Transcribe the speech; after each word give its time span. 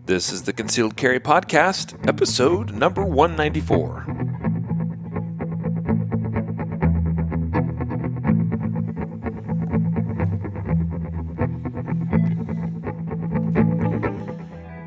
This 0.00 0.32
is 0.32 0.42
the 0.42 0.52
Concealed 0.52 0.96
Carry 0.96 1.20
Podcast, 1.20 2.08
episode 2.08 2.72
number 2.72 3.04
194. 3.04 4.06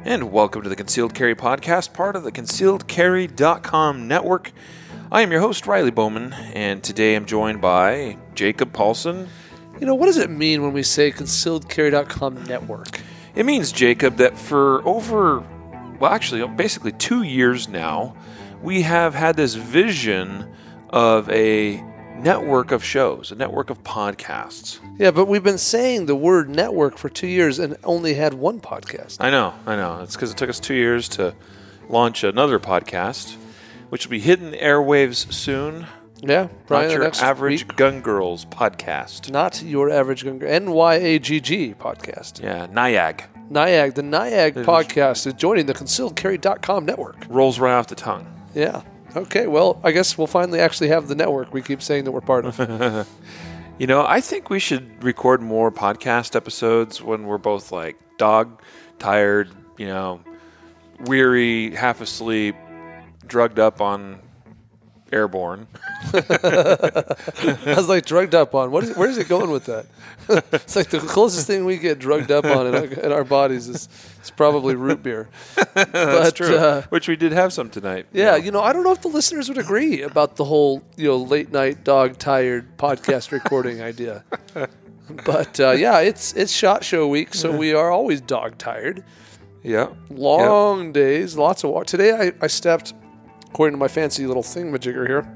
And 0.06 0.32
welcome 0.32 0.64
to 0.64 0.70
the 0.70 0.76
Concealed 0.76 1.14
Carry 1.14 1.36
Podcast, 1.36 1.94
part 1.94 2.16
of 2.16 2.24
the 2.24 2.32
concealedcarry.com 2.32 4.08
network. 4.08 4.52
I 5.12 5.22
am 5.22 5.32
your 5.32 5.42
host, 5.42 5.68
Riley 5.68 5.92
Bowman, 5.92 6.34
and 6.34 6.84
today 6.84 7.16
I'm 7.16 7.26
joined 7.26 7.62
by 7.62 8.18
Jacob 8.34 8.74
Paulson. 8.74 9.30
You 9.80 9.86
know, 9.86 9.96
what 9.96 10.08
does 10.08 10.18
it 10.18 10.30
mean 10.30 10.62
when 10.62 10.74
we 10.74 10.84
say 10.84 11.12
concealedcarry.com 11.12 12.44
network? 12.44 13.02
It 13.36 13.46
means, 13.46 13.72
Jacob, 13.72 14.18
that 14.18 14.38
for 14.38 14.86
over, 14.88 15.44
well, 16.00 16.12
actually, 16.12 16.48
basically 16.56 16.94
two 16.94 17.24
years 17.24 17.68
now, 17.68 18.16
we 18.62 18.84
have 18.84 19.14
had 19.14 19.36
this 19.36 19.56
vision 19.56 20.54
of 20.90 21.30
a 21.30 21.84
network 22.18 22.72
of 22.72 22.84
shows, 22.84 23.32
a 23.32 23.36
network 23.36 23.70
of 23.70 23.84
podcasts. 23.84 24.80
Yeah, 24.98 25.12
but 25.12 25.26
we've 25.26 25.44
been 25.44 25.58
saying 25.58 26.06
the 26.06 26.16
word 26.16 26.50
network 26.50 26.98
for 26.98 27.10
two 27.10 27.28
years 27.28 27.60
and 27.60 27.76
only 27.84 28.14
had 28.14 28.34
one 28.34 28.62
podcast. 28.62 29.18
I 29.20 29.30
know, 29.30 29.54
I 29.66 29.76
know. 29.76 30.00
It's 30.02 30.16
because 30.16 30.32
it 30.32 30.38
took 30.38 30.50
us 30.50 30.60
two 30.60 30.74
years 30.74 31.10
to 31.10 31.36
launch 31.90 32.24
another 32.24 32.58
podcast, 32.58 33.36
which 33.90 34.06
will 34.06 34.12
be 34.12 34.20
hitting 34.22 34.54
airwaves 34.54 35.32
soon. 35.34 35.88
Yeah, 36.22 36.48
Brian, 36.68 36.88
Not 36.90 36.96
your 37.20 37.26
average 37.26 37.68
week. 37.68 37.76
Gun 37.76 38.02
Girls 38.02 38.46
podcast. 38.46 39.30
Not 39.32 39.62
your 39.62 39.90
average 39.90 40.24
gun- 40.24 40.40
NYAGG 40.40 41.76
podcast. 41.76 42.42
Yeah, 42.42 42.68
NIAG. 42.68 43.22
NIAG, 43.52 43.94
the 43.94 44.02
NIAG 44.02 44.54
podcast 44.66 45.28
is 45.28 45.34
joining 45.34 45.66
the 45.68 45.74
concealedcarry.com 45.74 46.86
network. 46.86 47.18
Rolls 47.30 47.60
right 47.60 47.74
off 47.74 47.88
the 47.88 47.96
tongue. 47.96 48.26
Yeah. 48.56 48.82
Okay, 49.16 49.48
well, 49.48 49.80
I 49.84 49.92
guess 49.92 50.18
we'll 50.18 50.28
finally 50.28 50.60
actually 50.60 50.88
have 50.90 51.08
the 51.08 51.16
network 51.16 51.54
we 51.54 51.62
keep 51.62 51.82
saying 51.82 52.06
that 52.06 52.12
we're 52.12 52.22
part 52.22 52.46
of. 52.46 53.08
You 53.78 53.88
know, 53.88 54.06
I 54.08 54.22
think 54.22 54.50
we 54.50 54.60
should 54.60 55.04
record 55.04 55.42
more 55.42 55.70
podcast 55.70 56.34
episodes 56.38 57.02
when 57.02 57.26
we're 57.26 57.38
both 57.38 57.74
like 57.74 57.98
dog 58.18 58.62
tired, 59.00 59.50
you 59.78 59.88
know, 59.88 60.22
weary, 61.02 61.76
half 61.76 62.00
asleep, 62.00 62.56
drugged 63.28 63.60
up 63.60 63.82
on 63.82 64.22
airborne. 65.12 65.68
I 66.16 67.74
was 67.76 67.90
like 67.90 68.06
drugged 68.06 68.36
up 68.36 68.56
on. 68.56 68.72
What 68.72 68.84
is, 68.84 68.96
where 68.96 69.10
is 69.10 69.18
it 69.18 69.28
going 69.28 69.52
with 69.52 69.66
that? 69.66 69.86
it's 70.54 70.76
like 70.76 70.90
the 70.90 71.00
closest 71.00 71.48
thing 71.48 71.66
we 71.66 71.78
get 71.78 72.00
drugged 72.00 72.32
up 72.32 72.46
on 72.46 72.68
in 72.68 72.76
our, 72.76 72.86
in 72.86 73.12
our 73.12 73.24
bodies 73.24 73.68
is, 73.68 73.90
is 74.24 74.32
probably 74.32 74.76
root 74.76 75.04
beer. 75.04 75.30
That's 75.74 75.92
But, 75.92 76.36
true. 76.36 76.56
uh, 76.56 76.82
Which 76.90 77.08
we 77.08 77.16
did 77.16 77.32
have 77.32 77.54
some 77.54 77.70
tonight. 77.70 78.08
Yeah, 78.14 78.36
you 78.36 78.52
know, 78.52 78.62
I 78.62 78.74
don't 78.74 78.84
know 78.84 78.92
if 78.92 79.02
the 79.02 79.08
listeners 79.10 79.50
would 79.50 79.58
agree 79.58 80.02
about 80.02 80.36
the 80.36 80.46
whole, 80.46 80.82
you 80.98 81.08
know, 81.08 81.18
late 81.18 81.52
night 81.52 81.84
dog 81.84 82.18
tired 82.18 82.78
podcast 82.78 83.32
recording 83.32 83.82
idea. 83.92 84.24
But 85.26 85.60
uh, 85.60 85.72
yeah, 85.72 86.00
it's 86.00 86.34
it's 86.34 86.52
shot 86.52 86.84
show 86.84 87.08
week, 87.08 87.36
so 87.36 87.56
we 87.56 87.74
are 87.74 87.92
always 87.92 88.22
dog 88.22 88.58
tired. 88.58 89.04
Yeah. 89.62 89.90
Long 90.10 90.92
days, 90.92 91.38
lots 91.38 91.64
of 91.64 91.70
walk. 91.72 91.86
Today 91.86 92.12
I, 92.12 92.32
I 92.44 92.48
stepped, 92.48 92.94
according 93.50 93.74
to 93.74 93.78
my 93.78 93.88
fancy 93.88 94.26
little 94.26 94.42
thingamajigger 94.44 95.08
here, 95.08 95.35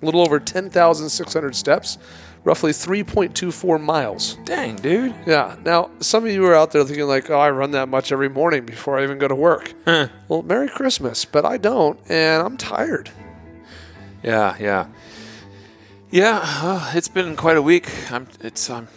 a 0.00 0.04
little 0.04 0.22
over 0.22 0.40
10,600 0.40 1.54
steps, 1.54 1.98
roughly 2.44 2.72
3.24 2.72 3.80
miles. 3.80 4.38
Dang, 4.44 4.76
dude. 4.76 5.14
Yeah. 5.26 5.56
Now, 5.64 5.90
some 6.00 6.24
of 6.24 6.32
you 6.32 6.44
are 6.46 6.54
out 6.54 6.72
there 6.72 6.84
thinking 6.84 7.06
like, 7.06 7.30
"Oh, 7.30 7.38
I 7.38 7.50
run 7.50 7.72
that 7.72 7.88
much 7.88 8.12
every 8.12 8.28
morning 8.28 8.64
before 8.64 8.98
I 8.98 9.02
even 9.02 9.18
go 9.18 9.28
to 9.28 9.34
work." 9.34 9.74
Well, 9.86 10.42
Merry 10.42 10.68
Christmas, 10.68 11.24
but 11.24 11.44
I 11.44 11.56
don't, 11.58 11.98
and 12.08 12.42
I'm 12.42 12.56
tired. 12.56 13.10
Yeah, 14.22 14.56
yeah. 14.60 14.86
Yeah, 16.10 16.40
uh, 16.42 16.92
it's 16.94 17.08
been 17.08 17.36
quite 17.36 17.56
a 17.56 17.62
week. 17.62 17.88
I'm 18.10 18.26
it's 18.40 18.68
um 18.68 18.88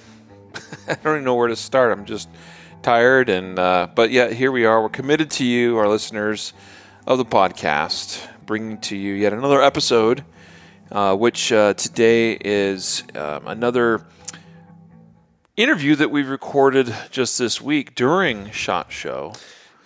I 0.87 0.95
don't 0.95 1.13
even 1.13 1.23
know 1.23 1.35
where 1.35 1.47
to 1.47 1.55
start. 1.55 1.91
I'm 1.91 2.05
just 2.05 2.27
tired 2.81 3.29
and 3.29 3.59
uh, 3.59 3.87
but 3.93 4.09
yeah, 4.09 4.29
here 4.29 4.51
we 4.51 4.65
are. 4.65 4.81
We're 4.81 4.89
committed 4.89 5.29
to 5.31 5.45
you, 5.45 5.77
our 5.77 5.87
listeners 5.87 6.53
of 7.05 7.17
the 7.17 7.25
podcast, 7.25 8.27
bringing 8.45 8.79
to 8.79 8.97
you 8.97 9.13
yet 9.13 9.31
another 9.31 9.61
episode 9.61 10.23
uh, 10.93 11.15
which 11.15 11.51
uh, 11.51 11.73
today 11.73 12.33
is 12.39 13.03
um, 13.15 13.47
another 13.47 14.05
interview 15.57 15.95
that 15.95 16.09
we 16.11 16.23
recorded 16.23 16.93
just 17.11 17.37
this 17.37 17.61
week 17.61 17.95
during 17.95 18.49
Shot 18.51 18.91
Show. 18.91 19.33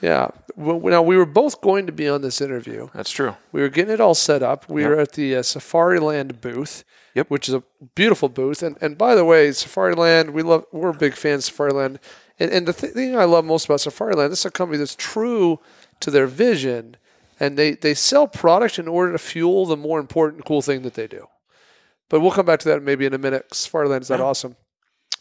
Yeah. 0.01 0.29
Well, 0.55 0.79
now 0.79 1.01
we 1.01 1.17
were 1.17 1.25
both 1.25 1.61
going 1.61 1.85
to 1.87 1.91
be 1.91 2.07
on 2.07 2.21
this 2.21 2.39
interview. 2.41 2.89
That's 2.93 3.11
true. 3.11 3.35
We 3.51 3.61
were 3.61 3.69
getting 3.69 3.93
it 3.93 3.99
all 3.99 4.13
set 4.15 4.43
up. 4.43 4.69
We 4.69 4.81
Yep. 4.81 4.89
were 4.89 4.99
at 4.99 5.11
the 5.13 5.35
uh, 5.37 5.41
Safariland 5.41 6.39
booth, 6.41 6.83
Yep. 7.15 7.29
which 7.29 7.47
is 7.47 7.55
a 7.55 7.63
beautiful 7.95 8.29
booth. 8.29 8.61
And 8.61 8.77
and 8.81 8.97
by 8.97 9.15
the 9.15 9.25
way, 9.25 9.49
Safariland, 9.49 10.31
we 10.33 10.43
love. 10.43 10.65
We're 10.71 10.93
big 10.93 11.15
fans 11.15 11.49
of 11.49 11.55
Safariland. 11.55 11.97
And, 12.39 12.51
and 12.51 12.67
the 12.67 12.73
th- 12.73 12.93
thing 12.93 13.17
I 13.17 13.23
love 13.25 13.45
most 13.45 13.65
about 13.65 13.79
Safariland, 13.79 14.29
this 14.29 14.39
is 14.39 14.45
a 14.45 14.51
company 14.51 14.77
that's 14.77 14.95
true 14.95 15.59
to 15.99 16.11
their 16.11 16.27
vision, 16.27 16.97
and 17.39 17.57
they 17.57 17.71
they 17.71 17.93
sell 17.93 18.27
product 18.27 18.79
in 18.79 18.87
order 18.87 19.11
to 19.11 19.17
fuel 19.17 19.65
the 19.65 19.77
more 19.77 19.99
important, 19.99 20.45
cool 20.45 20.61
thing 20.61 20.81
that 20.83 20.93
they 20.95 21.07
do. 21.07 21.27
But 22.09 22.21
we'll 22.21 22.31
come 22.31 22.45
back 22.45 22.59
to 22.61 22.69
that 22.69 22.81
maybe 22.81 23.05
in 23.05 23.13
a 23.13 23.17
minute. 23.17 23.49
Safariland 23.51 24.01
is 24.01 24.07
that 24.07 24.21
awesome. 24.21 24.55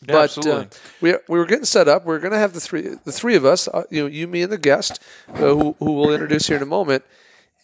Yeah, 0.07 0.13
but. 0.13 0.47
Uh, 0.47 0.65
we 1.01 1.15
we 1.29 1.39
were 1.39 1.47
getting 1.47 1.65
set 1.65 1.89
up. 1.89 2.05
We 2.05 2.15
are 2.15 2.19
going 2.19 2.33
to 2.33 2.39
have 2.39 2.53
the 2.53 2.61
three 2.61 2.83
the 3.05 3.13
three 3.13 3.35
of 3.35 3.45
us, 3.45 3.69
uh, 3.69 3.85
you 3.91 4.03
know, 4.03 4.07
you, 4.07 4.29
me, 4.29 4.43
and 4.43 4.53
the 4.53 4.59
guest, 4.59 5.03
uh, 5.29 5.39
who 5.39 5.77
who 5.79 5.93
we'll 5.93 6.13
introduce 6.13 6.47
here 6.47 6.57
in 6.57 6.63
a 6.63 6.67
moment. 6.67 7.05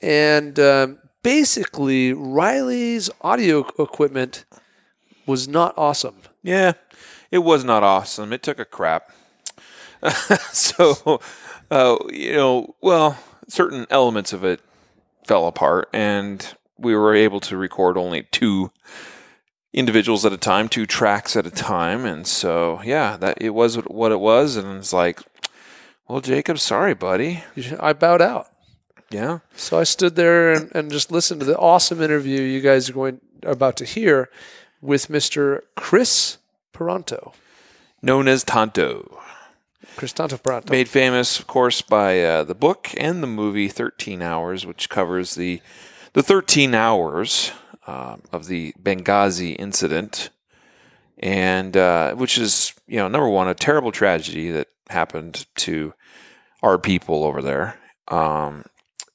And 0.00 0.58
um, 0.58 0.98
basically, 1.22 2.12
Riley's 2.12 3.10
audio 3.20 3.60
equipment 3.78 4.44
was 5.26 5.46
not 5.46 5.74
awesome. 5.76 6.16
Yeah, 6.42 6.72
it 7.30 7.38
was 7.38 7.64
not 7.64 7.82
awesome. 7.82 8.32
It 8.32 8.42
took 8.42 8.58
a 8.58 8.64
crap. 8.64 9.12
so, 10.52 11.20
uh, 11.70 11.96
you 12.10 12.32
know, 12.32 12.74
well, 12.80 13.16
certain 13.52 13.86
elements 13.90 14.32
of 14.32 14.44
it 14.44 14.60
fell 15.26 15.46
apart, 15.46 15.88
and 15.92 16.54
we 16.78 16.94
were 16.96 17.14
able 17.14 17.38
to 17.40 17.56
record 17.56 17.98
only 17.98 18.22
two 18.30 18.72
individuals 19.74 20.24
at 20.24 20.32
a 20.32 20.38
time, 20.38 20.68
two 20.68 20.86
tracks 20.86 21.36
at 21.36 21.46
a 21.46 21.50
time, 21.50 22.06
and 22.06 22.26
so 22.26 22.80
yeah, 22.82 23.16
that 23.18 23.36
it 23.40 23.50
was 23.50 23.76
what 23.76 24.10
it 24.10 24.20
was, 24.20 24.56
and 24.56 24.78
it's 24.78 24.92
like, 24.92 25.20
well, 26.08 26.20
Jacob, 26.20 26.58
sorry, 26.58 26.94
buddy. 26.94 27.44
I 27.78 27.92
bowed 27.92 28.22
out. 28.22 28.48
Yeah, 29.10 29.40
So 29.54 29.78
I 29.78 29.84
stood 29.84 30.16
there 30.16 30.52
and, 30.52 30.72
and 30.74 30.90
just 30.90 31.12
listened 31.12 31.40
to 31.40 31.46
the 31.46 31.58
awesome 31.58 32.00
interview 32.00 32.40
you 32.40 32.62
guys 32.62 32.88
are 32.88 32.94
going 32.94 33.20
about 33.42 33.76
to 33.76 33.84
hear 33.84 34.30
with 34.80 35.08
Mr. 35.08 35.60
Kris 35.76 36.38
Paronto. 36.72 37.34
known 38.00 38.26
as 38.26 38.42
Tanto. 38.42 39.20
Made 40.70 40.88
famous, 40.88 41.38
of 41.38 41.46
course, 41.46 41.82
by 41.82 42.22
uh, 42.22 42.44
the 42.44 42.54
book 42.54 42.90
and 42.96 43.22
the 43.22 43.26
movie 43.26 43.68
Thirteen 43.68 44.22
Hours, 44.22 44.66
which 44.66 44.88
covers 44.88 45.34
the 45.34 45.60
the 46.12 46.22
thirteen 46.22 46.74
hours 46.74 47.52
um, 47.86 48.22
of 48.32 48.46
the 48.46 48.74
Benghazi 48.82 49.56
incident, 49.58 50.30
and 51.18 51.76
uh, 51.76 52.14
which 52.14 52.38
is 52.38 52.74
you 52.86 52.96
know 52.96 53.08
number 53.08 53.28
one 53.28 53.48
a 53.48 53.54
terrible 53.54 53.92
tragedy 53.92 54.50
that 54.50 54.68
happened 54.88 55.46
to 55.56 55.94
our 56.62 56.78
people 56.78 57.24
over 57.24 57.42
there, 57.42 57.78
um, 58.08 58.64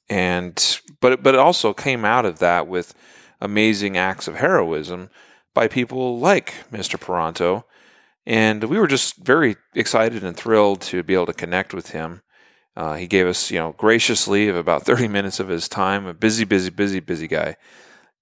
and 0.08 0.80
but 1.00 1.22
but 1.22 1.34
it 1.34 1.40
also 1.40 1.72
came 1.72 2.04
out 2.04 2.24
of 2.24 2.38
that 2.38 2.66
with 2.66 2.94
amazing 3.40 3.96
acts 3.96 4.28
of 4.28 4.36
heroism 4.36 5.10
by 5.54 5.68
people 5.68 6.18
like 6.18 6.54
Mr. 6.72 6.98
Paronto. 6.98 7.64
And 8.28 8.64
we 8.64 8.78
were 8.78 8.86
just 8.86 9.16
very 9.16 9.56
excited 9.74 10.22
and 10.22 10.36
thrilled 10.36 10.82
to 10.82 11.02
be 11.02 11.14
able 11.14 11.24
to 11.26 11.32
connect 11.32 11.72
with 11.72 11.92
him. 11.92 12.20
Uh, 12.76 12.94
he 12.94 13.06
gave 13.06 13.26
us, 13.26 13.50
you 13.50 13.58
know, 13.58 13.72
graciously 13.78 14.48
of 14.48 14.54
about 14.54 14.82
30 14.84 15.08
minutes 15.08 15.40
of 15.40 15.48
his 15.48 15.66
time, 15.66 16.04
a 16.04 16.12
busy, 16.12 16.44
busy, 16.44 16.68
busy, 16.68 17.00
busy 17.00 17.26
guy. 17.26 17.56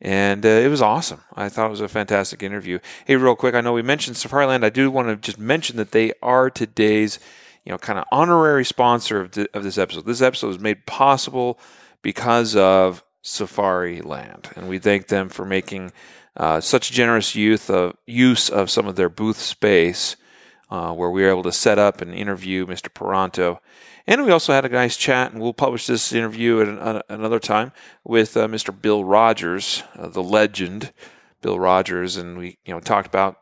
And 0.01 0.47
uh, 0.47 0.49
it 0.49 0.69
was 0.69 0.81
awesome. 0.81 1.23
I 1.35 1.49
thought 1.49 1.67
it 1.67 1.71
was 1.71 1.81
a 1.81 1.89
fantastic 1.89 2.41
interview. 2.41 2.79
Hey, 3.05 3.17
real 3.17 3.35
quick, 3.35 3.57
I 3.57 3.61
know 3.61 3.73
we 3.73 3.83
mentioned 3.83 4.15
Safariland. 4.17 4.63
I 4.63 4.71
do 4.71 4.93
want 4.93 5.09
to 5.09 5.17
just 5.17 5.41
mention 5.41 5.77
that 5.79 5.91
they 5.91 6.13
are 6.23 6.51
today's, 6.51 7.19
you 7.65 7.73
know, 7.73 7.79
kind 7.79 7.99
of 7.99 8.05
honorary 8.13 8.65
sponsor 8.65 9.21
of, 9.21 9.33
th- 9.33 9.49
of 9.55 9.65
this 9.65 9.77
episode. 9.77 10.07
This 10.07 10.23
episode 10.23 10.49
was 10.49 10.61
made 10.61 10.87
possible 10.87 11.59
because 12.03 12.55
of 12.55 13.03
Safariland, 13.25 14.57
and 14.57 14.69
we 14.69 14.79
thank 14.79 15.09
them 15.09 15.29
for 15.31 15.45
making 15.45 15.91
uh, 16.37 16.61
such 16.61 16.91
generous 16.91 17.35
youth 17.35 17.71
of, 17.71 17.97
use 18.07 18.49
of 18.49 18.71
some 18.71 18.87
of 18.87 18.97
their 18.97 19.09
booth 19.09 19.39
space, 19.39 20.17
uh, 20.71 20.93
where 20.93 21.11
we 21.11 21.23
were 21.23 21.31
able 21.31 21.43
to 21.43 21.53
set 21.53 21.79
up 21.79 22.01
and 22.01 22.15
interview 22.15 22.67
Mr. 22.67 22.89
Paronto. 22.89 23.59
And 24.07 24.25
we 24.25 24.31
also 24.31 24.53
had 24.53 24.65
a 24.65 24.69
nice 24.69 24.97
chat, 24.97 25.33
and 25.33 25.41
we'll 25.41 25.55
publish 25.55 25.87
this 25.87 26.13
interview 26.13 26.61
at 26.61 26.69
an, 26.69 26.79
uh, 26.79 27.03
another 27.09 27.39
time 27.39 27.73
with 28.05 28.37
uh, 28.37 28.47
Mr. 28.47 28.79
Bill 28.79 29.05
Rogers, 29.05 29.83
uh, 29.99 30.09
the 30.09 30.23
legend, 30.23 30.93
Bill 31.41 31.59
Rogers, 31.59 32.17
and 32.17 32.39
we 32.39 32.59
you 32.65 32.75
know 32.75 32.81
talked 32.81 33.07
about 33.07 33.41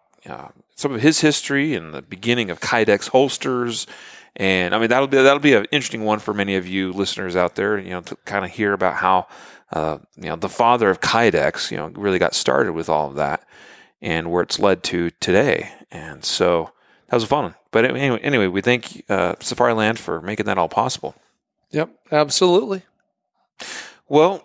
some 0.74 0.92
of 0.92 1.02
his 1.02 1.20
history 1.20 1.74
and 1.74 1.94
the 1.94 2.02
beginning 2.02 2.50
of 2.50 2.60
Kydex 2.60 3.08
holsters 3.08 3.86
And 4.36 4.74
I 4.74 4.78
mean 4.78 4.88
that'll 4.88 5.06
be 5.06 5.16
that'll 5.16 5.38
be 5.38 5.54
an 5.54 5.66
interesting 5.70 6.04
one 6.04 6.18
for 6.18 6.34
many 6.34 6.56
of 6.56 6.66
you 6.66 6.92
listeners 6.92 7.36
out 7.36 7.54
there. 7.54 7.78
You 7.78 7.90
know, 7.90 8.00
to 8.02 8.16
kind 8.24 8.44
of 8.44 8.50
hear 8.50 8.72
about 8.72 8.96
how 8.96 9.28
uh, 9.72 9.98
you 10.16 10.28
know 10.28 10.36
the 10.36 10.48
father 10.48 10.90
of 10.90 11.00
Kydex, 11.00 11.70
you 11.70 11.76
know, 11.76 11.88
really 11.88 12.18
got 12.18 12.34
started 12.34 12.72
with 12.72 12.88
all 12.88 13.08
of 13.08 13.14
that, 13.16 13.46
and 14.02 14.30
where 14.30 14.42
it's 14.42 14.58
led 14.58 14.82
to 14.84 15.10
today. 15.20 15.70
And 15.90 16.24
so 16.24 16.72
that 17.08 17.16
was 17.16 17.24
a 17.24 17.28
fun 17.28 17.44
one. 17.44 17.54
But 17.70 17.84
anyway, 17.84 18.18
anyway, 18.20 18.46
we 18.48 18.60
thank 18.60 19.04
uh, 19.08 19.34
Safariland 19.34 19.98
for 19.98 20.20
making 20.20 20.46
that 20.46 20.58
all 20.58 20.68
possible. 20.68 21.14
Yep, 21.70 21.90
absolutely. 22.12 22.82
Well, 24.08 24.44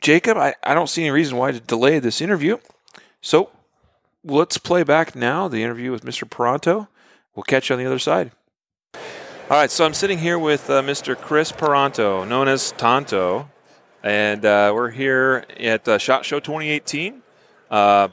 Jacob, 0.00 0.36
I, 0.36 0.54
I 0.62 0.74
don't 0.74 0.88
see 0.88 1.02
any 1.02 1.10
reason 1.10 1.36
why 1.36 1.52
to 1.52 1.60
delay 1.60 1.98
this 1.98 2.20
interview. 2.20 2.58
So 3.20 3.50
let's 4.22 4.58
play 4.58 4.82
back 4.82 5.16
now 5.16 5.48
the 5.48 5.62
interview 5.62 5.90
with 5.90 6.04
Mr. 6.04 6.28
Paronto. 6.28 6.88
We'll 7.34 7.44
catch 7.44 7.68
you 7.68 7.74
on 7.74 7.80
the 7.80 7.86
other 7.86 7.98
side. 7.98 8.32
All 9.50 9.58
right, 9.58 9.70
so 9.70 9.84
I'm 9.84 9.94
sitting 9.94 10.18
here 10.18 10.38
with 10.38 10.70
uh, 10.70 10.80
Mr. 10.82 11.14
Kris 11.16 11.52
Paronto, 11.52 12.26
known 12.26 12.48
as 12.48 12.72
Tanto, 12.72 13.50
and 14.02 14.44
uh, 14.44 14.72
we're 14.74 14.90
here 14.90 15.44
at 15.60 15.86
uh, 15.86 15.98
Shot 15.98 16.24
Show 16.24 16.40
2018. 16.40 17.22
Uh, 17.70 18.08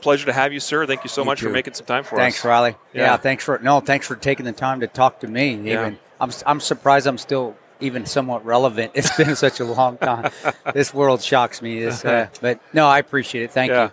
pleasure 0.00 0.24
to 0.26 0.32
have 0.32 0.52
you, 0.54 0.60
sir. 0.60 0.86
Thank 0.86 1.04
you 1.04 1.10
so 1.10 1.20
You 1.20 1.26
much 1.26 1.42
for 1.42 1.50
making 1.50 1.74
some 1.74 1.84
time 1.84 2.04
for 2.04 2.16
Thanks, 2.16 2.36
us. 2.38 2.42
Thanks, 2.42 2.44
Riley. 2.46 2.70
Yeah. 2.94 3.02
Yeah. 3.02 3.16
thanks 3.18 3.44
for 3.44 3.58
no, 3.58 3.80
thanks 3.80 4.06
for 4.06 4.16
taking 4.16 4.46
the 4.46 4.52
time 4.52 4.80
to 4.80 4.86
talk 4.86 5.20
to 5.20 5.28
me. 5.28 5.52
Even 5.52 5.66
Yeah. 5.66 5.92
I'm 6.20 6.30
I'm 6.46 6.60
surprised 6.60 7.06
I'm 7.06 7.18
still 7.18 7.54
even 7.80 8.06
somewhat 8.06 8.44
relevant. 8.44 8.92
It's 8.94 9.14
been 9.16 9.36
such 9.36 9.60
a 9.60 9.64
long 9.66 9.98
time. 9.98 10.30
this 10.74 10.94
world 10.94 11.20
shocks 11.20 11.60
me. 11.60 11.80
This, 11.80 12.02
uh, 12.02 12.28
but 12.40 12.60
no, 12.72 12.86
I 12.86 12.98
appreciate 12.98 13.44
it. 13.44 13.50
Thank 13.52 13.70
Yeah. 13.72 13.84
you. 13.84 13.90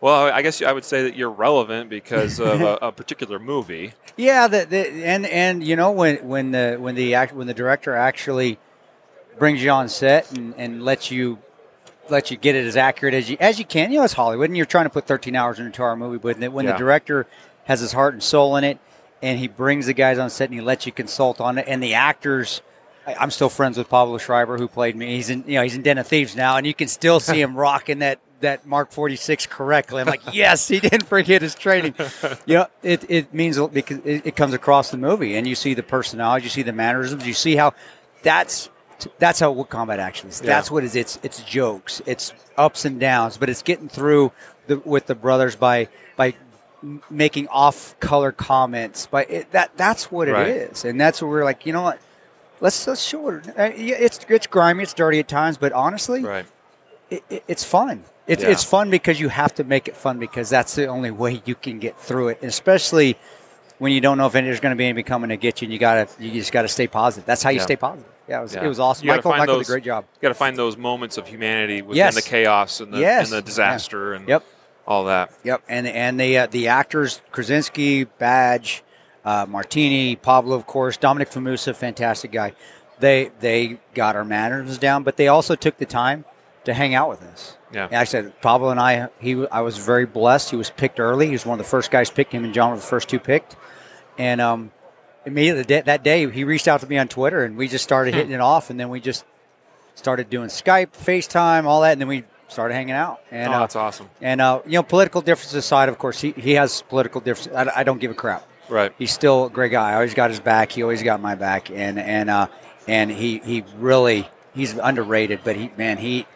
Well, 0.00 0.32
I 0.32 0.42
guess 0.42 0.62
I 0.62 0.72
would 0.72 0.84
say 0.84 1.02
that 1.02 1.16
you're 1.16 1.30
relevant 1.30 1.90
because 1.90 2.38
of 2.38 2.60
a, 2.60 2.78
a 2.82 2.92
particular 2.92 3.38
movie. 3.38 3.92
Yeah, 4.20 4.48
the, 4.48 4.66
the, 4.66 4.78
and 5.06 5.24
and 5.26 5.62
you 5.62 5.76
know 5.76 5.92
when 5.92 6.16
when 6.26 6.50
the 6.50 6.76
when 6.80 6.96
the 6.96 7.14
act 7.14 7.32
when 7.32 7.46
the 7.46 7.54
director 7.54 7.94
actually 7.94 8.58
brings 9.38 9.62
you 9.62 9.70
on 9.70 9.88
set 9.88 10.32
and, 10.32 10.54
and 10.56 10.84
lets 10.84 11.12
you 11.12 11.38
let 12.08 12.28
you 12.32 12.36
get 12.36 12.56
it 12.56 12.66
as 12.66 12.76
accurate 12.76 13.14
as 13.14 13.30
you 13.30 13.36
as 13.38 13.60
you 13.60 13.64
can. 13.64 13.92
You 13.92 13.98
know, 13.98 14.04
it's 14.04 14.14
Hollywood, 14.14 14.50
and 14.50 14.56
you're 14.56 14.66
trying 14.66 14.86
to 14.86 14.90
put 14.90 15.06
13 15.06 15.36
hours 15.36 15.60
into 15.60 15.84
our 15.84 15.94
movie, 15.94 16.18
but 16.18 16.36
when 16.52 16.64
Yeah. 16.66 16.72
the 16.72 16.78
director 16.78 17.28
has 17.66 17.78
his 17.78 17.92
heart 17.92 18.12
and 18.12 18.20
soul 18.20 18.56
in 18.56 18.64
it, 18.64 18.80
and 19.22 19.38
he 19.38 19.46
brings 19.46 19.86
the 19.86 19.92
guys 19.94 20.18
on 20.18 20.30
set 20.30 20.48
and 20.50 20.54
he 20.58 20.64
lets 20.64 20.84
you 20.84 20.90
consult 20.90 21.40
on 21.40 21.56
it, 21.58 21.66
and 21.68 21.80
the 21.80 21.94
actors. 21.94 22.60
I'm 23.06 23.30
still 23.30 23.48
friends 23.48 23.78
with 23.78 23.88
Pablo 23.88 24.18
Schreiber, 24.18 24.58
who 24.58 24.66
played 24.66 24.96
me. 24.96 25.14
He's 25.14 25.30
in, 25.30 25.44
you 25.46 25.54
know, 25.54 25.62
he's 25.62 25.76
in 25.76 25.82
Den 25.82 25.96
of 25.96 26.08
Thieves 26.08 26.34
now, 26.34 26.56
and 26.56 26.66
you 26.66 26.74
can 26.74 26.88
still 26.88 27.20
see 27.20 27.40
him 27.40 27.54
rocking 27.56 28.00
that 28.00 28.18
that 28.40 28.66
Mark 28.66 28.92
46 28.92 29.46
correctly. 29.46 30.00
I'm 30.00 30.06
like, 30.06 30.22
yes, 30.34 30.68
he 30.68 30.80
didn't 30.80 31.04
forget 31.06 31.42
his 31.42 31.54
training. 31.54 31.94
You 32.46 32.54
know, 32.58 32.66
it, 32.82 33.04
it 33.10 33.34
means 33.34 33.58
because 33.58 33.98
it, 34.04 34.26
it 34.26 34.36
comes 34.36 34.54
across 34.54 34.90
the 34.90 34.96
movie, 34.96 35.36
and 35.36 35.46
you 35.46 35.54
see 35.54 35.74
the 35.74 35.82
personality, 35.82 36.44
you 36.44 36.50
see 36.50 36.62
the 36.62 36.72
mannerisms, 36.72 37.26
you 37.26 37.34
see 37.34 37.56
how 37.56 37.74
that's 38.22 38.68
that's 39.18 39.38
how 39.40 39.52
what 39.52 39.68
combat 39.68 40.00
action 40.00 40.28
is. 40.28 40.40
That's 40.40 40.70
what 40.70 40.82
it 40.82 40.86
is. 40.86 40.96
It's 40.96 41.18
it's 41.22 41.42
jokes, 41.42 42.02
it's 42.06 42.32
ups 42.56 42.84
and 42.84 42.98
downs, 42.98 43.36
but 43.36 43.48
it's 43.48 43.62
getting 43.62 43.88
through 43.88 44.32
the, 44.66 44.78
with 44.80 45.06
the 45.06 45.14
brothers 45.14 45.56
by 45.56 45.88
by 46.16 46.34
making 47.10 47.48
off 47.48 47.98
color 48.00 48.32
comments. 48.32 49.08
But 49.10 49.30
it, 49.30 49.52
that 49.52 49.76
that's 49.76 50.10
what 50.10 50.28
Right. 50.28 50.48
it 50.48 50.70
is, 50.72 50.84
and 50.84 51.00
that's 51.00 51.20
what 51.22 51.28
we're 51.28 51.44
like. 51.44 51.66
You 51.66 51.72
know 51.72 51.82
what? 51.82 51.98
Let's 52.60 52.86
let's 52.86 53.02
show 53.02 53.28
it. 53.30 53.48
Uh, 53.48 53.70
it's 53.74 54.20
it's 54.28 54.46
grimy, 54.48 54.82
it's 54.82 54.94
dirty 54.94 55.20
at 55.20 55.28
times, 55.28 55.56
but 55.58 55.72
honestly, 55.72 56.24
Right. 56.24 56.46
it, 57.08 57.22
it, 57.30 57.44
it's 57.46 57.62
fun. 57.64 58.04
It's, 58.28 58.42
Yeah. 58.42 58.50
it's 58.50 58.62
fun 58.62 58.90
because 58.90 59.18
you 59.18 59.28
have 59.30 59.54
to 59.54 59.64
make 59.64 59.88
it 59.88 59.96
fun 59.96 60.18
because 60.18 60.50
that's 60.50 60.74
the 60.74 60.86
only 60.86 61.10
way 61.10 61.42
you 61.46 61.54
can 61.54 61.78
get 61.78 61.98
through 61.98 62.28
it, 62.28 62.38
and 62.42 62.48
especially 62.48 63.16
when 63.78 63.92
you 63.92 64.00
don't 64.00 64.18
know 64.18 64.26
if 64.26 64.32
there's 64.32 64.60
going 64.60 64.72
to 64.72 64.76
be 64.76 64.84
anybody 64.84 65.02
coming 65.04 65.30
to 65.30 65.36
get 65.36 65.62
you. 65.62 65.66
And 65.66 65.72
you 65.72 65.78
gotta 65.78 66.08
you 66.18 66.30
just 66.32 66.52
got 66.52 66.62
to 66.62 66.68
stay 66.68 66.86
positive. 66.86 67.24
That's 67.26 67.42
how 67.42 67.50
you 67.50 67.58
Yeah. 67.58 67.62
stay 67.64 67.76
positive. 67.76 68.10
Yeah, 68.28 68.40
it 68.40 68.42
was, 68.42 68.54
Yeah. 68.54 68.64
it 68.64 68.68
was 68.68 68.78
awesome. 68.80 69.06
You 69.06 69.14
Michael 69.14 69.30
Michael 69.30 69.46
those- 69.56 69.66
did 69.66 69.72
a 69.72 69.74
great 69.76 69.84
job. 69.84 70.04
You 70.16 70.20
got 70.22 70.28
to 70.28 70.34
find 70.34 70.56
those 70.56 70.76
moments 70.76 71.16
of 71.16 71.26
humanity 71.26 71.80
within 71.80 71.96
Yes. 71.96 72.14
the 72.14 72.22
chaos 72.22 72.80
and 72.80 72.92
the, 72.92 72.98
Yes. 72.98 73.30
and 73.30 73.38
the 73.38 73.42
disaster 73.42 74.12
and 74.12 74.28
Yep. 74.28 74.42
all 74.86 75.04
that. 75.04 75.30
Yep, 75.44 75.62
and 75.68 75.86
and 75.86 76.20
the 76.20 76.38
uh, 76.38 76.46
the 76.50 76.68
actors 76.68 77.22
Krasinski, 77.30 78.04
Badge, 78.04 78.82
uh, 79.24 79.46
Martini, 79.48 80.16
Pablo, 80.16 80.54
of 80.56 80.66
course, 80.66 80.96
Dominic 80.98 81.30
Fumusa, 81.30 81.74
fantastic 81.74 82.32
guy. 82.32 82.52
They 83.00 83.30
they 83.40 83.78
got 83.94 84.16
our 84.16 84.24
manners 84.24 84.76
down, 84.76 85.04
but 85.04 85.16
they 85.16 85.28
also 85.28 85.54
took 85.54 85.78
the 85.78 85.86
time 85.86 86.24
to 86.68 86.74
hang 86.74 86.94
out 86.94 87.08
with 87.08 87.22
us. 87.22 87.56
Yeah. 87.72 87.86
And 87.86 87.96
I 87.96 88.04
said 88.04 88.40
Pablo 88.40 88.70
and 88.70 88.80
I. 88.80 89.08
He 89.18 89.46
I 89.48 89.60
was 89.60 89.76
very 89.76 90.06
blessed. 90.06 90.50
He 90.50 90.56
was 90.56 90.70
picked 90.70 91.00
early. 91.00 91.26
He 91.26 91.32
was 91.32 91.44
one 91.44 91.58
of 91.58 91.64
the 91.66 91.68
first 91.70 91.90
guys 91.90 92.10
picked. 92.10 92.32
Him 92.32 92.44
and 92.44 92.54
John 92.54 92.70
were 92.70 92.76
the 92.76 92.82
first 92.82 93.08
two 93.08 93.18
picked, 93.18 93.56
and 94.16 94.40
um, 94.40 94.70
immediately 95.26 95.64
that- 95.64 95.84
that 95.86 96.02
day 96.02 96.30
he 96.30 96.44
reached 96.44 96.68
out 96.68 96.80
to 96.80 96.86
me 96.86 96.96
on 96.98 97.08
Twitter, 97.08 97.44
and 97.44 97.56
we 97.56 97.68
just 97.68 97.84
started 97.84 98.14
hitting 98.14 98.32
it 98.32 98.40
off, 98.40 98.70
and 98.70 98.78
then 98.80 98.88
we 98.88 99.00
just 99.00 99.24
started 99.94 100.30
doing 100.30 100.48
Skype, 100.48 100.92
FaceTime, 100.92 101.64
all 101.64 101.80
that, 101.82 101.92
and 101.92 102.00
then 102.00 102.08
we 102.08 102.24
started 102.46 102.72
hanging 102.74 102.94
out. 102.94 103.20
And 103.30 103.52
oh, 103.52 103.56
uh, 103.56 103.60
that's 103.60 103.76
awesome. 103.76 104.08
and 104.22 104.40
uh, 104.40 104.62
you 104.64 104.72
know, 104.72 104.82
political 104.82 105.20
differences 105.20 105.54
aside, 105.54 105.88
of 105.88 105.98
course, 105.98 106.20
he, 106.20 106.32
he 106.32 106.52
has 106.52 106.82
political 106.82 107.20
differences. 107.20 107.52
I, 107.54 107.80
I 107.80 107.82
don't 107.84 108.00
give 108.00 108.10
a 108.10 108.14
crap. 108.14 108.46
Right. 108.70 108.92
He's 108.98 109.12
still 109.12 109.46
a 109.46 109.50
great 109.50 109.72
guy. 109.72 109.90
I 109.92 109.94
always 109.94 110.14
got 110.14 110.30
his 110.30 110.40
back. 110.40 110.72
He 110.72 110.82
always 110.82 111.02
got 111.02 111.20
my 111.20 111.34
back, 111.34 111.70
and 111.70 111.98
and 111.98 112.28
uh, 112.30 112.46
and 112.86 113.10
he 113.10 113.38
he 113.38 113.64
really 113.76 114.28
he's 114.54 114.76
underrated. 114.76 115.40
But 115.44 115.56
he 115.56 115.70
man 115.76 115.98
he. 115.98 116.26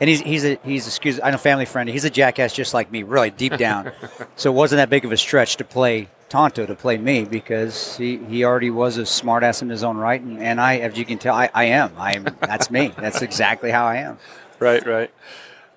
And 0.00 0.08
he's 0.08 0.20
he's 0.20 0.44
a 0.44 0.58
he's 0.64 0.86
excuse 0.86 1.20
I 1.22 1.30
know 1.30 1.36
family 1.36 1.66
friend. 1.66 1.88
He's 1.88 2.04
a 2.04 2.10
jackass 2.10 2.54
just 2.54 2.72
like 2.72 2.90
me, 2.90 3.02
really 3.02 3.30
deep 3.30 3.56
down. 3.58 3.92
so 4.36 4.50
it 4.50 4.54
wasn't 4.54 4.78
that 4.78 4.88
big 4.88 5.04
of 5.04 5.12
a 5.12 5.16
stretch 5.16 5.56
to 5.58 5.64
play 5.64 6.08
Tanto 6.30 6.64
to 6.64 6.74
play 6.74 6.96
me 6.96 7.24
because 7.24 7.96
he, 7.96 8.16
he 8.16 8.44
already 8.44 8.70
was 8.70 8.96
a 8.96 9.02
smartass 9.02 9.62
in 9.62 9.68
his 9.68 9.82
own 9.82 9.96
right, 9.96 10.20
and, 10.20 10.38
and 10.40 10.60
I 10.60 10.78
as 10.78 10.96
you 10.96 11.04
can 11.04 11.18
tell 11.18 11.34
I, 11.34 11.50
I 11.52 11.64
am 11.64 11.92
I 11.98 12.12
am 12.16 12.24
that's 12.40 12.70
me. 12.70 12.92
That's 12.96 13.20
exactly 13.20 13.70
how 13.70 13.84
I 13.84 13.96
am. 13.96 14.18
Right, 14.58 14.84
right. 14.86 15.10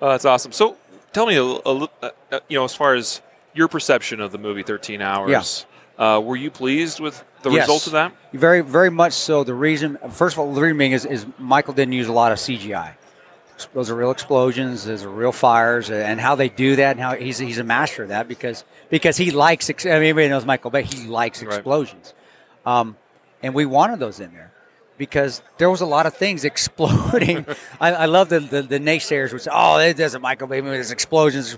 Oh, 0.01 0.09
that's 0.09 0.25
awesome. 0.25 0.51
So, 0.51 0.77
tell 1.11 1.25
me 1.25 1.35
a, 1.37 1.41
a 1.41 1.73
li- 1.73 1.87
uh, 2.01 2.09
uh, 2.31 2.39
you 2.49 2.57
know, 2.57 2.65
as 2.65 2.75
far 2.75 2.93
as 2.93 3.21
your 3.53 3.67
perception 3.67 4.19
of 4.21 4.31
the 4.31 4.37
movie 4.37 4.63
Thirteen 4.63 5.01
Hours, 5.01 5.65
uh, 5.97 6.21
were 6.23 6.35
you 6.35 6.51
pleased 6.51 6.99
with 6.99 7.23
the 7.41 7.49
Yes. 7.51 7.63
result 7.67 7.87
of 7.87 7.93
that? 7.93 8.13
Very, 8.33 8.61
very 8.61 8.89
much 8.89 9.13
so. 9.13 9.43
The 9.43 9.53
reason, 9.53 9.97
first 10.11 10.35
of 10.35 10.39
all, 10.39 10.53
the 10.53 10.61
reason 10.61 10.77
being 10.77 10.91
is, 10.91 11.05
is 11.05 11.25
Michael 11.39 11.73
didn't 11.73 11.93
use 11.93 12.07
a 12.07 12.13
lot 12.13 12.31
of 12.31 12.37
CGI. 12.37 12.93
Those 13.73 13.89
are 13.89 13.95
real 13.95 14.11
explosions. 14.11 14.85
Those 14.85 15.03
are 15.03 15.09
real 15.09 15.31
fires, 15.31 15.89
and 15.89 16.19
how 16.19 16.35
they 16.35 16.49
do 16.49 16.75
that, 16.77 16.91
and 16.91 16.99
how 16.99 17.15
he's 17.15 17.37
he's 17.37 17.59
a 17.59 17.63
master 17.63 18.03
of 18.03 18.09
that 18.09 18.27
because 18.27 18.63
because 18.89 19.17
he 19.17 19.31
likes. 19.31 19.69
I 19.69 19.73
mean, 19.73 19.87
everybody 19.93 20.29
knows 20.29 20.45
Michael 20.45 20.71
Bay. 20.71 20.83
He 20.83 21.07
likes 21.07 21.41
Right. 21.43 21.53
explosions, 21.55 22.13
um, 22.65 22.97
and 23.41 23.53
we 23.53 23.65
wanted 23.65 23.99
those 23.99 24.19
in 24.19 24.33
there 24.33 24.51
because 24.97 25.41
there 25.57 25.69
was 25.69 25.81
a 25.81 25.85
lot 25.85 26.05
of 26.05 26.13
things 26.15 26.43
exploding. 26.53 27.45
I, 27.79 27.93
I 27.93 28.05
love 28.05 28.29
the, 28.29 28.39
the 28.39 28.61
the 28.63 28.79
naysayers 28.79 29.31
would 29.31 29.41
say, 29.41 29.51
"Oh, 29.53 29.77
it 29.79 29.97
doesn't 29.97 30.21
Michael 30.21 30.47
Bay 30.47 30.61
movie. 30.61 30.75
There's 30.77 30.91
explosions." 30.91 31.57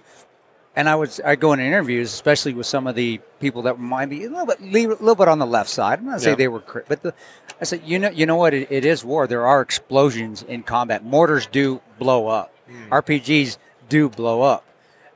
And 0.76 0.90
I 0.90 0.96
would 0.96 1.20
I 1.24 1.36
go 1.36 1.54
in 1.54 1.60
interviews, 1.60 2.14
especially 2.14 2.54
with 2.54 2.66
some 2.66 2.88
of 2.88 2.96
the 2.96 3.20
people 3.40 3.64
that 3.64 3.80
might 3.80 4.08
be 4.08 4.26
a 4.26 4.30
little 4.30 4.46
bit 4.46 4.60
a 4.60 4.64
little 4.88 5.16
bit 5.16 5.28
on 5.28 5.40
the 5.40 5.46
left 5.46 5.70
side. 5.70 6.00
I'm 6.00 6.06
not 6.06 6.22
saying 6.22 6.34
Yeah. 6.34 6.38
they 6.38 6.48
were, 6.48 6.64
but 6.88 7.02
the, 7.02 7.14
I 7.62 7.64
said, 7.64 7.82
you 7.86 8.00
know, 8.00 8.10
you 8.10 8.26
know 8.26 8.36
what? 8.36 8.54
It, 8.54 8.70
it 8.72 8.84
is 8.86 9.04
war. 9.06 9.28
There 9.28 9.46
are 9.46 9.62
explosions 9.62 10.44
in 10.44 10.64
combat. 10.64 11.04
Mortars 11.04 11.48
do 11.48 11.82
blow 12.00 12.28
up. 12.28 12.52
Hmm. 12.70 12.92
RPGs 12.94 13.58
do 13.88 14.10
blow 14.10 14.42
up, 14.42 14.66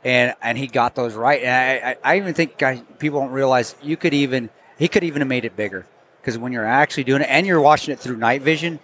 and 0.03 0.35
and 0.41 0.57
he 0.57 0.67
got 0.67 0.95
those 0.95 1.13
right. 1.15 1.41
And 1.43 1.51
I, 1.85 1.89
I, 1.89 2.13
I 2.13 2.17
even 2.17 2.33
think 2.33 2.57
guys, 2.57 2.81
people 2.99 3.19
don't 3.19 3.31
realize 3.31 3.75
you 3.81 3.97
could 3.97 4.13
even 4.13 4.49
he 4.77 4.87
could 4.87 5.03
even 5.03 5.21
have 5.21 5.27
made 5.27 5.43
it 5.45 5.55
bigger 5.57 5.85
because 6.21 6.37
when 6.37 6.51
you're 6.53 6.65
actually 6.65 7.03
doing 7.05 7.21
it 7.21 7.27
and 7.29 7.45
you're 7.47 7.59
watching 7.61 7.91
it 7.93 7.99
through 7.99 8.17
night 8.17 8.41
vision, 8.43 8.79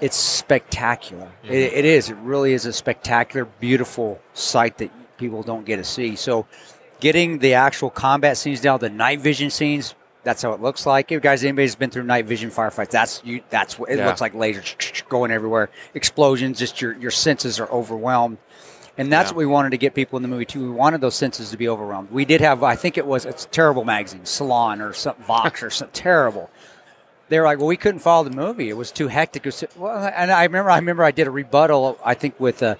it's 0.00 0.16
spectacular. 0.16 1.30
Hmm. 1.44 1.52
It, 1.52 1.72
it 1.74 1.84
is. 1.84 2.08
It 2.10 2.16
really 2.16 2.52
is 2.54 2.66
a 2.66 2.72
spectacular, 2.72 3.44
beautiful 3.60 4.20
sight 4.34 4.78
that 4.78 4.90
people 5.18 5.42
don't 5.42 5.64
get 5.66 5.76
to 5.76 5.84
see. 5.84 6.16
So, 6.16 6.46
getting 7.00 7.38
the 7.38 7.54
actual 7.54 7.90
combat 7.90 8.36
scenes 8.36 8.60
down, 8.60 8.78
the 8.80 8.88
night 8.90 9.20
vision 9.20 9.50
scenes, 9.50 9.94
that's 10.24 10.42
how 10.42 10.52
it 10.52 10.60
looks 10.60 10.86
like. 10.86 11.12
If 11.12 11.22
guys, 11.22 11.44
anybody's 11.44 11.74
been 11.76 11.90
through 11.90 12.04
night 12.04 12.26
vision 12.26 12.50
firefights, 12.50 12.90
that's 12.90 13.22
you. 13.24 13.40
That's 13.50 13.78
what 13.78 13.90
it 13.90 13.98
Yeah. 13.98 14.06
looks 14.06 14.20
like. 14.20 14.34
Lasers 14.34 15.08
going 15.08 15.30
everywhere, 15.30 15.70
explosions. 15.94 16.58
Just 16.58 16.80
your 16.80 16.94
your 16.94 17.10
senses 17.10 17.60
are 17.60 17.68
overwhelmed. 17.70 18.38
And 18.96 19.12
that's 19.12 19.30
Yeah. 19.30 19.34
what 19.36 19.38
we 19.38 19.46
wanted 19.46 19.70
to 19.70 19.78
get 19.78 19.94
people 19.94 20.16
in 20.16 20.22
the 20.22 20.28
movie 20.28 20.44
too. 20.44 20.60
We 20.60 20.70
wanted 20.70 21.00
those 21.00 21.14
senses 21.14 21.50
to 21.50 21.56
be 21.56 21.68
overwhelmed. 21.68 22.10
We 22.10 22.24
did 22.24 22.40
have, 22.40 22.64
I 22.64 22.74
think 22.74 22.98
it 22.98 23.06
was, 23.06 23.24
it's 23.26 23.44
a 23.44 23.48
terrible 23.48 23.84
magazine, 23.84 24.24
Salon 24.24 24.80
or 24.80 24.92
some 24.92 25.14
Vox 25.24 25.62
or 25.62 25.70
something 25.70 25.92
terrible 25.94 26.50
they 27.28 27.38
were 27.38 27.44
like, 27.44 27.58
"Well, 27.58 27.66
we 27.66 27.76
couldn't 27.76 28.00
follow 28.00 28.24
the 28.26 28.34
movie; 28.34 28.70
it 28.70 28.76
was 28.76 28.90
too 28.90 29.08
hectic." 29.08 29.44
Was, 29.44 29.62
well, 29.76 30.10
and 30.16 30.30
I 30.32 30.44
remember, 30.44 30.70
I 30.70 30.76
remember, 30.78 31.04
I 31.04 31.10
did 31.10 31.26
a 31.26 31.30
rebuttal. 31.30 31.98
I 32.02 32.14
think 32.14 32.40
with 32.40 32.62
uh, 32.62 32.76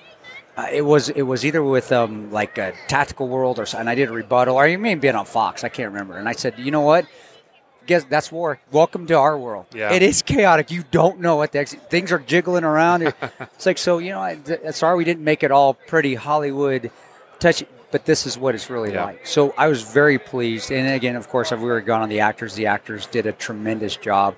uh, 0.58 0.66
it 0.72 0.82
was 0.82 1.08
it 1.08 1.22
was 1.22 1.44
either 1.46 1.62
with 1.62 1.92
um, 1.92 2.32
like 2.32 2.58
a 2.58 2.74
Tactical 2.88 3.28
World 3.28 3.58
or 3.60 3.66
and 3.76 3.88
I 3.88 3.94
did 3.94 4.08
a 4.08 4.12
rebuttal, 4.12 4.56
or 4.56 4.66
you 4.66 4.78
may 4.78 4.90
have 4.90 5.00
been 5.00 5.14
on 5.14 5.24
Fox. 5.24 5.62
I 5.62 5.68
can't 5.68 5.92
remember. 5.92 6.18
And 6.18 6.28
I 6.28 6.32
said, 6.32 6.58
"You 6.58 6.70
know 6.72 6.80
what? 6.80 7.06
Guess 7.86 8.04
that's 8.10 8.30
war. 8.32 8.58
Welcome 8.72 9.06
to 9.06 9.14
our 9.14 9.38
world. 9.38 9.66
Yeah. 9.72 9.92
It 9.92 10.02
is 10.02 10.20
chaotic. 10.20 10.70
You 10.70 10.82
don't 10.90 11.20
know 11.20 11.36
what 11.36 11.52
the 11.52 11.60
ex- 11.60 11.74
things 11.88 12.10
are 12.12 12.18
jiggling 12.18 12.64
around. 12.64 13.02
it's 13.40 13.66
like 13.66 13.78
so. 13.78 13.98
You 13.98 14.10
know, 14.10 14.20
I- 14.20 14.34
th- 14.34 14.74
sorry 14.74 14.96
we 14.98 15.04
didn't 15.04 15.24
make 15.24 15.42
it 15.42 15.50
all 15.52 15.74
pretty 15.74 16.14
Hollywood." 16.16 16.90
Touch 17.38 17.64
but 17.90 18.04
this 18.04 18.26
is 18.26 18.36
what 18.36 18.54
it's 18.54 18.68
really 18.68 18.92
Yeah. 18.92 19.04
like. 19.04 19.26
So 19.26 19.54
I 19.56 19.68
was 19.68 19.80
very 19.82 20.18
pleased. 20.18 20.70
And 20.70 20.92
again, 20.92 21.16
of 21.16 21.28
course, 21.28 21.52
I've 21.52 21.62
already 21.62 21.86
gone 21.86 22.02
on 22.02 22.08
the 22.10 22.20
actors. 22.20 22.54
The 22.54 22.66
actors 22.66 23.06
did 23.06 23.24
a 23.26 23.32
tremendous 23.32 23.96
job 23.96 24.34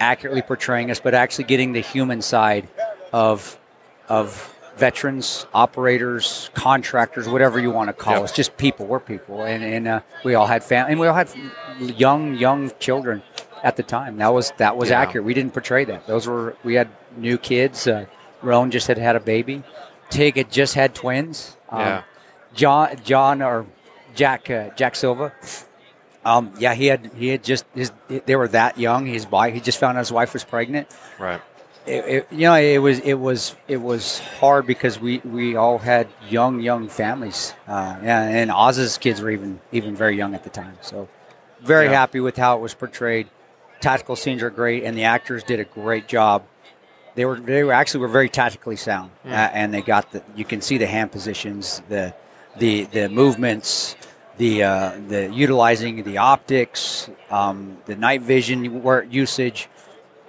accurately 0.00 0.42
portraying 0.42 0.90
us, 0.90 1.00
but 1.00 1.12
actually 1.12 1.44
getting 1.44 1.72
the 1.72 1.80
human 1.80 2.22
side 2.22 2.68
of 3.12 3.58
of 4.08 4.55
veterans, 4.76 5.46
operators, 5.54 6.50
contractors, 6.54 7.28
whatever 7.28 7.58
you 7.58 7.70
want 7.70 7.88
to 7.88 7.92
call 7.92 8.14
Yeah. 8.14 8.20
us, 8.20 8.32
just 8.32 8.56
people. 8.56 8.86
We're 8.86 9.00
people, 9.00 9.42
and 9.42 9.62
and 9.64 9.88
uh, 9.88 10.00
we 10.24 10.34
all 10.34 10.46
had 10.46 10.62
family, 10.62 10.92
and 10.92 11.00
we 11.00 11.06
all 11.06 11.14
had 11.14 11.28
young 11.80 12.34
young 12.34 12.70
children 12.78 13.22
at 13.62 13.76
the 13.76 13.82
time. 13.82 14.18
That 14.18 14.32
was 14.32 14.52
that 14.58 14.76
was 14.76 14.90
Yeah. 14.90 15.00
accurate. 15.00 15.24
We 15.24 15.34
didn't 15.34 15.52
portray 15.52 15.84
that. 15.86 16.06
Those 16.06 16.26
were 16.26 16.56
we 16.64 16.74
had 16.74 16.88
new 17.16 17.38
kids. 17.38 17.86
Uh, 17.86 18.06
Rone 18.42 18.70
just 18.70 18.86
had 18.86 18.98
had 18.98 19.16
a 19.16 19.20
baby. 19.20 19.62
Tig 20.10 20.36
had 20.36 20.50
just 20.52 20.74
had 20.74 20.94
twins. 20.94 21.56
Um, 21.70 21.80
Yeah. 21.80 22.02
John 22.54 22.96
John 23.04 23.42
or 23.42 23.66
Jack 24.14 24.50
uh, 24.50 24.70
Jack 24.76 24.94
Silva. 24.96 25.32
Um, 26.24 26.52
yeah, 26.58 26.74
he 26.74 26.86
had 26.86 27.10
he 27.16 27.28
had 27.28 27.42
just 27.44 27.64
his 27.74 27.92
they 28.08 28.36
were 28.36 28.48
that 28.48 28.78
young. 28.78 29.06
His 29.06 29.26
wife 29.30 29.54
he 29.54 29.60
just 29.60 29.78
found 29.78 29.96
out 29.96 30.00
his 30.00 30.12
wife 30.12 30.32
was 30.32 30.44
pregnant. 30.44 30.88
Right. 31.18 31.40
It, 31.86 32.04
it, 32.04 32.28
you 32.32 32.40
know, 32.40 32.54
it 32.56 32.78
was 32.78 32.98
it 33.00 33.14
was 33.14 33.54
it 33.68 33.76
was 33.76 34.18
hard 34.18 34.66
because 34.66 35.00
we, 35.00 35.18
we 35.18 35.54
all 35.54 35.78
had 35.78 36.08
young 36.28 36.60
young 36.60 36.88
families. 36.88 37.54
Uh, 37.68 37.96
yeah, 38.02 38.22
and 38.22 38.50
Oz's 38.50 38.98
kids 38.98 39.20
were 39.20 39.30
even 39.30 39.60
even 39.70 39.94
very 39.94 40.16
young 40.16 40.34
at 40.34 40.42
the 40.42 40.50
time. 40.50 40.76
So 40.80 41.08
very 41.60 41.86
Yeah. 41.86 41.92
happy 41.92 42.18
with 42.20 42.36
how 42.36 42.56
it 42.56 42.60
was 42.60 42.74
portrayed. 42.74 43.28
Tactical 43.80 44.16
scenes 44.16 44.42
are 44.42 44.50
great, 44.50 44.82
and 44.82 44.96
the 44.96 45.04
actors 45.04 45.44
did 45.44 45.60
a 45.60 45.64
great 45.64 46.08
job. 46.08 46.42
They 47.14 47.24
were 47.24 47.38
they 47.38 47.62
were 47.62 47.72
actually 47.72 48.00
were 48.00 48.08
very 48.08 48.28
tactically 48.28 48.76
sound, 48.76 49.10
uh, 49.24 49.28
and 49.28 49.72
they 49.72 49.82
got 49.82 50.10
the 50.10 50.22
you 50.34 50.44
can 50.44 50.60
see 50.60 50.78
the 50.78 50.86
hand 50.86 51.12
positions, 51.12 51.82
the 51.88 52.14
the 52.58 52.84
the 52.86 53.08
movements, 53.08 53.94
the 54.38 54.64
uh, 54.64 54.92
the 55.08 55.32
utilizing 55.32 56.02
the 56.02 56.18
optics, 56.18 57.08
um, 57.30 57.78
the 57.86 57.94
night 57.94 58.22
vision 58.22 58.64
usage. 59.08 59.68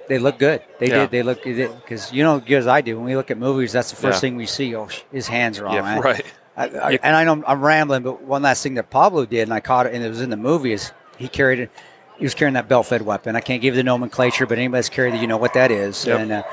They 0.07 0.19
look 0.19 0.39
good. 0.39 0.61
They 0.79 0.87
Yeah. 0.87 0.99
did. 0.99 1.11
They 1.11 1.23
look 1.23 1.43
because 1.43 2.11
you 2.13 2.23
know, 2.23 2.41
as 2.47 2.67
I 2.67 2.81
do. 2.81 2.95
When 2.97 3.05
we 3.05 3.15
look 3.15 3.31
at 3.31 3.37
movies, 3.37 3.73
that's 3.73 3.89
the 3.89 3.95
first 3.97 4.17
Yeah. 4.17 4.21
thing 4.21 4.35
we 4.37 4.45
see. 4.45 4.75
Oh, 4.75 4.87
his 5.11 5.27
hands 5.27 5.59
are 5.59 5.67
on. 5.67 5.73
Yeah. 5.75 5.81
man. 5.81 6.01
Right. 6.01 6.25
I, 6.55 6.65
I, 6.65 6.99
and 7.03 7.15
I 7.15 7.23
know 7.23 7.43
I'm, 7.45 7.61
rambling, 7.61 8.01
but 8.01 8.23
one 8.23 8.41
last 8.41 8.63
thing 8.63 8.73
that 8.75 8.89
Pablo 8.89 9.25
did, 9.25 9.43
and 9.43 9.53
I 9.53 9.59
caught 9.59 9.85
it, 9.85 9.93
and 9.93 10.03
it 10.03 10.09
was 10.09 10.21
in 10.21 10.31
the 10.31 10.37
movie, 10.37 10.73
is 10.73 10.91
he 11.17 11.27
carried 11.27 11.59
it. 11.59 11.69
He 12.17 12.25
was 12.25 12.33
carrying 12.33 12.55
that 12.55 12.67
belt-fed 12.67 13.03
weapon. 13.03 13.35
I 13.35 13.41
can't 13.41 13.61
give 13.61 13.75
you 13.75 13.79
the 13.79 13.83
nomenclature, 13.83 14.47
but 14.47 14.57
anybody 14.57 14.79
that's 14.79 14.89
carried 14.89 15.13
it, 15.13 15.21
you 15.21 15.27
know 15.27 15.37
what 15.37 15.53
that 15.53 15.69
is. 15.69 16.05
Yep. 16.05 16.19
And 16.19 16.31
uh, 16.31 16.43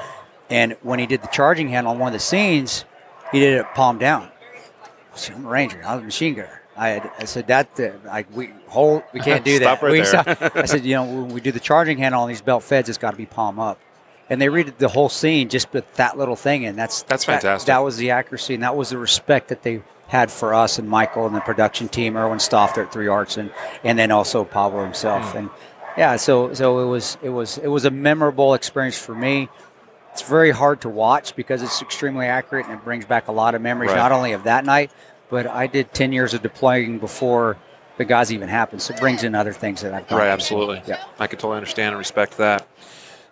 and 0.51 0.77
when 0.83 0.99
he 0.99 1.07
did 1.07 1.23
the 1.23 1.29
charging 1.29 1.69
hand 1.69 1.87
on 1.87 1.99
one 1.99 2.09
of 2.09 2.13
the 2.13 2.19
scenes, 2.19 2.85
he 3.33 3.41
did 3.41 3.55
it 3.61 3.67
palm 3.75 3.99
down. 3.99 4.29
I 5.17 5.33
I'm 5.33 5.47
a 5.47 5.49
ranger. 5.49 5.81
I'm 5.87 6.01
a 6.01 6.03
machine 6.03 6.35
gunner. 6.35 6.61
I, 6.77 6.89
had, 6.89 7.11
I 7.19 7.25
said 7.25 7.47
that 7.49 7.69
uh, 7.79 7.91
like 8.07 8.27
we 8.35 8.51
hold 8.69 9.03
we 9.13 9.21
can't 9.21 9.45
do 9.45 9.59
that. 9.61 9.79
Stop 9.79 9.83
right 9.83 10.07
stop. 10.07 10.57
I 10.57 10.65
said 10.67 10.85
you 10.85 10.95
know 10.95 11.05
when 11.05 11.29
we 11.29 11.41
do 11.41 11.53
the 11.53 11.61
charging 11.61 11.99
hand 11.99 12.15
on 12.15 12.29
these 12.29 12.43
belt 12.43 12.63
feds, 12.63 12.89
it's 12.89 12.99
got 12.99 13.13
to 13.13 13.17
be 13.17 13.27
palm 13.27 13.59
up. 13.59 13.79
And 14.31 14.41
they 14.41 14.49
read 14.49 14.79
the 14.79 14.89
whole 14.89 15.09
scene 15.11 15.51
just 15.51 15.71
with 15.75 15.93
that 15.97 16.17
little 16.17 16.37
thing, 16.37 16.65
and 16.65 16.79
that's 16.79 17.03
That's 17.03 17.27
that- 17.27 17.43
fantastic. 17.43 17.67
That, 17.67 17.79
was 17.85 17.99
the 17.99 18.11
accuracy, 18.11 18.55
and 18.55 18.63
that 18.63 18.75
was 18.75 18.89
the 18.91 18.97
respect 18.99 19.49
that 19.49 19.63
they 19.63 19.83
had 20.09 20.31
for 20.31 20.55
us 20.55 20.79
and 20.79 20.89
Michael 20.89 21.27
and 21.27 21.35
the 21.37 21.41
production 21.41 21.89
team, 21.89 22.17
Erwin 22.17 22.39
Stoff 22.39 22.75
there 22.75 22.85
at 22.85 22.93
Three 22.93 23.07
Arts, 23.09 23.37
and 23.37 23.51
and 23.85 23.99
then 23.99 24.11
also 24.11 24.45
Pablo 24.45 24.83
himself. 24.83 25.33
Hmm. 25.33 25.39
And 25.39 25.51
yeah, 25.99 26.17
so 26.17 26.55
so 26.55 26.79
it 26.81 26.87
was 26.87 27.19
it 27.23 27.29
was 27.29 27.59
it 27.59 27.69
was 27.69 27.85
a 27.85 27.91
memorable 27.91 28.55
experience 28.55 28.99
for 28.99 29.15
me. 29.15 29.49
It's 30.13 30.23
very 30.23 30.53
hard 30.53 30.81
to 30.83 30.89
watch 30.89 31.35
because 31.37 31.61
it's 31.63 31.83
extremely 31.83 32.27
accurate 32.27 32.67
and 32.67 32.75
it 32.79 32.85
brings 32.85 33.05
back 33.05 33.29
a 33.29 33.33
lot 33.33 33.55
of 33.55 33.61
memories, 33.63 33.91
Right. 33.91 33.97
not 33.97 34.13
only 34.13 34.33
of 34.33 34.45
that 34.45 34.65
night, 34.65 34.91
but 35.35 35.49
I 35.49 35.67
did 35.67 35.93
ten 35.93 36.13
years 36.13 36.33
of 36.33 36.43
deploying 36.43 37.01
before 37.01 37.57
the 37.97 38.05
Benghazi 38.05 38.31
even 38.31 38.49
happened. 38.49 38.81
So 38.81 38.95
it 38.95 39.01
brings 39.01 39.25
in 39.25 39.35
other 39.35 39.53
things 39.53 39.81
that 39.83 39.93
I've 39.93 40.07
done. 40.07 40.21
Right, 40.21 40.29
absolutely. 40.29 40.81
Yeah. 40.87 41.03
I 41.19 41.27
can 41.27 41.41
totally 41.41 41.57
understand 41.57 41.89
and 41.89 41.99
respect 41.99 42.37
that. 42.37 42.69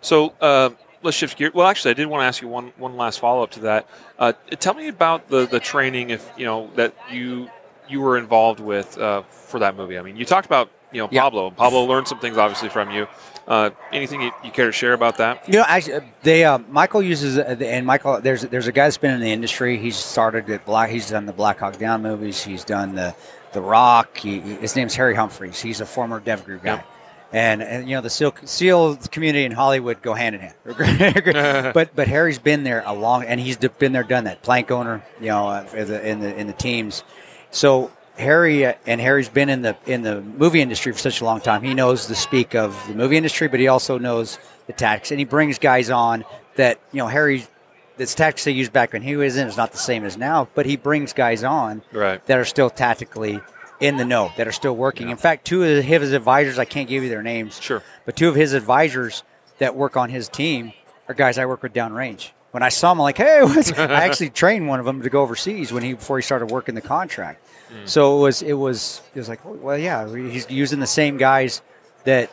So 0.01 0.33
uh, 0.41 0.71
let's 1.01 1.15
shift 1.15 1.37
gear. 1.37 1.51
Well, 1.53 1.65
actually, 1.65 1.91
I 1.91 1.93
did 1.93 2.07
want 2.07 2.19
to 2.19 2.25
ask 2.25 2.41
you 2.41 2.49
one 2.49 2.73
one 2.75 2.97
last 2.97 3.21
follow 3.21 3.41
up 3.41 3.51
to 3.51 3.61
that. 3.61 3.87
Uh, 4.19 4.33
tell 4.59 4.73
me 4.73 4.89
about 4.89 5.29
the 5.29 5.47
the 5.47 5.61
training, 5.61 6.09
if 6.09 6.29
you 6.35 6.45
know 6.45 6.69
that 6.75 6.93
you 7.09 7.49
you 7.87 8.01
were 8.01 8.17
involved 8.17 8.59
with 8.59 8.97
uh, 8.97 9.21
for 9.21 9.59
that 9.59 9.77
movie. 9.77 9.97
I 9.97 10.01
mean, 10.01 10.17
you 10.17 10.25
talked 10.25 10.45
about 10.45 10.69
you 10.91 11.01
know. 11.01 11.07
Pablo. 11.07 11.51
Pablo 11.51 11.85
learned 11.85 12.09
some 12.09 12.19
things 12.19 12.37
obviously 12.37 12.67
from 12.67 12.91
you. 12.91 13.07
Uh, 13.47 13.71
anything 13.91 14.21
you, 14.21 14.31
you 14.43 14.51
care 14.51 14.67
to 14.67 14.71
share 14.71 14.93
about 14.93 15.17
that? 15.17 15.47
You 15.47 15.55
know, 15.55 15.65
actually, 15.67 15.95
uh, 15.95 16.01
they 16.21 16.45
uh, 16.45 16.59
Michael 16.69 17.01
uses 17.01 17.37
uh, 17.37 17.57
and 17.59 17.85
Michael. 17.85 18.21
There's 18.21 18.43
there's 18.43 18.67
a 18.67 18.71
guy 18.71 18.85
that's 18.85 18.97
been 18.97 19.13
in 19.13 19.19
the 19.19 19.31
industry. 19.31 19.77
He's 19.77 19.97
started 19.97 20.49
at 20.49 20.65
Black. 20.65 20.89
He's 20.89 21.09
done 21.09 21.25
the 21.25 21.33
Black 21.33 21.59
Hawk 21.59 21.77
Down 21.77 22.01
movies. 22.01 22.41
He's 22.41 22.63
done 22.63 22.95
the 22.95 23.13
the 23.51 23.61
Rock. 23.61 24.17
He, 24.17 24.39
his 24.39 24.75
name's 24.75 24.95
Harry 24.95 25.15
Humphries. 25.15 25.61
He's 25.61 25.81
a 25.81 25.85
former 25.85 26.19
Dev 26.19 26.45
Group 26.45 26.63
guy. 26.63 26.75
Yep. 26.75 26.87
And, 27.33 27.63
and 27.63 27.89
you 27.89 27.95
know 27.95 28.01
the 28.01 28.11
SEAL, 28.11 28.35
SEAL 28.45 28.97
community 29.11 29.43
in 29.43 29.51
Hollywood 29.51 30.03
go 30.03 30.13
hand 30.13 30.35
in 30.35 30.41
hand, 30.41 31.73
but 31.73 31.95
but 31.95 32.07
Harry's 32.07 32.37
been 32.37 32.63
there 32.63 32.83
a 32.85 32.93
long, 32.93 33.23
and 33.23 33.39
he's 33.39 33.57
been 33.57 33.91
there, 33.91 34.03
done 34.03 34.25
that. 34.25 34.43
Plank 34.43 34.69
owner, 34.69 35.03
you 35.19 35.29
know, 35.29 35.65
for 35.67 35.83
the, 35.83 36.07
in 36.07 36.19
the 36.19 36.33
in 36.35 36.45
the 36.45 36.53
teams. 36.53 37.03
So 37.49 37.91
Harry 38.17 38.65
uh, 38.65 38.73
and 38.85 39.01
Harry's 39.01 39.29
been 39.29 39.49
in 39.49 39.61
the 39.61 39.75
in 39.85 40.01
the 40.03 40.21
movie 40.21 40.61
industry 40.61 40.91
for 40.91 40.99
such 40.99 41.21
a 41.21 41.25
long 41.25 41.41
time. 41.41 41.63
He 41.63 41.73
knows 41.73 42.07
the 42.07 42.15
speak 42.15 42.53
of 42.55 42.79
the 42.87 42.93
movie 42.95 43.17
industry, 43.17 43.47
but 43.47 43.59
he 43.59 43.67
also 43.67 43.97
knows 43.97 44.37
the 44.67 44.73
tactics, 44.73 45.11
and 45.11 45.19
he 45.19 45.25
brings 45.25 45.57
guys 45.59 45.89
on 45.89 46.23
that 46.55 46.79
you 46.91 46.99
know 46.99 47.07
Harry. 47.07 47.45
This 47.95 48.15
tactics 48.15 48.43
they 48.45 48.51
used 48.51 48.73
back 48.73 48.93
when 48.93 49.03
he 49.03 49.15
was 49.15 49.37
in 49.37 49.47
is 49.47 49.55
not 49.55 49.71
the 49.71 49.77
same 49.77 50.03
as 50.03 50.17
now, 50.17 50.47
but 50.55 50.65
he 50.65 50.77
brings 50.77 51.13
guys 51.13 51.43
on 51.43 51.83
Right. 51.91 52.25
that 52.25 52.39
are 52.39 52.45
still 52.45 52.71
tactically 52.71 53.39
in 53.79 53.97
the 53.97 54.05
know, 54.05 54.31
that 54.37 54.47
are 54.47 54.51
still 54.51 54.75
working. 54.75 55.09
In 55.11 55.17
fact, 55.17 55.45
two 55.45 55.63
of 55.63 55.83
his 55.85 56.11
advisors, 56.11 56.57
I 56.57 56.65
can't 56.65 56.89
give 56.89 57.03
you 57.03 57.09
their 57.09 57.21
names, 57.21 57.59
Sure. 57.61 57.83
but 58.05 58.15
two 58.15 58.27
of 58.29 58.33
his 58.33 58.53
advisors 58.53 59.21
that 59.59 59.75
work 59.75 59.95
on 59.95 60.09
his 60.09 60.27
team 60.27 60.73
are 61.07 61.13
guys 61.13 61.37
I 61.37 61.45
work 61.45 61.61
with 61.61 61.71
downrange. 61.73 62.31
When 62.49 62.63
I 62.63 62.69
saw 62.69 62.91
him, 62.93 62.97
I'm 62.99 63.03
like, 63.03 63.17
hey, 63.17 63.41
what's 63.43 63.71
I 63.73 64.05
actually 64.05 64.31
trained 64.31 64.67
one 64.67 64.79
of 64.79 64.87
them 64.87 65.03
to 65.03 65.09
go 65.11 65.21
overseas 65.21 65.71
when 65.71 65.83
he 65.83 65.93
before 65.93 66.17
he 66.17 66.23
started 66.23 66.49
working 66.49 66.73
the 66.73 66.81
contract. 66.81 67.42
Mm. 67.73 67.89
So 67.89 68.17
it 68.17 68.21
was 68.21 68.41
it 68.41 68.53
was 68.53 69.01
it 69.13 69.19
was 69.19 69.29
like, 69.29 69.45
oh, 69.45 69.53
well, 69.53 69.77
yeah, 69.77 70.07
he's 70.13 70.49
using 70.49 70.79
the 70.79 70.87
same 70.87 71.17
guys 71.17 71.61
that 72.03 72.31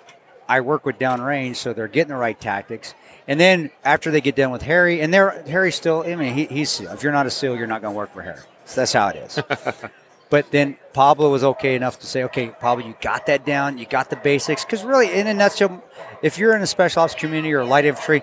I 0.49 0.61
work 0.61 0.85
with 0.85 0.99
downrange, 0.99 1.57
so 1.57 1.73
they're 1.73 1.89
getting 1.89 2.13
the 2.13 2.17
right 2.17 2.39
tactics. 2.39 2.95
And 3.29 3.39
then 3.39 3.71
after 3.85 4.11
they 4.11 4.21
get 4.21 4.37
done 4.37 4.51
with 4.51 4.63
Harry, 4.63 5.01
and 5.01 5.15
they're 5.15 5.43
Harry's 5.43 5.77
still, 5.77 6.03
I 6.07 6.17
mean, 6.17 6.35
he, 6.35 6.47
he's 6.47 6.81
if 6.81 7.03
you're 7.03 7.13
not 7.13 7.27
a 7.27 7.31
SEAL, 7.31 7.57
you're 7.57 7.67
not 7.67 7.83
going 7.83 7.95
to 7.95 7.99
work 7.99 8.13
for 8.13 8.23
Harry. 8.23 8.41
So 8.65 8.81
that's 8.81 8.93
how 8.93 9.09
it 9.09 9.17
is. 9.17 9.39
But 10.31 10.53
then 10.53 10.77
Pablo 10.93 11.29
was 11.31 11.43
okay 11.43 11.75
enough 11.75 11.99
to 11.99 12.07
say, 12.07 12.23
okay, 12.25 12.51
Pablo, 12.51 12.87
you 12.87 12.95
got 13.01 13.27
that 13.27 13.45
down. 13.45 13.79
You 13.79 13.85
got 13.85 14.11
the 14.11 14.17
basics. 14.17 14.65
Because 14.65 14.85
really, 14.85 15.13
in 15.13 15.27
a 15.27 15.35
nutshell, 15.35 15.83
if 16.23 16.39
you're 16.39 16.55
in 16.55 16.63
a 16.63 16.69
special 16.69 17.03
ops 17.03 17.17
community 17.17 17.53
or 17.53 17.65
light 17.65 17.85
infantry, 17.85 18.23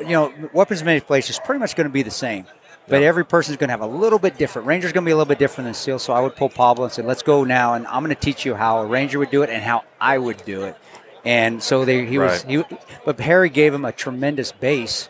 you 0.00 0.08
know, 0.08 0.34
weapons 0.52 0.82
manipulation 0.82 1.30
is 1.30 1.38
pretty 1.38 1.60
much 1.60 1.76
going 1.76 1.86
to 1.86 1.92
be 1.92 2.02
the 2.02 2.10
same. 2.10 2.46
But 2.86 3.02
every 3.02 3.24
person's 3.24 3.56
going 3.56 3.68
to 3.68 3.72
have 3.72 3.80
a 3.80 3.86
little 3.86 4.18
bit 4.18 4.36
different. 4.36 4.68
Ranger's 4.68 4.92
going 4.92 5.04
to 5.04 5.08
be 5.08 5.12
a 5.12 5.16
little 5.16 5.28
bit 5.28 5.38
different 5.38 5.66
than 5.66 5.74
SEAL. 5.74 6.00
So 6.00 6.12
I 6.12 6.20
would 6.20 6.36
pull 6.36 6.50
Pablo 6.50 6.84
and 6.84 6.92
say, 6.92 7.02
let's 7.02 7.22
go 7.22 7.42
now. 7.44 7.74
And 7.74 7.86
I'm 7.86 8.04
going 8.04 8.14
to 8.14 8.20
teach 8.20 8.44
you 8.44 8.54
how 8.54 8.80
a 8.80 8.86
Ranger 8.86 9.18
would 9.18 9.30
do 9.30 9.42
it 9.42 9.48
and 9.48 9.62
how 9.62 9.84
I 10.00 10.18
would 10.18 10.44
do 10.44 10.64
it. 10.64 10.76
And 11.24 11.62
so 11.62 11.86
they, 11.86 12.04
he 12.04 12.18
was, 12.18 12.42
he, 12.42 12.62
but 13.06 13.18
Harry 13.20 13.48
gave 13.48 13.72
him 13.72 13.86
a 13.86 13.92
tremendous 13.92 14.52
base. 14.52 15.08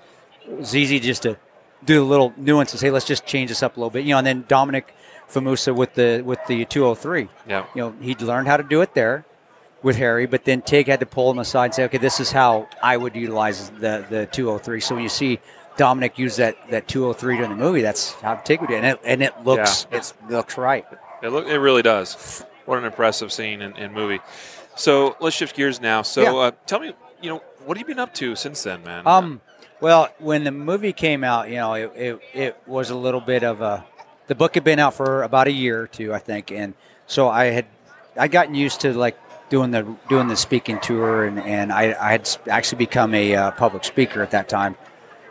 It 0.48 0.58
was 0.58 0.76
easy 0.76 1.00
just 1.00 1.22
to 1.22 1.36
do 1.84 1.96
the 1.96 2.04
little 2.04 2.32
nuances. 2.36 2.80
Hey, 2.80 2.90
let's 2.92 3.06
just 3.06 3.26
change 3.26 3.48
this 3.48 3.62
up 3.62 3.76
a 3.76 3.80
little 3.80 3.90
bit. 3.90 4.04
You 4.04 4.10
know, 4.10 4.18
and 4.18 4.26
then 4.26 4.44
Dominic 4.46 4.94
Fumusa 5.28 5.74
with 5.74 5.94
the 5.94 6.22
with 6.24 6.38
the 6.46 6.64
203. 6.66 7.28
Yeah. 7.48 7.66
You 7.74 7.82
know, 7.82 7.94
he'd 8.00 8.22
learned 8.22 8.46
how 8.46 8.56
to 8.56 8.62
do 8.62 8.80
it 8.82 8.94
there 8.94 9.24
with 9.82 9.96
Harry, 9.96 10.26
but 10.26 10.44
then 10.44 10.62
Tig 10.62 10.86
had 10.86 11.00
to 11.00 11.06
pull 11.06 11.30
him 11.30 11.38
aside 11.38 11.66
and 11.66 11.74
say, 11.74 11.84
okay, 11.84 11.98
this 11.98 12.20
is 12.20 12.32
how 12.32 12.68
I 12.82 12.96
would 12.96 13.16
utilize 13.16 13.70
the 13.70 14.06
the 14.08 14.26
203. 14.26 14.80
So 14.80 14.94
when 14.94 15.02
you 15.02 15.10
see 15.10 15.40
Dominic 15.76 16.18
used 16.18 16.38
that 16.38 16.56
that 16.70 16.86
203 16.88 17.36
during 17.36 17.50
the 17.50 17.56
movie, 17.56 17.82
that's 17.82 18.12
how 18.14 18.36
Tig 18.36 18.60
would 18.60 18.68
do 18.68 18.74
it, 18.74 18.78
and 18.78 18.86
it, 18.86 19.00
and 19.04 19.22
it 19.22 19.44
looks 19.44 19.86
it's 19.90 20.14
looks 20.28 20.56
right. 20.56 20.86
It 21.22 21.28
look 21.28 21.46
it 21.46 21.58
really 21.58 21.82
does. 21.82 22.44
What 22.66 22.78
an 22.78 22.84
impressive 22.84 23.32
scene 23.32 23.60
and, 23.62 23.76
and 23.76 23.92
movie. 23.92 24.20
So 24.76 25.16
let's 25.20 25.36
shift 25.36 25.56
gears 25.56 25.80
now. 25.80 26.02
So 26.02 26.22
Yeah. 26.22 26.34
uh, 26.34 26.50
tell 26.66 26.80
me, 26.80 26.94
you 27.20 27.30
know, 27.30 27.42
what 27.64 27.76
have 27.76 27.88
you 27.88 27.94
been 27.94 28.00
up 28.00 28.14
to 28.14 28.34
since 28.36 28.62
then, 28.62 28.82
man? 28.84 29.06
Um, 29.06 29.40
well, 29.80 30.08
when 30.18 30.44
the 30.44 30.50
movie 30.50 30.92
came 30.92 31.22
out, 31.24 31.48
you 31.48 31.56
know, 31.56 31.74
it, 31.74 31.92
it, 31.94 32.20
it 32.32 32.62
was 32.66 32.90
a 32.90 32.94
little 32.94 33.20
bit 33.20 33.42
of 33.44 33.60
a. 33.60 33.84
The 34.26 34.34
book 34.34 34.54
had 34.54 34.64
been 34.64 34.78
out 34.78 34.94
for 34.94 35.22
about 35.22 35.46
a 35.46 35.52
year 35.52 35.82
or 35.82 35.86
two, 35.86 36.14
I 36.14 36.18
think, 36.18 36.50
and 36.50 36.74
so 37.06 37.28
I 37.28 37.46
had 37.46 37.66
I 38.16 38.28
gotten 38.28 38.54
used 38.54 38.80
to 38.80 38.94
like 38.94 39.18
doing 39.50 39.70
the 39.70 39.82
doing 40.08 40.28
the 40.28 40.36
speaking 40.36 40.80
tour, 40.80 41.24
and 41.26 41.38
and 41.38 41.70
I, 41.72 41.94
I 42.00 42.12
had 42.12 42.28
actually 42.50 42.78
become 42.78 43.14
a 43.14 43.34
uh, 43.34 43.50
public 43.52 43.84
speaker 43.84 44.22
at 44.22 44.30
that 44.30 44.48
time, 44.48 44.76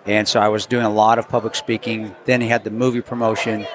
and 0.06 0.28
so 0.28 0.40
I 0.40 0.50
was 0.50 0.66
doing 0.66 0.86
a 0.86 0.90
lot 0.90 1.20
of 1.20 1.28
public 1.28 1.56
speaking. 1.56 2.16
Then 2.26 2.42
he 2.42 2.48
had 2.48 2.64
the 2.64 2.72
movie 2.72 3.02
promotion. 3.02 3.66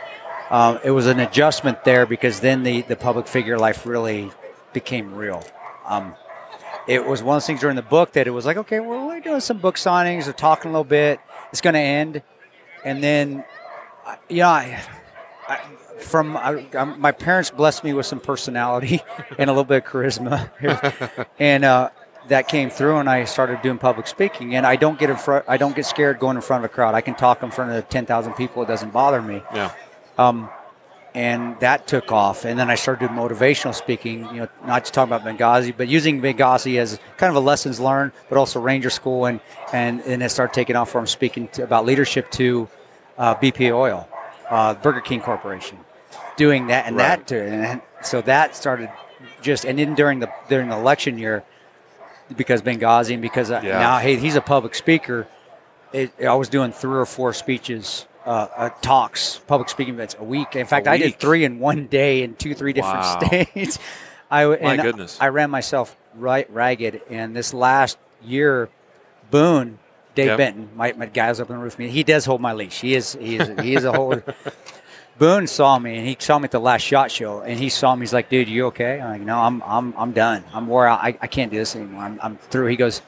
Um, 0.50 0.78
it 0.84 0.90
was 0.90 1.06
an 1.06 1.20
adjustment 1.20 1.84
there 1.84 2.06
because 2.06 2.40
then 2.40 2.62
the 2.62 2.82
the 2.82 2.96
public 2.96 3.26
figure 3.26 3.58
life 3.58 3.86
really 3.86 4.30
became 4.72 5.14
real. 5.14 5.44
Um, 5.86 6.14
it 6.86 7.06
was 7.06 7.22
one 7.22 7.36
of 7.36 7.42
those 7.42 7.46
things 7.46 7.60
during 7.60 7.76
the 7.76 7.82
book 7.82 8.12
that 8.12 8.26
it 8.26 8.30
was 8.30 8.46
like, 8.46 8.56
okay, 8.56 8.80
well, 8.80 9.06
we're 9.06 9.20
doing 9.20 9.40
some 9.40 9.58
book 9.58 9.76
signings, 9.76 10.26
we're 10.26 10.32
talking 10.32 10.70
a 10.70 10.72
little 10.72 10.84
bit. 10.84 11.20
It's 11.52 11.60
going 11.60 11.74
to 11.74 11.80
end, 11.80 12.22
and 12.84 13.02
then, 13.02 13.44
you 14.28 14.38
know, 14.38 14.48
I, 14.48 14.82
I, 15.46 15.56
from 15.98 16.36
I, 16.36 16.64
my 16.98 17.12
parents 17.12 17.50
blessed 17.50 17.84
me 17.84 17.92
with 17.92 18.06
some 18.06 18.20
personality 18.20 19.02
and 19.38 19.50
a 19.50 19.52
little 19.52 19.64
bit 19.64 19.84
of 19.84 19.90
charisma, 19.90 20.50
and 21.38 21.64
uh, 21.64 21.90
that 22.28 22.48
came 22.48 22.70
through. 22.70 22.98
And 22.98 23.08
I 23.08 23.24
started 23.24 23.60
doing 23.62 23.78
public 23.78 24.06
speaking. 24.06 24.54
And 24.54 24.66
I 24.66 24.76
don't 24.76 24.98
get 24.98 25.10
in 25.10 25.16
front. 25.16 25.44
I 25.48 25.56
don't 25.56 25.74
get 25.74 25.86
scared 25.86 26.18
going 26.18 26.36
in 26.36 26.42
front 26.42 26.64
of 26.64 26.70
a 26.70 26.74
crowd. 26.74 26.94
I 26.94 27.00
can 27.00 27.14
talk 27.14 27.42
in 27.42 27.50
front 27.50 27.72
of 27.72 27.88
ten 27.88 28.06
thousand 28.06 28.34
people. 28.34 28.62
It 28.62 28.66
doesn't 28.66 28.92
bother 28.92 29.20
me. 29.22 29.42
Yeah. 29.54 29.72
Um, 30.16 30.48
and 31.14 31.58
that 31.60 31.86
took 31.88 32.12
off. 32.12 32.44
And 32.44 32.58
then 32.58 32.70
I 32.70 32.74
started 32.74 33.08
doing 33.08 33.18
motivational 33.18 33.74
speaking. 33.74 34.26
You 34.26 34.40
know, 34.42 34.48
not 34.66 34.82
just 34.82 34.94
talking 34.94 35.12
about 35.12 35.26
Benghazi, 35.26 35.74
but 35.76 35.88
using 35.88 36.20
Benghazi 36.20 36.78
as 36.78 37.00
kind 37.16 37.30
of 37.30 37.36
a 37.36 37.40
lessons 37.44 37.80
learned, 37.80 38.12
but 38.28 38.38
also 38.38 38.60
Ranger 38.60 38.90
School. 38.90 39.26
And 39.26 39.40
and 39.72 40.00
and 40.02 40.22
it 40.22 40.30
started 40.30 40.54
taking 40.54 40.76
off. 40.76 40.94
I'm 40.94 41.06
speaking 41.06 41.48
to, 41.48 41.64
about 41.64 41.86
leadership 41.86 42.30
to 42.32 42.68
uh, 43.16 43.34
BP 43.34 43.72
Oil, 43.72 44.08
uh, 44.50 44.74
Burger 44.74 45.00
King 45.00 45.20
Corporation, 45.20 45.78
doing 46.36 46.68
that 46.68 46.86
and 46.86 46.94
Right. 46.96 47.26
that. 47.26 47.32
And 47.32 47.80
so 48.02 48.20
that 48.22 48.54
started 48.54 48.90
just 49.42 49.64
and 49.64 49.78
then 49.78 49.94
during 49.94 50.20
the 50.20 50.30
during 50.48 50.68
the 50.68 50.76
election 50.76 51.18
year, 51.18 51.42
because 52.36 52.62
Benghazi 52.62 53.12
and 53.14 53.22
because 53.22 53.50
uh, 53.50 53.60
Yeah. 53.64 53.78
now 53.78 53.98
hey 53.98 54.16
he's 54.16 54.36
a 54.36 54.40
public 54.40 54.74
speaker. 54.74 55.26
It, 55.92 56.12
I 56.22 56.34
was 56.34 56.48
doing 56.48 56.72
three 56.72 56.98
or 56.98 57.06
four 57.06 57.32
speeches, 57.32 58.06
uh, 58.26 58.48
uh, 58.54 58.68
talks, 58.82 59.40
public 59.46 59.70
speaking 59.70 59.94
events 59.94 60.16
a 60.18 60.24
week. 60.24 60.54
In 60.54 60.66
fact, 60.66 60.86
A 60.86 60.90
I 60.90 60.92
week? 60.94 61.02
did 61.02 61.18
three 61.18 61.44
in 61.44 61.58
one 61.60 61.86
day 61.86 62.22
in 62.22 62.34
two, 62.34 62.54
three 62.54 62.74
different 62.74 62.98
Wow. 63.00 63.20
states. 63.26 63.78
I 64.30 64.44
My 64.44 64.74
and 64.74 64.82
goodness. 64.82 65.16
I 65.18 65.28
ran 65.28 65.50
myself 65.50 65.96
right 66.14 66.46
ragged. 66.52 67.00
And 67.08 67.34
this 67.34 67.54
last 67.54 67.96
year, 68.22 68.68
Boone, 69.30 69.78
Dave 70.14 70.26
Yep. 70.26 70.36
Benton, 70.36 70.68
my, 70.76 70.92
my 70.92 71.06
guy 71.06 71.30
was 71.30 71.40
up 71.40 71.50
on 71.50 71.56
the 71.56 71.62
roof. 71.62 71.78
me. 71.78 71.88
He 71.88 72.02
does 72.02 72.26
hold 72.26 72.42
my 72.42 72.52
leash. 72.52 72.80
He 72.82 72.94
is 72.94 73.14
he 73.18 73.36
is 73.36 73.48
he 73.62 73.74
is 73.74 73.84
a 73.84 73.92
whole. 73.92 74.20
Boone 75.18 75.46
saw 75.48 75.78
me 75.78 75.96
and 75.98 76.06
he 76.06 76.16
saw 76.18 76.38
me 76.38 76.44
at 76.44 76.52
the 76.52 76.60
last 76.60 76.82
shot 76.82 77.10
show 77.10 77.40
and 77.40 77.58
he 77.58 77.68
saw 77.68 77.94
me. 77.94 78.00
He's 78.02 78.12
like, 78.12 78.28
"Dude, 78.28 78.48
you 78.48 78.66
okay?" 78.66 79.00
I'm 79.00 79.10
like, 79.10 79.20
"No, 79.22 79.38
I'm 79.38 79.62
I'm 79.64 79.94
I'm 79.96 80.12
done. 80.12 80.44
I'm 80.52 80.66
wore 80.68 80.86
out. 80.86 81.00
I, 81.02 81.18
I 81.20 81.26
can't 81.26 81.50
do 81.50 81.58
this 81.58 81.74
anymore. 81.74 82.02
I'm, 82.02 82.20
I'm 82.22 82.36
through." 82.36 82.66
He 82.66 82.76
goes, 82.76 83.02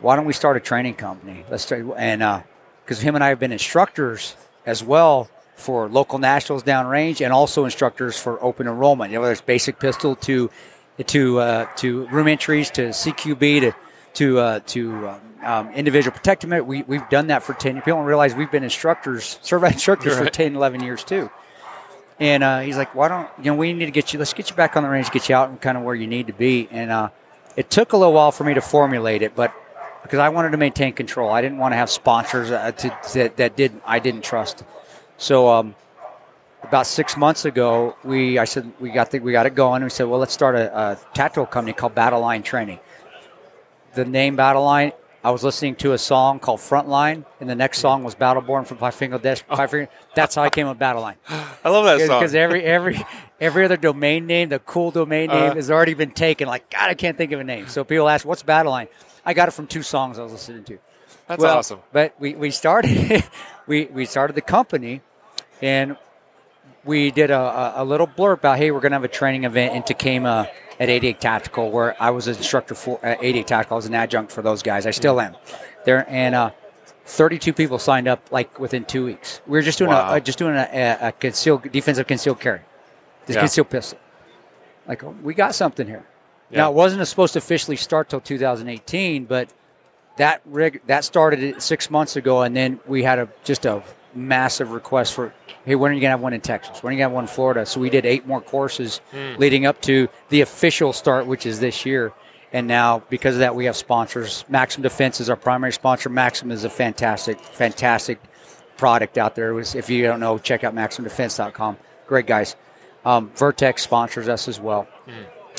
"Why 0.00 0.16
don't 0.16 0.26
we 0.26 0.34
start 0.34 0.56
a 0.56 0.60
training 0.60 0.94
company? 0.94 1.44
Let's 1.50 1.62
start." 1.62 1.86
And 1.96 2.44
because 2.84 3.00
him 3.00 3.14
and 3.14 3.24
I 3.24 3.28
have 3.28 3.38
been 3.38 3.52
instructors 3.52 4.36
as 4.66 4.84
well 4.84 5.30
for 5.56 5.88
local 5.88 6.18
nationals 6.18 6.62
downrange 6.62 7.22
and 7.24 7.32
also 7.32 7.64
instructors 7.64 8.18
for 8.18 8.42
open 8.42 8.66
enrollment. 8.66 9.10
You 9.10 9.16
know, 9.16 9.22
whether 9.22 9.32
it's 9.32 9.40
basic 9.40 9.78
pistol 9.78 10.16
to 10.16 10.50
to 11.06 11.38
uh, 11.40 11.66
to 11.76 12.06
room 12.08 12.28
entries 12.28 12.70
to 12.72 12.88
CQB 12.88 13.60
to 13.60 13.72
to 14.14 14.38
uh, 14.38 14.60
to 14.66 15.08
um, 15.08 15.20
um, 15.44 15.70
individual 15.72 16.14
protective. 16.16 16.50
Med- 16.50 16.66
We 16.66 16.82
we've 16.82 17.08
done 17.08 17.28
that 17.28 17.42
for 17.42 17.54
ten. 17.54 17.76
years. 17.76 17.84
People 17.84 17.98
don't 17.98 18.06
realize 18.06 18.34
we've 18.34 18.50
been 18.50 18.64
instructors, 18.64 19.38
certified 19.42 19.72
instructors 19.72 20.16
for 20.16 20.24
Right. 20.24 20.32
10, 20.32 20.56
11 20.56 20.82
years 20.82 21.04
too. 21.04 21.30
And 22.18 22.42
uh, 22.42 22.60
he's 22.60 22.76
like, 22.76 22.94
"Why 22.94 23.08
don't 23.08 23.28
you 23.38 23.44
know? 23.44 23.54
We 23.54 23.72
need 23.72 23.86
to 23.86 23.90
get 23.90 24.12
you. 24.12 24.18
Let's 24.18 24.32
get 24.34 24.50
you 24.50 24.56
back 24.56 24.76
on 24.76 24.82
the 24.82 24.88
range, 24.88 25.10
get 25.10 25.28
you 25.28 25.34
out 25.34 25.48
and 25.48 25.60
kind 25.60 25.78
of 25.78 25.84
where 25.84 25.94
you 25.94 26.06
need 26.06 26.26
to 26.26 26.32
be." 26.34 26.68
And 26.70 26.90
uh, 26.90 27.08
it 27.56 27.70
took 27.70 27.92
a 27.92 27.96
little 27.96 28.12
while 28.12 28.32
for 28.32 28.44
me 28.44 28.54
to 28.54 28.60
formulate 28.60 29.22
it, 29.22 29.34
but 29.34 29.54
because 30.02 30.18
I 30.18 30.28
wanted 30.28 30.50
to 30.50 30.56
maintain 30.58 30.92
control, 30.92 31.30
I 31.30 31.40
didn't 31.40 31.58
want 31.58 31.72
to 31.72 31.76
have 31.76 31.88
sponsors 31.90 32.50
uh, 32.50 32.72
to, 32.72 32.96
that 33.14 33.36
that 33.38 33.56
didn't, 33.56 33.82
I 33.86 33.98
didn't 34.00 34.22
trust. 34.22 34.64
So 35.16 35.48
um, 35.48 35.74
about 36.62 36.86
six 36.86 37.16
months 37.16 37.44
ago, 37.46 37.96
we 38.04 38.38
I 38.38 38.44
said 38.44 38.70
we 38.80 38.90
got 38.90 39.10
the, 39.10 39.18
we 39.20 39.32
got 39.32 39.46
it 39.46 39.54
going. 39.54 39.82
We 39.82 39.88
said, 39.90 40.06
well, 40.06 40.20
let's 40.20 40.32
start 40.34 40.56
a, 40.56 40.78
a 40.78 40.98
tactical 41.14 41.46
company 41.46 41.72
called 41.72 41.94
Battle 41.94 42.20
Line 42.20 42.42
Training. 42.42 42.80
The 43.94 44.04
name 44.04 44.36
Battle 44.36 44.64
Line. 44.64 44.92
I 45.22 45.30
was 45.32 45.44
listening 45.44 45.74
to 45.76 45.92
a 45.92 45.98
song 45.98 46.38
called 46.38 46.60
Frontline, 46.60 47.26
and 47.40 47.50
the 47.50 47.54
next 47.54 47.78
song 47.80 48.04
was 48.04 48.14
Battleborn 48.14 48.66
from 48.66 48.78
Five 48.78 48.94
Finger 48.94 49.18
Death. 49.18 49.42
Five 49.54 49.70
Finger. 49.70 49.90
That's 50.14 50.34
how 50.34 50.42
I 50.42 50.48
came 50.48 50.66
up 50.66 50.72
with 50.76 50.78
Battle 50.78 51.02
Line 51.02 51.16
I 51.28 51.68
love 51.68 51.84
that 51.84 52.06
song. 52.06 52.20
because 52.20 52.34
every 52.34 52.64
every 52.64 53.04
every 53.38 53.64
other 53.66 53.76
domain 53.76 54.26
name, 54.26 54.48
the 54.48 54.60
cool 54.60 54.90
domain 54.90 55.28
name, 55.28 55.50
Uh. 55.52 55.54
has 55.56 55.70
already 55.70 55.92
been 55.94 56.12
taken. 56.12 56.48
Like 56.48 56.70
God, 56.70 56.88
I 56.88 56.94
can't 56.94 57.18
think 57.18 57.32
of 57.32 57.40
a 57.40 57.44
name. 57.44 57.68
So 57.68 57.84
people 57.84 58.08
ask, 58.08 58.24
"What's 58.24 58.42
Battle 58.42 58.72
Line?" 58.72 58.88
I 59.26 59.34
got 59.34 59.48
it 59.48 59.50
from 59.50 59.66
two 59.66 59.82
songs 59.82 60.18
I 60.18 60.22
was 60.22 60.32
listening 60.32 60.64
to. 60.64 60.78
That's 61.26 61.42
Well, 61.42 61.58
awesome. 61.58 61.80
But 61.92 62.14
we, 62.18 62.34
we 62.34 62.50
started 62.50 63.22
we 63.66 63.86
we 63.86 64.06
started 64.06 64.32
the 64.34 64.40
company, 64.40 65.02
and 65.60 65.98
we 66.82 67.10
did 67.10 67.30
a, 67.30 67.38
a, 67.38 67.72
a 67.82 67.84
little 67.84 68.06
blurb 68.06 68.34
about 68.38 68.56
hey, 68.56 68.70
we're 68.70 68.80
going 68.80 68.92
to 68.92 68.96
have 68.96 69.04
a 69.04 69.08
training 69.08 69.44
event 69.44 69.74
in 69.74 69.82
Tacoma 69.82 70.48
at 70.80 70.88
88 70.88 71.20
Tactical, 71.20 71.70
where 71.70 71.94
I 72.02 72.10
was 72.10 72.26
an 72.26 72.36
instructor 72.36 72.74
for 72.74 72.98
at 73.04 73.22
88 73.22 73.46
Tactical. 73.46 73.74
I 73.74 73.78
was 73.78 73.86
an 73.86 73.94
adjunct 73.94 74.32
for 74.32 74.42
those 74.42 74.62
guys. 74.62 74.86
I 74.86 74.90
still 74.90 75.20
am 75.20 75.36
there, 75.84 76.04
and 76.08 76.34
uh, 76.34 76.50
32 77.04 77.52
people 77.52 77.78
signed 77.78 78.08
up 78.08 78.32
like 78.32 78.58
within 78.58 78.84
two 78.84 79.04
weeks. 79.04 79.40
We 79.46 79.58
were 79.58 79.62
just 79.62 79.78
doing 79.78 79.90
Wow. 79.90 80.14
a, 80.14 80.20
just 80.20 80.38
doing 80.38 80.56
a, 80.56 80.68
a, 80.72 81.08
a 81.08 81.12
concealed 81.12 81.70
defensive 81.70 82.06
concealed 82.06 82.40
carry, 82.40 82.60
this 83.26 83.36
Yeah. 83.36 83.40
concealed 83.42 83.68
pistol. 83.70 83.98
Like 84.88 85.04
oh, 85.04 85.14
we 85.22 85.34
got 85.34 85.54
something 85.54 85.86
here. 85.86 86.04
Yeah. 86.50 86.58
Now 86.58 86.70
it 86.70 86.74
wasn't 86.74 87.06
supposed 87.06 87.34
to 87.34 87.38
officially 87.38 87.76
start 87.76 88.08
till 88.08 88.20
2018, 88.20 89.26
but 89.26 89.50
that 90.16 90.40
rig 90.46 90.80
that 90.86 91.04
started 91.04 91.62
six 91.62 91.90
months 91.90 92.16
ago, 92.16 92.42
and 92.42 92.56
then 92.56 92.80
we 92.86 93.02
had 93.02 93.18
a 93.18 93.28
just 93.44 93.66
a 93.66 93.82
massive 94.14 94.70
request 94.72 95.14
for, 95.14 95.32
hey, 95.64 95.74
when 95.74 95.90
are 95.90 95.94
you 95.94 96.00
gonna 96.00 96.10
have 96.12 96.20
one 96.20 96.32
in 96.32 96.40
Texas? 96.40 96.82
When 96.82 96.90
are 96.90 96.94
you 96.94 96.98
gonna 96.98 97.08
have 97.10 97.14
one 97.14 97.24
in 97.24 97.28
Florida? 97.28 97.64
So 97.66 97.80
we 97.80 97.90
did 97.90 98.06
eight 98.06 98.26
more 98.26 98.40
courses 98.40 99.00
leading 99.38 99.66
up 99.66 99.80
to 99.82 100.08
the 100.28 100.40
official 100.40 100.92
start, 100.92 101.26
which 101.26 101.46
is 101.46 101.60
this 101.60 101.84
year. 101.86 102.12
And 102.52 102.66
now, 102.66 103.02
because 103.08 103.34
of 103.36 103.40
that, 103.40 103.54
we 103.54 103.66
have 103.66 103.76
sponsors. 103.76 104.44
Maxim 104.48 104.82
Defense 104.82 105.20
is 105.20 105.30
our 105.30 105.36
primary 105.36 105.72
sponsor. 105.72 106.08
Maxim 106.08 106.50
is 106.50 106.64
a 106.64 106.70
fantastic, 106.70 107.38
fantastic 107.38 108.18
product 108.76 109.18
out 109.18 109.34
there. 109.36 109.54
Was- 109.54 109.74
If 109.76 109.88
you 109.88 110.02
don't 110.02 110.18
know, 110.20 110.36
check 110.38 110.64
out 110.64 110.74
MaximDefense.com. 110.74 111.76
Great 112.08 112.26
guys. 112.26 112.56
Um, 113.04 113.30
Vertex 113.36 113.82
sponsors 113.82 114.28
us 114.28 114.46
as 114.48 114.60
well 114.60 114.86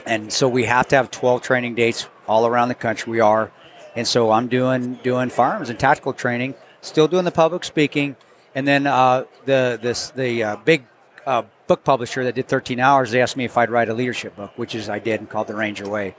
and 0.05 0.31
so 0.33 0.47
we 0.47 0.65
have 0.65 0.87
to 0.87 0.95
have 0.95 1.11
12 1.11 1.41
training 1.41 1.75
dates 1.75 2.07
all 2.27 2.45
around 2.47 2.69
the 2.69 2.75
country 2.75 3.11
we 3.11 3.19
are 3.19 3.51
and 3.95 4.07
so 4.07 4.31
i'm 4.31 4.47
doing 4.47 4.95
doing 5.03 5.29
firearms 5.29 5.69
and 5.69 5.77
tactical 5.79 6.11
training 6.13 6.55
still 6.81 7.07
doing 7.07 7.23
the 7.25 7.31
public 7.31 7.63
speaking 7.63 8.15
and 8.55 8.67
then 8.67 8.87
uh, 8.87 9.25
the 9.45 9.79
this 9.81 10.09
the 10.11 10.43
uh, 10.43 10.55
big 10.57 10.83
uh, 11.25 11.43
book 11.67 11.83
publisher 11.83 12.23
that 12.23 12.35
did 12.35 12.47
13 12.47 12.79
hours 12.79 13.11
they 13.11 13.21
asked 13.21 13.37
me 13.37 13.45
if 13.45 13.57
i'd 13.57 13.69
write 13.69 13.89
a 13.89 13.93
leadership 13.93 14.35
book 14.35 14.51
which 14.57 14.75
is 14.75 14.89
i 14.89 14.99
did 14.99 15.19
and 15.19 15.29
called 15.29 15.47
the 15.47 15.55
ranger 15.55 15.87
way 15.87 16.15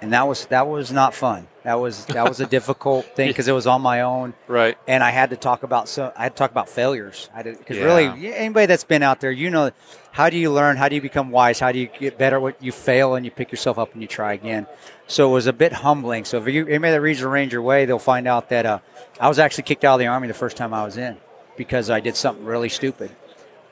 and 0.00 0.12
that 0.12 0.26
was 0.28 0.46
that 0.46 0.66
was 0.66 0.92
not 0.92 1.14
fun 1.14 1.48
that 1.64 1.74
was 1.74 2.04
that 2.06 2.28
was 2.28 2.38
a 2.40 2.46
difficult 2.46 3.04
thing 3.16 3.28
because 3.28 3.48
it 3.48 3.52
was 3.52 3.66
on 3.66 3.82
my 3.82 4.02
own 4.02 4.34
Right. 4.46 4.78
and 4.86 5.02
I 5.02 5.10
had 5.10 5.30
to 5.30 5.36
talk 5.36 5.64
about 5.64 5.88
so 5.88 6.12
I 6.16 6.22
had 6.24 6.36
to 6.36 6.38
talk 6.38 6.52
about 6.52 6.68
failures. 6.68 7.28
I 7.34 7.42
because 7.42 7.76
Yeah. 7.76 7.84
really 7.84 8.32
anybody 8.34 8.66
that's 8.66 8.84
been 8.84 9.02
out 9.02 9.20
there, 9.20 9.32
you 9.32 9.50
know, 9.50 9.72
how 10.12 10.30
do 10.30 10.36
you 10.38 10.52
learn? 10.52 10.76
How 10.76 10.88
do 10.88 10.94
you 10.94 11.00
become 11.02 11.30
wise? 11.32 11.58
How 11.58 11.72
do 11.72 11.80
you 11.80 11.88
get 11.98 12.18
better? 12.18 12.38
What 12.38 12.62
you 12.62 12.70
fail 12.70 13.16
and 13.16 13.24
you 13.24 13.32
pick 13.32 13.50
yourself 13.50 13.78
up 13.80 13.92
and 13.94 14.00
you 14.00 14.06
try 14.06 14.32
again. 14.34 14.66
So 15.08 15.28
it 15.28 15.32
was 15.32 15.48
a 15.48 15.52
bit 15.52 15.72
humbling. 15.72 16.24
So 16.24 16.38
if 16.38 16.46
you 16.46 16.66
anybody 16.68 16.92
that 16.92 17.00
reads 17.00 17.18
the 17.20 17.26
Ranger 17.28 17.60
Way, 17.60 17.84
they'll 17.84 17.98
find 17.98 18.28
out 18.28 18.48
that 18.50 18.64
uh, 18.64 18.78
I 19.18 19.26
was 19.28 19.40
actually 19.40 19.64
kicked 19.64 19.84
out 19.84 19.94
of 19.94 20.00
the 20.00 20.06
army 20.06 20.28
the 20.28 20.34
first 20.34 20.56
time 20.56 20.72
I 20.72 20.84
was 20.84 20.96
in 20.96 21.16
because 21.56 21.90
I 21.90 22.00
did 22.00 22.16
something 22.16 22.44
really 22.44 22.68
stupid. 22.68 23.10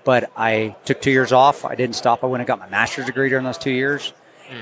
But 0.05 0.31
I 0.37 0.77
took 0.85 1.01
two 1.01 1.11
years 1.11 1.33
off. 1.33 1.65
I 1.65 1.75
didn't 1.75 1.97
stop. 1.97 2.23
I 2.23 2.27
went 2.27 2.43
and 2.43 2.47
got 2.47 2.59
my 2.59 2.69
master's 2.69 3.07
degree 3.07 3.31
during 3.31 3.45
those 3.45 3.59
two 3.59 3.71
years. 3.73 4.13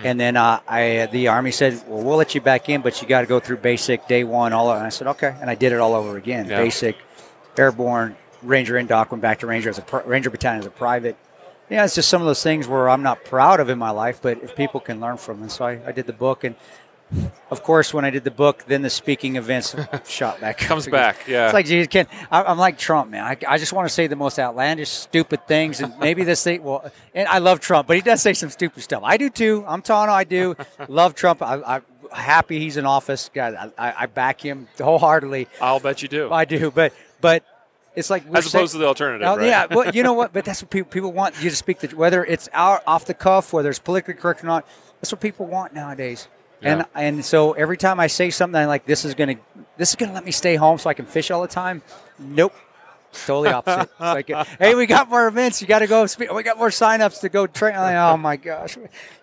And 0.04 0.18
then 0.18 0.36
uh, 0.36 0.60
I, 0.66 1.08
the 1.10 1.28
army 1.28 1.50
said, 1.50 1.82
"Well, 1.88 2.02
we'll 2.02 2.16
let 2.16 2.34
you 2.34 2.40
back 2.40 2.68
in, 2.68 2.82
but 2.82 3.02
you 3.02 3.08
got 3.08 3.22
to 3.22 3.26
go 3.26 3.40
through 3.40 3.58
basic 3.58 4.06
day 4.06 4.22
one." 4.22 4.52
All 4.52 4.72
and 4.72 4.86
I 4.86 4.88
said, 4.90 5.08
"Okay," 5.08 5.34
and 5.40 5.50
I 5.50 5.54
did 5.56 5.72
it 5.72 5.80
all 5.80 5.94
over 5.94 6.16
again. 6.16 6.48
Yeah. 6.48 6.58
Basic, 6.62 6.96
airborne, 7.58 8.16
Ranger 8.42 8.78
in 8.78 8.86
doc. 8.86 9.10
Went 9.10 9.22
back 9.22 9.40
to 9.40 9.46
Ranger 9.46 9.70
as 9.70 9.78
a 9.78 9.82
pri- 9.82 10.04
Ranger 10.04 10.30
battalion 10.30 10.60
as 10.60 10.66
a 10.66 10.70
private. 10.70 11.16
Yeah, 11.68 11.84
it's 11.84 11.94
just 11.94 12.08
some 12.08 12.22
of 12.22 12.26
those 12.26 12.42
things 12.42 12.68
where 12.68 12.88
I'm 12.88 13.02
not 13.02 13.24
proud 13.24 13.58
of 13.58 13.70
in 13.70 13.78
my 13.78 13.90
life, 13.90 14.20
but 14.22 14.42
if 14.42 14.54
people 14.54 14.78
can 14.78 15.00
learn 15.00 15.16
from. 15.16 15.40
them. 15.40 15.48
so 15.48 15.64
I, 15.64 15.80
I 15.86 15.92
did 15.92 16.06
the 16.06 16.12
book, 16.12 16.44
and 16.44 16.54
of 17.50 17.62
course, 17.62 17.92
when 17.92 18.04
I 18.04 18.10
did 18.10 18.24
the 18.24 18.30
book, 18.30 18.64
then 18.66 18.82
the 18.82 18.90
speaking 18.90 19.36
events 19.36 19.74
shot 20.08 20.40
back. 20.40 20.58
Comes 20.58 20.86
back. 20.86 21.26
Yeah. 21.28 21.46
It's 21.46 21.54
like, 21.54 21.66
geez, 21.66 21.86
Ken, 21.88 22.06
I'm 22.30 22.58
like 22.58 22.78
Trump, 22.78 23.10
man. 23.10 23.24
I, 23.24 23.36
I 23.46 23.58
just 23.58 23.72
want 23.72 23.86
to 23.88 23.92
say 23.94 24.06
the 24.06 24.16
most 24.16 24.38
outlandish, 24.38 24.88
stupid 24.88 25.46
things, 25.46 25.80
and 25.80 25.92
maybe 25.98 26.24
this 26.24 26.42
thing. 26.42 26.62
Well, 26.62 26.90
and 27.14 27.28
I 27.28 27.38
love 27.38 27.60
Trump, 27.60 27.86
but 27.88 27.96
he 27.96 28.02
does 28.02 28.22
say 28.22 28.32
some 28.32 28.50
stupid 28.50 28.82
stuff. 28.82 29.02
I 29.04 29.16
do 29.16 29.28
too. 29.28 29.64
I'm 29.66 29.82
Tanto. 29.82 30.12
I 30.12 30.24
do 30.24 30.56
love 30.88 31.14
Trump. 31.14 31.42
I, 31.42 31.60
I'm 31.62 31.82
happy 32.10 32.58
he's 32.58 32.76
in 32.76 32.86
office. 32.86 33.30
God, 33.34 33.72
I, 33.78 33.94
I- 34.02 34.06
back 34.06 34.40
him 34.40 34.68
wholeheartedly. 34.80 35.48
I'll 35.60 35.80
bet 35.80 36.02
you 36.02 36.08
do. 36.08 36.32
I 36.32 36.44
do, 36.46 36.70
but 36.70 36.92
but 37.20 37.44
it's 37.94 38.08
like 38.08 38.24
As 38.34 38.46
opposed 38.46 38.72
say- 38.72 38.78
to 38.78 38.80
the 38.80 38.86
alternative. 38.86 39.26
Oh, 39.28 39.36
right? 39.36 39.46
Yeah, 39.46 39.66
well, 39.70 39.90
you 39.94 40.02
know 40.02 40.14
what? 40.14 40.32
But 40.34 40.46
that's 40.46 40.62
what 40.62 40.70
people 40.70 40.90
people 40.90 41.12
want 41.12 41.42
you 41.42 41.50
to 41.50 41.56
speak 41.56 41.80
the 41.80 41.88
whether 41.88 42.24
it's 42.24 42.48
out 42.54 42.82
off 42.86 43.04
the 43.04 43.14
cuff, 43.14 43.52
whether 43.52 43.68
it's 43.68 43.78
politically 43.78 44.14
correct 44.14 44.42
or 44.42 44.46
not. 44.46 44.66
That's 45.00 45.12
what 45.12 45.20
people 45.20 45.46
want 45.46 45.74
nowadays. 45.74 46.28
And 46.62 46.86
and 46.94 47.24
so 47.24 47.52
every 47.52 47.76
time 47.76 48.00
I 48.00 48.06
say 48.06 48.30
something 48.30 48.60
I'm 48.60 48.68
like 48.68 48.86
this 48.86 49.04
is 49.04 49.14
gonna 49.14 49.36
this 49.76 49.90
is 49.90 49.96
gonna 49.96 50.12
let 50.12 50.24
me 50.24 50.32
stay 50.32 50.56
home 50.56 50.78
so 50.78 50.88
I 50.90 50.94
can 50.94 51.06
fish 51.06 51.30
all 51.30 51.42
the 51.42 51.48
time. 51.48 51.82
Nope. 52.18 52.54
Totally 53.26 53.50
opposite. 53.50 53.90
Like, 54.00 54.30
hey, 54.58 54.74
we 54.74 54.86
got 54.86 55.08
more 55.10 55.26
events. 55.26 55.60
You 55.60 55.66
got 55.68 55.80
to 55.80 55.86
go. 55.86 56.06
Speak. 56.06 56.32
We 56.32 56.42
got 56.42 56.56
more 56.58 56.70
signups 56.70 57.20
to 57.20 57.28
go 57.28 57.46
train. 57.46 57.76
Like, 57.76 57.94
oh 57.94 58.16
my 58.16 58.36
gosh. 58.36 58.76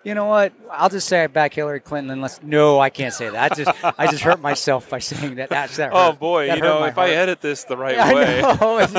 You 0.04 0.14
know 0.14 0.26
what? 0.26 0.52
I'll 0.70 0.88
just 0.88 1.08
say 1.08 1.24
I 1.24 1.26
back 1.26 1.52
Hillary 1.52 1.80
Clinton. 1.80 2.10
Unless 2.10 2.42
no, 2.42 2.78
I 2.78 2.88
can't 2.90 3.12
say 3.12 3.28
that. 3.28 3.52
I 3.52 3.54
just 3.54 3.84
I 3.98 4.06
just 4.06 4.22
hurt 4.22 4.40
myself 4.40 4.88
by 4.88 5.00
saying 5.00 5.34
that. 5.34 5.50
That's 5.50 5.76
that. 5.76 5.90
Oh 5.92 6.12
boy, 6.12 6.46
That 6.46 6.56
you 6.58 6.62
know, 6.62 6.84
if 6.84 6.96
I 6.98 7.10
edit 7.10 7.40
this 7.40 7.64
the 7.64 7.76
right 7.76 7.98
I 7.98 8.14
way, 8.14 8.40
know. 8.40 8.56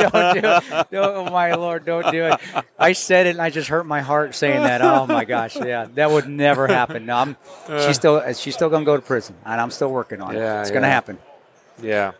don't 0.10 0.34
do 0.42 0.48
it. 0.48 0.88
Oh 0.98 1.30
my 1.32 1.56
lord, 1.56 1.86
don't 1.86 2.12
do 2.12 2.26
it. 2.26 2.40
I 2.78 2.92
said 2.94 3.28
it, 3.28 3.32
and 3.32 3.42
I 3.42 3.50
just 3.50 3.70
hurt 3.70 3.86
my 3.86 4.02
heart 4.02 4.36
saying 4.36 4.62
that. 4.62 4.82
Oh 4.82 5.08
my 5.08 5.26
gosh, 5.26 5.56
yeah, 5.56 5.88
that 5.96 6.12
would 6.12 6.28
never 6.28 6.68
happen. 6.68 7.06
No, 7.06 7.16
I'm. 7.16 7.38
She's 7.86 7.96
still. 7.96 8.22
She's 8.34 8.54
still 8.54 8.70
gonna 8.70 8.86
go 8.86 8.96
to 8.98 9.02
prison, 9.02 9.36
and 9.46 9.60
I'm 9.60 9.72
still 9.72 9.92
working 9.92 10.22
on 10.22 10.36
it. 10.36 10.40
Yeah, 10.40 10.62
It's 10.62 10.72
gonna 10.72 10.88
happen. 10.88 11.18
Yeah. 11.82 12.12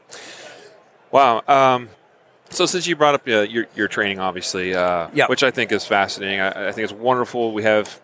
Wow. 1.12 1.42
Um, 1.48 1.90
so 2.52 2.66
since 2.66 2.86
you 2.88 2.96
brought 2.96 3.16
up 3.16 3.28
uh, 3.28 3.42
your 3.42 3.66
your 3.76 3.88
training, 3.88 4.20
obviously, 4.20 4.76
uh, 4.76 5.08
Yeah. 5.14 5.28
which 5.28 5.44
I 5.44 5.52
think 5.52 5.72
is 5.72 5.86
fascinating, 5.86 6.40
I, 6.40 6.70
I 6.70 6.72
think 6.72 6.84
it's 6.86 6.94
wonderful. 6.94 7.52
We 7.54 7.64
have 7.64 8.00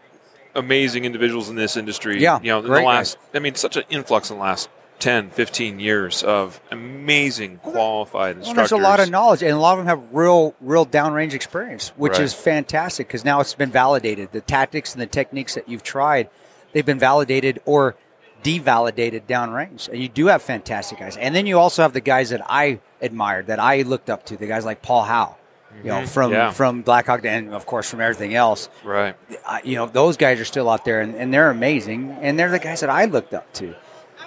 amazing 0.55 1.05
individuals 1.05 1.49
in 1.49 1.55
this 1.55 1.77
industry. 1.77 2.19
Yeah, 2.21 2.39
You 2.41 2.49
know, 2.51 2.57
in 2.59 2.63
the 2.63 2.69
great 2.69 2.85
last, 2.85 3.17
I 3.33 3.39
mean, 3.39 3.53
such 3.55 3.77
an 3.77 3.83
influx 3.89 4.31
in 4.31 4.37
the 4.37 4.41
last 4.41 4.69
10, 4.99 5.29
15 5.29 5.79
years 5.79 6.23
of 6.23 6.59
amazing 6.71 7.57
qualified 7.59 8.37
Well, 8.37 8.45
instructors. 8.47 8.69
there's 8.71 8.81
a 8.81 8.83
lot 8.83 8.99
of 8.99 9.11
knowledge, 9.11 9.43
and 9.43 9.51
a 9.51 9.57
lot 9.59 9.73
of 9.77 9.85
them 9.85 9.87
have 9.87 10.01
real, 10.11 10.55
real 10.59 10.83
downrange 10.87 11.33
experience, 11.33 11.93
which 11.97 12.13
Right. 12.13 12.21
is 12.21 12.33
fantastic 12.33 13.07
because 13.07 13.23
now 13.23 13.39
it's 13.39 13.53
been 13.53 13.69
validated. 13.69 14.29
The 14.31 14.41
tactics 14.41 14.93
and 14.93 15.01
the 15.01 15.05
techniques 15.05 15.53
that 15.53 15.69
you've 15.69 15.83
tried, 15.83 16.29
they've 16.73 16.83
been 16.85 16.97
validated 16.97 17.61
or 17.65 17.93
devalidated 18.43 19.23
downrange, 19.27 19.89
and 19.89 19.97
you 19.99 20.09
do 20.09 20.27
have 20.27 20.41
fantastic 20.41 20.99
guys. 20.99 21.17
And 21.17 21.35
then 21.35 21.45
you 21.45 21.57
also 21.59 21.81
have 21.81 21.93
the 21.93 22.01
guys 22.01 22.29
that 22.29 22.41
I 22.47 22.79
admired, 23.01 23.47
that 23.47 23.59
I 23.59 23.81
looked 23.83 24.09
up 24.09 24.25
to, 24.27 24.37
the 24.37 24.47
guys 24.47 24.65
like 24.65 24.81
Paul 24.81 25.03
Howe, 25.03 25.35
you 25.83 25.89
know, 25.89 26.05
from 26.05 26.31
Yeah. 26.31 26.51
from 26.51 26.81
Black 26.81 27.05
Hawk, 27.07 27.25
and 27.25 27.53
of 27.53 27.65
course 27.65 27.89
from 27.89 28.01
everything 28.01 28.33
else. 28.35 28.69
Right. 28.83 29.15
You 29.63 29.75
know, 29.75 29.85
those 29.85 30.17
guys 30.17 30.39
are 30.39 30.45
still 30.45 30.69
out 30.69 30.85
there 30.85 31.01
and, 31.01 31.15
and 31.15 31.33
they're 31.33 31.49
amazing. 31.51 32.17
And 32.21 32.39
they're 32.39 32.49
the 32.49 32.59
guys 32.59 32.79
that 32.81 32.89
I 32.89 33.05
looked 33.05 33.33
up 33.33 33.51
to. 33.55 33.75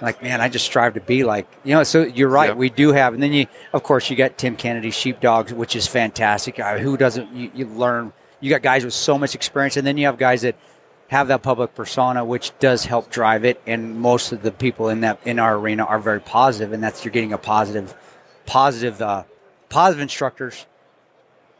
Like, 0.02 0.22
man, 0.22 0.40
I 0.40 0.48
just 0.48 0.64
strive 0.64 0.94
to 0.94 1.00
be 1.00 1.24
like, 1.24 1.46
you 1.64 1.74
know, 1.74 1.82
so 1.82 2.02
you're 2.04 2.28
right. 2.28 2.50
Yep. 2.50 2.56
We 2.56 2.70
do 2.70 2.92
have, 2.92 3.12
and 3.12 3.22
then 3.22 3.32
you, 3.34 3.46
of 3.72 3.82
course, 3.82 4.08
you 4.08 4.16
got 4.16 4.38
Tim 4.38 4.56
Kennedy, 4.56 4.90
Sheepdogs, 4.90 5.52
which 5.52 5.76
is 5.76 5.86
fantastic. 5.86 6.58
Uh, 6.58 6.78
who 6.78 6.96
doesn't, 6.96 7.34
you, 7.34 7.50
you 7.54 7.66
learn, 7.66 8.12
you 8.40 8.48
got 8.48 8.62
guys 8.62 8.82
with 8.84 8.94
so 8.94 9.18
much 9.18 9.34
experience. 9.34 9.76
And 9.76 9.86
then 9.86 9.98
you 9.98 10.06
have 10.06 10.16
guys 10.16 10.40
that 10.42 10.54
have 11.10 11.26
that 11.28 11.42
public 11.42 11.74
persona, 11.74 12.24
which 12.24 12.56
does 12.60 12.84
help 12.84 13.10
drive 13.10 13.44
it. 13.44 13.60
And 13.66 14.00
most 14.00 14.30
of 14.30 14.42
the 14.42 14.52
people 14.52 14.88
in 14.88 15.00
that, 15.00 15.18
in 15.24 15.40
our 15.40 15.56
arena 15.56 15.84
are 15.84 15.98
very 15.98 16.20
positive, 16.20 16.72
And 16.72 16.82
that's, 16.82 17.04
you're 17.04 17.10
getting 17.12 17.32
a 17.32 17.38
positive, 17.38 17.94
positive, 18.46 19.02
uh, 19.02 19.24
positive 19.68 20.02
instructors, 20.02 20.66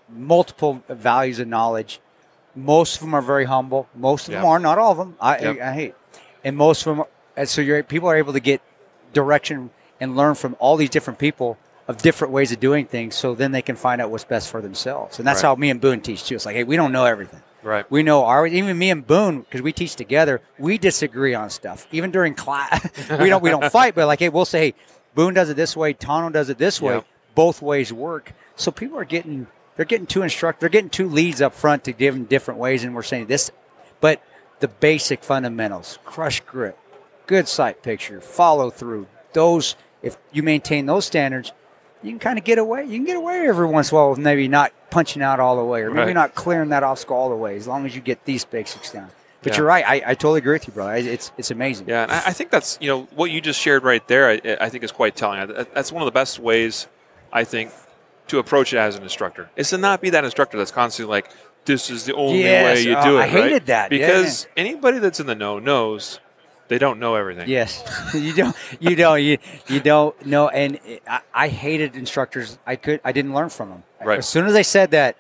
multiple 0.09 0.83
values 0.89 1.39
of 1.41 1.49
knowledge. 1.49 2.01
Most 2.55 2.97
of 2.97 3.01
them 3.01 3.13
are 3.15 3.23
very 3.23 3.45
humble. 3.45 3.89
Most 3.95 4.29
of 4.29 4.35
them 4.35 4.45
are, 4.45 4.59
not 4.59 4.79
all 4.79 4.93
of 4.93 4.99
them. 4.99 5.17
I, 5.21 5.39
Yep. 5.39 5.59
I, 5.61 5.69
I 5.71 5.73
hate, 5.73 5.95
and 6.45 6.57
most 6.57 6.87
of 6.87 6.97
them. 6.97 7.07
Are, 7.37 7.47
so 7.47 7.61
you're 7.61 7.83
people 7.83 8.09
are 8.09 8.17
able 8.17 8.33
to 8.33 8.41
get 8.41 8.61
direction 9.13 9.71
and 10.01 10.17
learn 10.17 10.35
from 10.35 10.57
all 10.59 10.77
these 10.77 10.91
different 10.91 11.19
people 11.19 11.59
of 11.89 11.99
different 11.99 12.33
ways 12.33 12.53
of 12.53 12.61
doing 12.61 12.87
things. 12.87 13.15
So 13.15 13.35
then 13.35 13.53
they 13.53 13.63
can 13.63 13.77
find 13.77 14.01
out 14.01 14.11
what's 14.11 14.25
best 14.25 14.49
for 14.51 14.61
themselves. 14.61 15.19
And 15.19 15.27
that's 15.27 15.43
Right. 15.43 15.49
how 15.49 15.55
me 15.57 15.71
and 15.71 15.81
Boone 15.81 16.01
teach 16.01 16.25
too. 16.25 16.35
It's 16.37 16.47
like, 16.47 16.57
hey, 16.57 16.65
we 16.65 16.77
don't 16.77 16.93
know 16.93 17.05
everything. 17.05 17.43
Right. 17.63 17.91
We 17.91 18.03
know 18.03 18.25
our 18.25 18.47
even 18.47 18.79
me 18.79 18.91
and 18.91 19.07
Boone 19.07 19.41
because 19.41 19.63
we 19.63 19.73
teach 19.73 19.95
together. 19.95 20.41
We 20.59 20.79
disagree 20.79 21.35
on 21.35 21.51
stuff 21.51 21.87
even 21.93 22.11
during 22.11 22.35
class. 22.35 22.89
we 23.21 23.29
don't 23.29 23.43
we 23.43 23.51
don't 23.51 23.71
fight, 23.71 23.95
but 23.95 24.07
like 24.07 24.19
hey, 24.19 24.29
we'll 24.29 24.45
say 24.45 24.71
hey, 24.71 24.75
Boone 25.15 25.35
does 25.35 25.51
it 25.51 25.57
this 25.57 25.77
way, 25.77 25.93
Tanto 25.93 26.31
does 26.31 26.49
it 26.49 26.59
this 26.59 26.81
way. 26.81 26.95
Yep. 26.95 27.07
Both 27.35 27.63
ways 27.63 27.93
work. 27.93 28.33
So 28.57 28.71
people 28.71 28.99
are 28.99 29.05
getting 29.05 29.47
they're 29.77 29.85
getting 29.85 30.07
two 30.07 30.23
instruct 30.23 30.61
they're 30.61 30.69
getting 30.69 30.91
two 30.91 31.09
leads 31.09 31.41
up 31.41 31.55
front 31.55 31.85
to 31.85 31.93
give 31.93 32.15
them 32.15 32.25
different 32.25 32.61
ways, 32.61 32.85
and 32.85 32.95
we're 32.95 33.03
saying 33.03 33.27
this, 33.27 33.51
but 34.01 34.23
the 34.61 34.69
basic 34.69 35.23
fundamentals: 35.23 35.99
crush 36.05 36.41
grip, 36.41 36.79
good 37.27 37.49
sight 37.49 37.83
picture, 37.83 38.21
follow 38.21 38.71
through. 38.71 39.07
Those 39.33 39.77
if 40.03 40.17
you 40.33 40.43
maintain 40.43 40.87
those 40.87 41.05
standards. 41.05 41.53
You 42.03 42.11
can 42.11 42.19
kind 42.19 42.39
of 42.39 42.45
get 42.45 42.59
away. 42.59 42.85
You 42.85 42.97
can 42.97 43.05
get 43.05 43.17
away 43.17 43.47
every 43.47 43.67
once 43.67 43.91
in 43.91 43.97
a 43.97 44.01
while 44.01 44.11
with 44.11 44.19
maybe 44.19 44.49
not 44.49 44.73
punching 44.91 45.23
out 45.23 45.39
all 45.41 45.57
the 45.57 45.65
way, 45.65 45.83
or 45.83 45.91
maybe 45.91 46.07
Right. 46.07 46.15
not 46.15 46.35
clearing 46.35 46.71
that 46.71 46.83
obstacle 46.83 47.17
all 47.17 47.29
the 47.29 47.37
way, 47.37 47.57
as 47.57 47.67
long 47.69 47.85
as 47.87 47.95
you 47.95 48.01
get 48.01 48.25
these 48.25 48.45
basics 48.45 48.91
down. 48.91 49.11
But 49.43 49.53
Yeah. 49.53 49.59
you're 49.59 49.67
right. 49.67 49.85
I, 49.87 49.95
I 50.07 50.15
totally 50.15 50.39
agree 50.39 50.55
with 50.55 50.67
you, 50.67 50.73
brother. 50.73 50.95
It's 50.97 51.33
it's 51.39 51.51
amazing. 51.51 51.89
Yeah, 51.89 52.03
and 52.05 52.13
I, 52.13 52.17
I 52.27 52.33
think 52.33 52.51
that's 52.51 52.79
you 52.81 52.89
know 52.89 53.03
what 53.15 53.31
you 53.31 53.41
just 53.41 53.61
shared 53.61 53.85
right 53.85 54.07
there. 54.09 54.29
I, 54.29 54.41
I 54.61 54.69
think 54.69 54.85
is 54.85 54.93
quite 54.93 55.15
telling. 55.17 55.47
That's 55.75 55.93
one 55.93 56.03
of 56.03 56.07
the 56.07 56.13
best 56.13 56.39
ways 56.39 56.87
I 57.33 57.45
think 57.45 57.71
to 58.29 58.39
approach 58.39 58.73
it 58.73 58.79
as 58.79 58.97
an 58.97 59.03
instructor 59.03 59.49
is 59.57 59.71
to 59.71 59.79
not 59.79 60.01
be 60.01 60.11
that 60.11 60.25
instructor 60.25 60.57
that's 60.59 60.71
constantly 60.71 61.11
like, 61.11 61.31
"This 61.65 61.89
is 61.91 62.05
the 62.05 62.15
only 62.15 62.43
Yes. 62.43 62.65
way 62.65 62.83
you 62.83 62.97
Oh, 62.97 63.03
do 63.05 63.19
it." 63.19 63.23
I 63.23 63.27
hated 63.29 63.53
right? 63.53 63.67
that. 63.67 63.93
Yeah, 63.93 64.07
because 64.07 64.47
anybody 64.57 64.99
that's 64.99 65.21
in 65.21 65.27
the 65.27 65.35
know 65.35 65.59
knows 65.59 66.21
they 66.71 66.79
don't 66.79 67.01
know 67.01 67.17
everything. 67.17 67.49
Yes, 67.49 67.83
you 68.15 68.33
don't. 68.33 68.57
You 68.79 68.95
don't. 68.95 69.21
You 69.21 69.39
you 69.67 69.81
don't 69.81 70.25
know. 70.25 70.49
And 70.49 70.79
I, 71.05 71.21
I 71.35 71.49
hated 71.49 71.97
instructors. 71.97 72.59
I 72.65 72.77
could. 72.77 73.01
I 73.05 73.11
didn't 73.11 73.35
learn 73.35 73.49
from 73.49 73.71
them. 73.71 73.83
Right. 74.03 74.19
As 74.19 74.29
soon 74.29 74.47
as 74.47 74.53
they 74.53 74.63
said 74.63 74.93
that, 74.93 75.17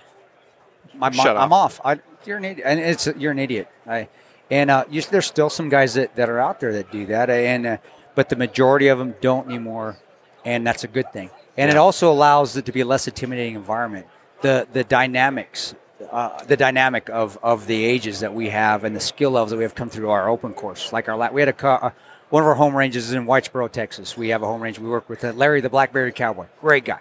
my, 0.94 1.10
Shut 1.10 1.36
I'm 1.36 1.52
off. 1.52 1.80
I, 1.84 1.98
you're 2.24 2.36
an 2.36 2.44
idiot, 2.44 2.64
and 2.64 2.78
it's 2.78 3.08
you're 3.18 3.32
an 3.32 3.40
idiot. 3.40 3.68
I, 3.84 4.08
and 4.48 4.70
uh, 4.70 4.84
you, 4.88 5.02
there's 5.02 5.26
still 5.26 5.50
some 5.50 5.68
guys 5.68 5.94
that, 5.94 6.14
that 6.14 6.28
are 6.28 6.38
out 6.38 6.60
there 6.60 6.72
that 6.72 6.92
do 6.92 7.06
that, 7.06 7.28
and 7.28 7.66
uh, 7.66 7.76
but 8.14 8.28
the 8.28 8.36
majority 8.36 8.86
of 8.86 8.98
them 8.98 9.16
don't 9.20 9.48
anymore, 9.48 9.98
and 10.44 10.64
that's 10.64 10.84
a 10.84 10.88
good 10.88 11.12
thing. 11.12 11.30
And 11.56 11.68
it 11.68 11.76
also 11.76 12.12
allows 12.12 12.56
it 12.56 12.64
to 12.66 12.72
be 12.72 12.80
a 12.80 12.86
less 12.86 13.08
intimidating 13.08 13.56
environment. 13.56 14.06
The 14.40 14.68
the 14.72 14.84
dynamics, 14.84 15.74
uh, 16.10 16.42
the 16.44 16.56
dynamic 16.56 17.08
of, 17.08 17.38
of 17.42 17.66
the 17.66 17.84
ages 17.84 18.20
that 18.20 18.34
we 18.34 18.48
have 18.48 18.84
and 18.84 18.94
the 18.94 19.00
skill 19.00 19.30
levels 19.32 19.50
that 19.50 19.56
we 19.56 19.62
have 19.62 19.74
come 19.74 19.88
through 19.90 20.10
our 20.10 20.28
open 20.28 20.52
course. 20.54 20.92
Like 20.92 21.08
our 21.08 21.32
we 21.32 21.40
had 21.40 21.48
a 21.48 21.52
ca- 21.52 21.78
uh, 21.82 21.90
one 22.30 22.42
of 22.42 22.48
our 22.48 22.54
home 22.54 22.76
ranges 22.76 23.08
is 23.08 23.12
in 23.14 23.26
Whitesboro, 23.26 23.70
Texas. 23.70 24.16
We 24.16 24.28
have 24.28 24.42
a 24.42 24.46
home 24.46 24.60
range. 24.62 24.78
We 24.78 24.88
work 24.88 25.08
with 25.08 25.24
uh, 25.24 25.32
Larry 25.32 25.60
the 25.60 25.68
Blackberry 25.70 26.12
Cowboy. 26.12 26.46
Great 26.60 26.84
guy. 26.84 27.00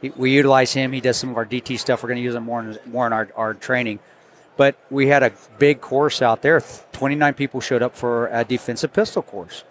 He, 0.00 0.10
we 0.10 0.32
utilize 0.32 0.72
him. 0.72 0.92
He 0.92 1.00
does 1.00 1.16
some 1.16 1.30
of 1.30 1.36
our 1.36 1.46
DT 1.46 1.78
stuff. 1.78 2.02
We're 2.02 2.08
going 2.10 2.18
to 2.18 2.22
use 2.22 2.34
him 2.34 2.44
more 2.44 2.60
in, 2.62 2.78
more 2.86 3.06
in 3.06 3.12
our, 3.12 3.28
our 3.36 3.54
training. 3.54 3.98
But 4.56 4.76
we 4.90 5.06
had 5.08 5.22
a 5.22 5.32
big 5.58 5.80
course 5.80 6.20
out 6.22 6.42
there. 6.42 6.60
29 6.92 7.34
people 7.34 7.60
showed 7.60 7.82
up 7.82 7.94
for 7.96 8.26
a 8.28 8.44
defensive 8.44 8.92
pistol 8.92 9.22
course. 9.22 9.64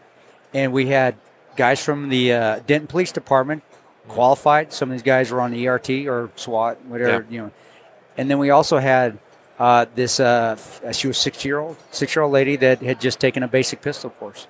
And 0.54 0.72
we 0.74 0.88
had 0.88 1.16
guys 1.58 1.84
from 1.84 2.10
the 2.10 2.34
uh, 2.34 2.60
Denton 2.68 2.88
Police 2.88 3.12
Department 3.12 3.64
qualified. 4.08 4.72
Some 4.72 4.90
of 4.90 4.94
these 4.94 5.04
guys 5.04 5.32
were 5.32 5.42
on 5.42 5.52
the 5.52 5.68
ERT 5.68 5.90
or 6.08 6.30
SWAT, 6.36 6.84
whatever, 6.86 7.26
Yeah. 7.30 7.34
you 7.36 7.42
know. 7.44 7.52
And 8.18 8.30
then 8.30 8.40
we 8.40 8.50
also 8.50 8.78
had 8.80 9.20
uh, 9.60 9.86
this, 9.96 10.20
uh, 10.20 10.58
she 10.92 11.08
was 11.08 11.18
six 11.18 11.46
year 11.46 11.60
old, 11.60 11.78
six 11.92 12.16
year 12.16 12.24
old 12.24 12.34
lady 12.34 12.56
that 12.58 12.82
had 12.82 13.00
just 13.00 13.20
taken 13.20 13.44
a 13.44 13.48
basic 13.48 13.82
pistol 13.82 14.10
course. 14.10 14.48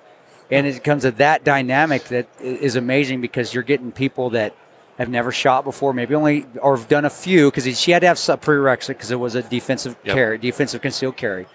And 0.50 0.66
it 0.66 0.82
comes 0.82 1.02
to 1.02 1.10
that 1.12 1.44
dynamic 1.44 2.04
that 2.04 2.26
is 2.40 2.76
amazing 2.76 3.20
because 3.20 3.52
you're 3.52 3.62
getting 3.62 3.92
people 3.92 4.30
that 4.30 4.54
have 4.96 5.08
never 5.08 5.30
shot 5.30 5.64
before, 5.64 5.92
maybe 5.92 6.14
only 6.14 6.46
or 6.60 6.76
have 6.76 6.88
done 6.88 7.04
a 7.04 7.10
few 7.10 7.50
because 7.50 7.78
she 7.78 7.92
had 7.92 8.00
to 8.00 8.06
have 8.08 8.18
some 8.18 8.38
prerequisite 8.38 8.96
because 8.96 9.10
it 9.10 9.20
was 9.20 9.34
a 9.34 9.42
defensive 9.42 9.96
Yep. 10.04 10.14
carry, 10.14 10.38
defensive 10.38 10.80
concealed 10.82 11.16
carry. 11.16 11.46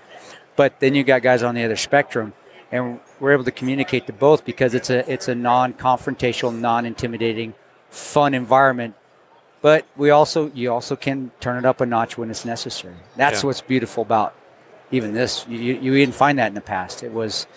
But 0.56 0.80
then 0.80 0.94
you 0.96 1.04
got 1.04 1.24
guys 1.24 1.42
on 1.44 1.56
the 1.56 1.64
other 1.64 1.76
spectrum, 1.76 2.34
and 2.72 3.00
we're 3.20 3.34
able 3.34 3.44
to 3.44 3.52
communicate 3.52 4.06
to 4.08 4.14
both 4.14 4.46
because 4.46 4.76
it's 4.76 4.90
a 4.90 5.12
it's 5.12 5.28
a 5.28 5.36
non-confrontational, 5.36 6.58
non-intimidating, 6.58 7.54
fun 7.90 8.34
environment. 8.34 8.96
But 9.64 9.86
we 9.96 10.10
also 10.12 10.52
you 10.54 10.72
also 10.72 10.96
can 10.96 11.32
turn 11.40 11.58
it 11.58 11.66
up 11.66 11.80
a 11.82 11.86
notch 11.86 12.18
when 12.18 12.30
it's 12.30 12.44
necessary. 12.46 12.94
That's 13.16 13.42
Yeah. 13.42 13.48
what's 13.48 13.62
beautiful 13.62 14.04
about 14.04 14.36
even 14.92 15.14
this. 15.14 15.46
You, 15.48 15.58
you 15.58 15.74
you 15.82 15.94
didn't 15.96 16.16
find 16.16 16.38
that 16.38 16.48
in 16.48 16.54
the 16.54 16.62
past. 16.62 17.02
It 17.02 17.14
was 17.14 17.48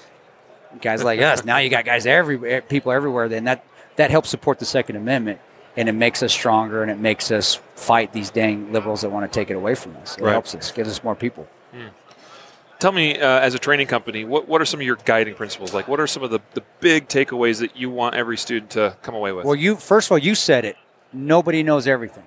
guys 0.81 1.03
like 1.03 1.21
us. 1.21 1.45
Now 1.45 1.59
you 1.59 1.69
got 1.69 1.85
guys 1.85 2.07
every 2.07 2.63
people 2.63 2.93
everywhere. 2.93 3.29
Then 3.29 3.45
that 3.45 3.65
that 3.97 4.11
helps 4.13 4.29
support 4.31 4.61
the 4.61 4.65
Second 4.65 4.95
Amendment, 4.95 5.41
and 5.77 5.89
it 5.89 5.93
makes 5.93 6.23
us 6.23 6.33
stronger, 6.33 6.81
and 6.83 6.91
it 6.93 6.99
makes 7.01 7.33
us 7.33 7.59
fight 7.75 8.13
these 8.13 8.31
dang 8.31 8.73
liberals 8.73 9.01
that 9.01 9.11
want 9.11 9.31
to 9.31 9.41
take 9.41 9.51
it 9.51 9.55
away 9.57 9.75
from 9.75 9.97
us. 9.97 10.17
It 10.17 10.23
Right. 10.23 10.33
helps 10.33 10.55
us, 10.55 10.71
gives 10.71 10.89
us 10.89 11.03
more 11.03 11.17
people. 11.17 11.49
Tell 12.79 12.93
me, 12.93 13.19
uh, 13.19 13.41
as 13.41 13.55
a 13.55 13.59
training 13.59 13.87
company, 13.87 14.27
what, 14.27 14.47
what 14.47 14.61
are 14.61 14.67
some 14.67 14.81
of 14.81 14.87
your 14.87 14.99
guiding 15.07 15.35
principles? 15.35 15.73
Like, 15.73 15.89
what 15.89 15.99
are 15.99 16.07
some 16.07 16.23
of 16.23 16.31
the, 16.31 16.41
the 16.53 16.63
big 16.81 17.09
takeaways 17.09 17.61
that 17.61 17.75
you 17.75 17.89
want 17.89 18.15
every 18.15 18.37
student 18.37 18.71
to 18.73 18.95
come 19.01 19.15
away 19.15 19.33
with? 19.33 19.47
Well, 19.47 19.55
you 19.55 19.77
first 19.77 20.09
of 20.09 20.13
all, 20.13 20.19
you 20.19 20.35
said 20.35 20.67
it. 20.67 20.77
Nobody 21.17 21.63
knows 21.63 21.87
everything. 21.87 22.27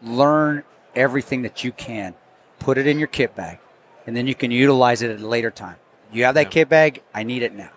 Learn 0.00 0.62
everything 0.94 1.42
that 1.42 1.64
you 1.64 1.72
can. 1.72 2.14
Put 2.60 2.78
it 2.78 2.86
in 2.86 2.98
your 2.98 3.08
kit 3.08 3.34
bag, 3.34 3.58
and 4.06 4.16
then 4.16 4.28
you 4.28 4.34
can 4.34 4.52
utilize 4.52 5.02
it 5.02 5.10
at 5.10 5.20
a 5.20 5.26
later 5.26 5.50
time. 5.50 5.76
You 6.12 6.24
have 6.24 6.36
that 6.36 6.46
Yeah. 6.46 6.50
kit 6.50 6.68
bag. 6.68 7.02
I 7.12 7.24
need 7.24 7.42
it 7.42 7.52
now. 7.52 7.70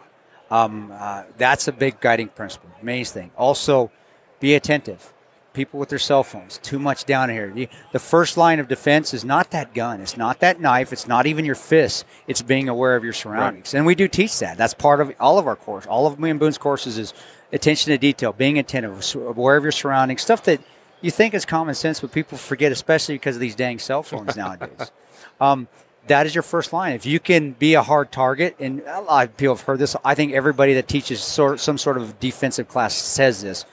Um, 0.52 0.94
uh, 0.94 1.24
that's 1.38 1.68
a 1.68 1.72
big 1.72 2.00
guiding 2.00 2.28
principle. 2.28 2.70
Main 2.82 3.06
thing. 3.06 3.32
Also, 3.38 3.92
be 4.40 4.54
attentive. 4.54 5.14
People 5.60 5.78
with 5.78 5.90
their 5.90 6.00
cell 6.00 6.24
phones, 6.24 6.58
too 6.60 6.80
much 6.80 7.04
down 7.04 7.30
here. 7.30 7.52
The, 7.52 7.68
the 7.92 8.00
first 8.00 8.38
line 8.38 8.62
of 8.62 8.70
defense 8.70 9.14
is 9.14 9.26
not 9.26 9.52
that 9.52 9.74
gun. 9.74 10.00
It's 10.00 10.16
not 10.16 10.40
that 10.40 10.62
knife. 10.62 10.94
It's 10.94 11.06
not 11.06 11.28
even 11.28 11.44
your 11.44 11.54
fist. 11.54 12.06
It's 12.28 12.42
being 12.42 12.70
aware 12.70 12.96
of 12.96 13.04
your 13.04 13.12
surroundings. 13.12 13.74
And 13.74 13.86
we 13.86 13.94
do 13.94 14.08
teach 14.08 14.40
that. 14.40 14.58
That's 14.58 14.74
part 14.74 15.02
of 15.02 15.14
all 15.20 15.38
of 15.38 15.48
our 15.48 15.58
course. 15.58 15.86
All 15.86 16.08
of 16.08 16.18
me 16.18 16.30
and 16.30 16.40
Boone's 16.40 16.58
courses 16.58 16.98
is 16.98 17.14
attention 17.52 17.92
to 17.92 17.98
detail, 17.98 18.32
being 18.32 18.58
attentive, 18.58 19.14
aware 19.16 19.58
of 19.58 19.64
your 19.64 19.74
surroundings, 19.74 20.22
stuff 20.22 20.44
that 20.44 20.62
you 21.02 21.12
think 21.12 21.34
is 21.34 21.44
common 21.44 21.76
sense, 21.76 22.00
but 22.00 22.14
people 22.14 22.38
forget, 22.38 22.72
especially 22.72 23.16
because 23.16 23.36
of 23.36 23.42
these 23.42 23.56
dang 23.56 23.80
cell 23.80 24.02
phones 24.02 24.38
nowadays. 24.38 24.94
Um, 25.42 25.68
that 26.08 26.26
is 26.26 26.34
your 26.34 26.42
first 26.42 26.72
line. 26.72 26.94
If 26.94 27.06
you 27.06 27.20
can 27.20 27.52
be 27.52 27.74
a 27.74 27.84
hard 27.84 28.14
target, 28.14 28.56
and 28.62 28.82
a 28.88 29.02
lot 29.02 29.28
of 29.28 29.36
people 29.36 29.56
have 29.56 29.66
heard 29.66 29.80
this, 29.80 29.94
I 30.06 30.16
think 30.16 30.32
everybody 30.32 30.76
that 30.76 30.88
teaches 30.88 31.20
sort, 31.22 31.60
some 31.60 31.78
sort 31.78 31.98
of 31.98 32.18
defensive 32.22 32.70
class 32.70 32.96
says 32.96 33.42
this. 33.42 33.66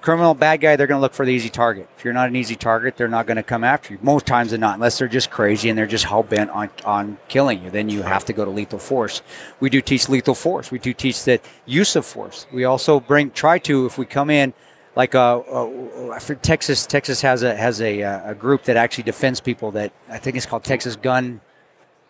Criminal 0.00 0.32
bad 0.32 0.62
guy, 0.62 0.76
they're 0.76 0.86
going 0.86 0.98
to 0.98 1.02
look 1.02 1.12
for 1.12 1.26
the 1.26 1.32
easy 1.32 1.50
target. 1.50 1.86
If 1.98 2.04
you're 2.04 2.14
not 2.14 2.28
an 2.28 2.36
easy 2.36 2.56
target, 2.56 2.96
they're 2.96 3.08
not 3.08 3.26
going 3.26 3.36
to 3.36 3.42
come 3.42 3.64
after 3.64 3.92
you. 3.92 3.98
Most 4.02 4.24
times 4.24 4.52
than 4.52 4.60
not, 4.60 4.74
unless 4.74 4.98
they're 4.98 5.08
just 5.08 5.30
crazy 5.30 5.68
and 5.68 5.78
they're 5.78 5.86
just 5.86 6.04
hell 6.04 6.22
bent 6.22 6.50
on, 6.50 6.70
on 6.86 7.18
killing 7.28 7.62
you. 7.62 7.70
Then 7.70 7.90
you 7.90 8.02
have 8.02 8.24
to 8.24 8.32
go 8.32 8.46
to 8.46 8.50
lethal 8.50 8.78
force. 8.78 9.20
We 9.60 9.68
do 9.68 9.82
teach 9.82 10.08
lethal 10.08 10.34
force. 10.34 10.70
We 10.70 10.78
do 10.78 10.94
teach 10.94 11.24
that 11.24 11.44
use 11.66 11.96
of 11.96 12.06
force. 12.06 12.46
We 12.50 12.64
also 12.64 12.98
bring 12.98 13.30
try 13.30 13.58
to 13.60 13.84
if 13.84 13.98
we 13.98 14.06
come 14.06 14.30
in 14.30 14.54
like 14.96 15.14
uh, 15.14 15.38
uh, 15.38 16.18
Texas, 16.42 16.86
Texas 16.86 17.20
has 17.20 17.42
a 17.42 17.54
has 17.54 17.80
a, 17.80 18.02
uh, 18.02 18.30
a 18.32 18.34
group 18.34 18.64
that 18.64 18.76
actually 18.76 19.04
defends 19.04 19.40
people. 19.40 19.70
That 19.70 19.92
I 20.08 20.18
think 20.18 20.36
it's 20.36 20.46
called 20.46 20.64
Texas 20.64 20.96
Gun 20.96 21.40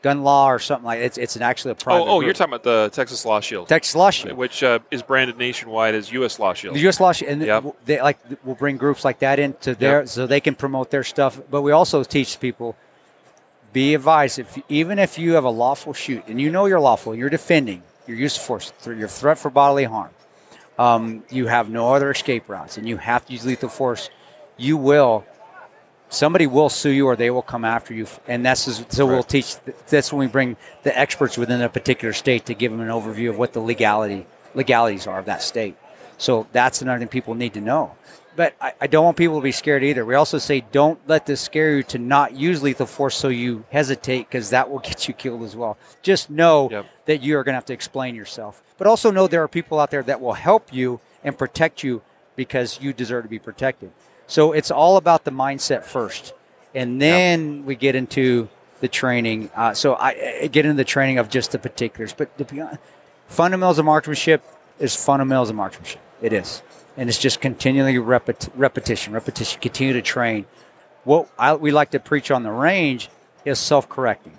Gun 0.02 0.22
Law 0.22 0.50
or 0.50 0.58
something 0.58 0.86
like. 0.86 1.00
It's 1.00 1.18
it's 1.18 1.36
an 1.36 1.42
actually 1.42 1.72
a 1.72 1.74
private. 1.74 2.04
Oh, 2.04 2.08
oh 2.08 2.20
you're 2.20 2.32
talking 2.32 2.54
about 2.54 2.62
the 2.62 2.90
Texas 2.92 3.24
Law 3.24 3.40
Shield, 3.40 3.68
Texas 3.68 3.94
Law 3.94 4.10
Shield. 4.10 4.36
which 4.36 4.62
uh, 4.62 4.78
is 4.90 5.02
branded 5.02 5.36
nationwide 5.36 5.94
as 5.94 6.10
U.S. 6.12 6.38
Law 6.38 6.54
Shield. 6.54 6.74
The 6.74 6.80
U.S. 6.80 7.00
Law 7.00 7.12
Shield, 7.12 7.30
and 7.32 7.42
Yep. 7.42 7.76
they 7.84 8.00
like 8.00 8.18
will 8.44 8.54
bring 8.54 8.76
groups 8.76 9.04
like 9.04 9.18
that 9.20 9.38
into 9.38 9.74
there 9.74 10.06
so 10.06 10.26
they 10.26 10.40
can 10.40 10.54
promote 10.54 10.90
their 10.90 11.04
stuff. 11.04 11.40
But 11.50 11.62
we 11.62 11.72
also 11.72 12.02
teach 12.04 12.40
people. 12.40 12.76
Be 13.72 13.94
advised 13.94 14.40
if 14.40 14.58
even 14.68 14.98
if 14.98 15.16
you 15.16 15.34
have 15.34 15.44
a 15.44 15.50
lawful 15.50 15.92
shoot 15.92 16.24
and 16.26 16.40
you 16.40 16.50
know 16.50 16.66
you're 16.66 16.80
lawful, 16.80 17.14
you're 17.14 17.30
defending 17.30 17.84
your 18.06 18.16
use 18.16 18.36
of 18.36 18.42
force, 18.42 18.72
your 18.84 19.06
threat 19.06 19.38
for 19.38 19.48
bodily 19.48 19.84
harm. 19.84 20.10
Um, 20.76 21.22
you 21.30 21.46
have 21.46 21.70
no 21.70 21.94
other 21.94 22.10
escape 22.10 22.48
routes, 22.48 22.78
and 22.78 22.88
you 22.88 22.96
have 22.96 23.26
to 23.26 23.32
use 23.32 23.44
lethal 23.46 23.68
force. 23.68 24.10
You 24.56 24.76
will. 24.76 25.24
Somebody 26.10 26.46
will 26.48 26.68
sue 26.68 26.90
you, 26.90 27.06
or 27.06 27.14
they 27.16 27.30
will 27.30 27.40
come 27.42 27.64
after 27.64 27.94
you, 27.94 28.06
and 28.26 28.44
that's 28.44 28.84
so 28.94 29.06
we'll 29.06 29.22
teach. 29.22 29.56
That's 29.88 30.12
when 30.12 30.18
we 30.20 30.26
bring 30.26 30.56
the 30.82 30.96
experts 30.98 31.38
within 31.38 31.62
a 31.62 31.68
particular 31.68 32.12
state 32.12 32.46
to 32.46 32.54
give 32.54 32.72
them 32.72 32.80
an 32.80 32.88
overview 32.88 33.30
of 33.30 33.38
what 33.38 33.52
the 33.52 33.60
legality 33.60 34.26
legalities 34.54 35.06
are 35.06 35.20
of 35.20 35.26
that 35.26 35.40
state. 35.42 35.76
So 36.18 36.46
that's 36.52 36.82
another 36.82 36.98
thing 36.98 37.08
people 37.08 37.34
need 37.34 37.54
to 37.54 37.60
know. 37.60 37.94
But 38.36 38.54
I, 38.60 38.72
I 38.80 38.86
don't 38.88 39.04
want 39.04 39.16
people 39.16 39.36
to 39.36 39.42
be 39.42 39.52
scared 39.52 39.84
either. 39.84 40.04
We 40.04 40.14
also 40.16 40.38
say 40.38 40.64
don't 40.72 40.98
let 41.08 41.26
this 41.26 41.40
scare 41.40 41.76
you 41.76 41.82
to 41.84 41.98
not 41.98 42.34
use 42.34 42.62
lethal 42.62 42.86
force 42.86 43.16
so 43.16 43.28
you 43.28 43.64
hesitate 43.70 44.28
because 44.28 44.50
that 44.50 44.68
will 44.70 44.78
get 44.90 45.06
you 45.08 45.14
killed 45.14 45.42
as 45.44 45.54
well. 45.54 45.78
Just 46.02 46.28
know 46.30 46.68
Yep. 46.70 46.86
that 47.06 47.22
you 47.22 47.38
are 47.38 47.44
going 47.44 47.52
to 47.54 47.56
have 47.56 47.64
to 47.66 47.72
explain 47.72 48.14
yourself. 48.14 48.62
But 48.78 48.86
also 48.86 49.10
know 49.10 49.26
there 49.28 49.42
are 49.42 49.48
people 49.48 49.78
out 49.78 49.90
there 49.90 50.02
that 50.04 50.20
will 50.20 50.32
help 50.34 50.72
you 50.72 51.00
and 51.22 51.36
protect 51.38 51.82
you 51.84 52.02
because 52.36 52.80
you 52.80 52.92
deserve 52.92 53.24
to 53.24 53.28
be 53.28 53.38
protected. 53.38 53.92
So 54.30 54.52
it's 54.52 54.70
all 54.70 54.96
about 54.96 55.24
the 55.24 55.32
mindset 55.32 55.82
first. 55.82 56.34
And 56.72 57.02
then 57.02 57.66
we 57.66 57.74
get 57.74 57.96
into 57.96 58.48
the 58.78 58.86
training. 58.86 59.50
Uh, 59.56 59.74
so 59.74 59.94
I, 59.94 60.42
I 60.42 60.46
get 60.46 60.64
into 60.64 60.76
the 60.76 60.84
training 60.84 61.18
of 61.18 61.28
just 61.28 61.50
the 61.50 61.58
particulars. 61.58 62.12
But 62.12 62.38
the 62.38 62.78
fundamentals 63.26 63.80
of 63.80 63.86
marksmanship 63.86 64.44
is 64.78 64.94
fundamentals 64.94 65.50
of 65.50 65.56
marksmanship. 65.56 66.00
It 66.22 66.32
is. 66.32 66.62
And 66.96 67.08
it's 67.08 67.18
just 67.18 67.40
continually 67.40 67.94
repet- 67.94 68.50
repetition, 68.54 69.14
repetition, 69.14 69.60
continue 69.60 69.94
to 69.94 70.02
train. 70.02 70.46
What 71.02 71.28
I, 71.36 71.54
we 71.54 71.72
like 71.72 71.90
to 71.90 71.98
preach 71.98 72.30
on 72.30 72.44
the 72.44 72.52
range 72.52 73.08
is 73.44 73.58
self 73.58 73.88
correcting. 73.88 74.38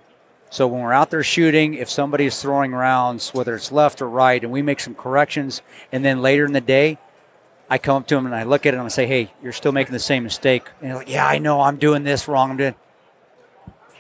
So 0.52 0.68
when 0.68 0.82
we're 0.82 0.94
out 0.94 1.10
there 1.10 1.22
shooting, 1.22 1.74
if 1.74 1.90
somebody 1.90 2.26
is 2.26 2.42
throwing 2.42 2.72
rounds, 2.72 3.34
whether 3.34 3.56
it's 3.56 3.74
left 3.74 4.02
or 4.02 4.08
right, 4.08 4.42
and 4.42 4.54
we 4.54 4.62
make 4.62 4.80
some 4.80 4.96
corrections, 4.96 5.62
and 5.92 6.06
then 6.06 6.22
later 6.22 6.46
in 6.46 6.54
the 6.54 6.62
day, 6.62 6.98
I 7.72 7.78
come 7.78 7.96
up 7.96 8.08
to 8.08 8.18
him 8.18 8.26
and 8.26 8.36
I 8.36 8.44
look 8.44 8.66
at 8.66 8.74
it 8.74 8.78
and 8.78 8.86
I 8.86 8.90
say, 8.90 9.08
"Hey, 9.08 9.32
you're 9.42 9.54
still 9.54 9.72
making 9.72 9.94
the 9.94 10.00
same 10.00 10.24
mistake." 10.24 10.68
And 10.82 10.94
like, 10.94 11.10
"Yeah, 11.10 11.26
I 11.26 11.38
know. 11.40 11.62
I'm 11.62 11.78
doing 11.78 12.04
this 12.04 12.28
wrong. 12.28 12.52
I'm 12.52 12.58
doing." 12.58 12.76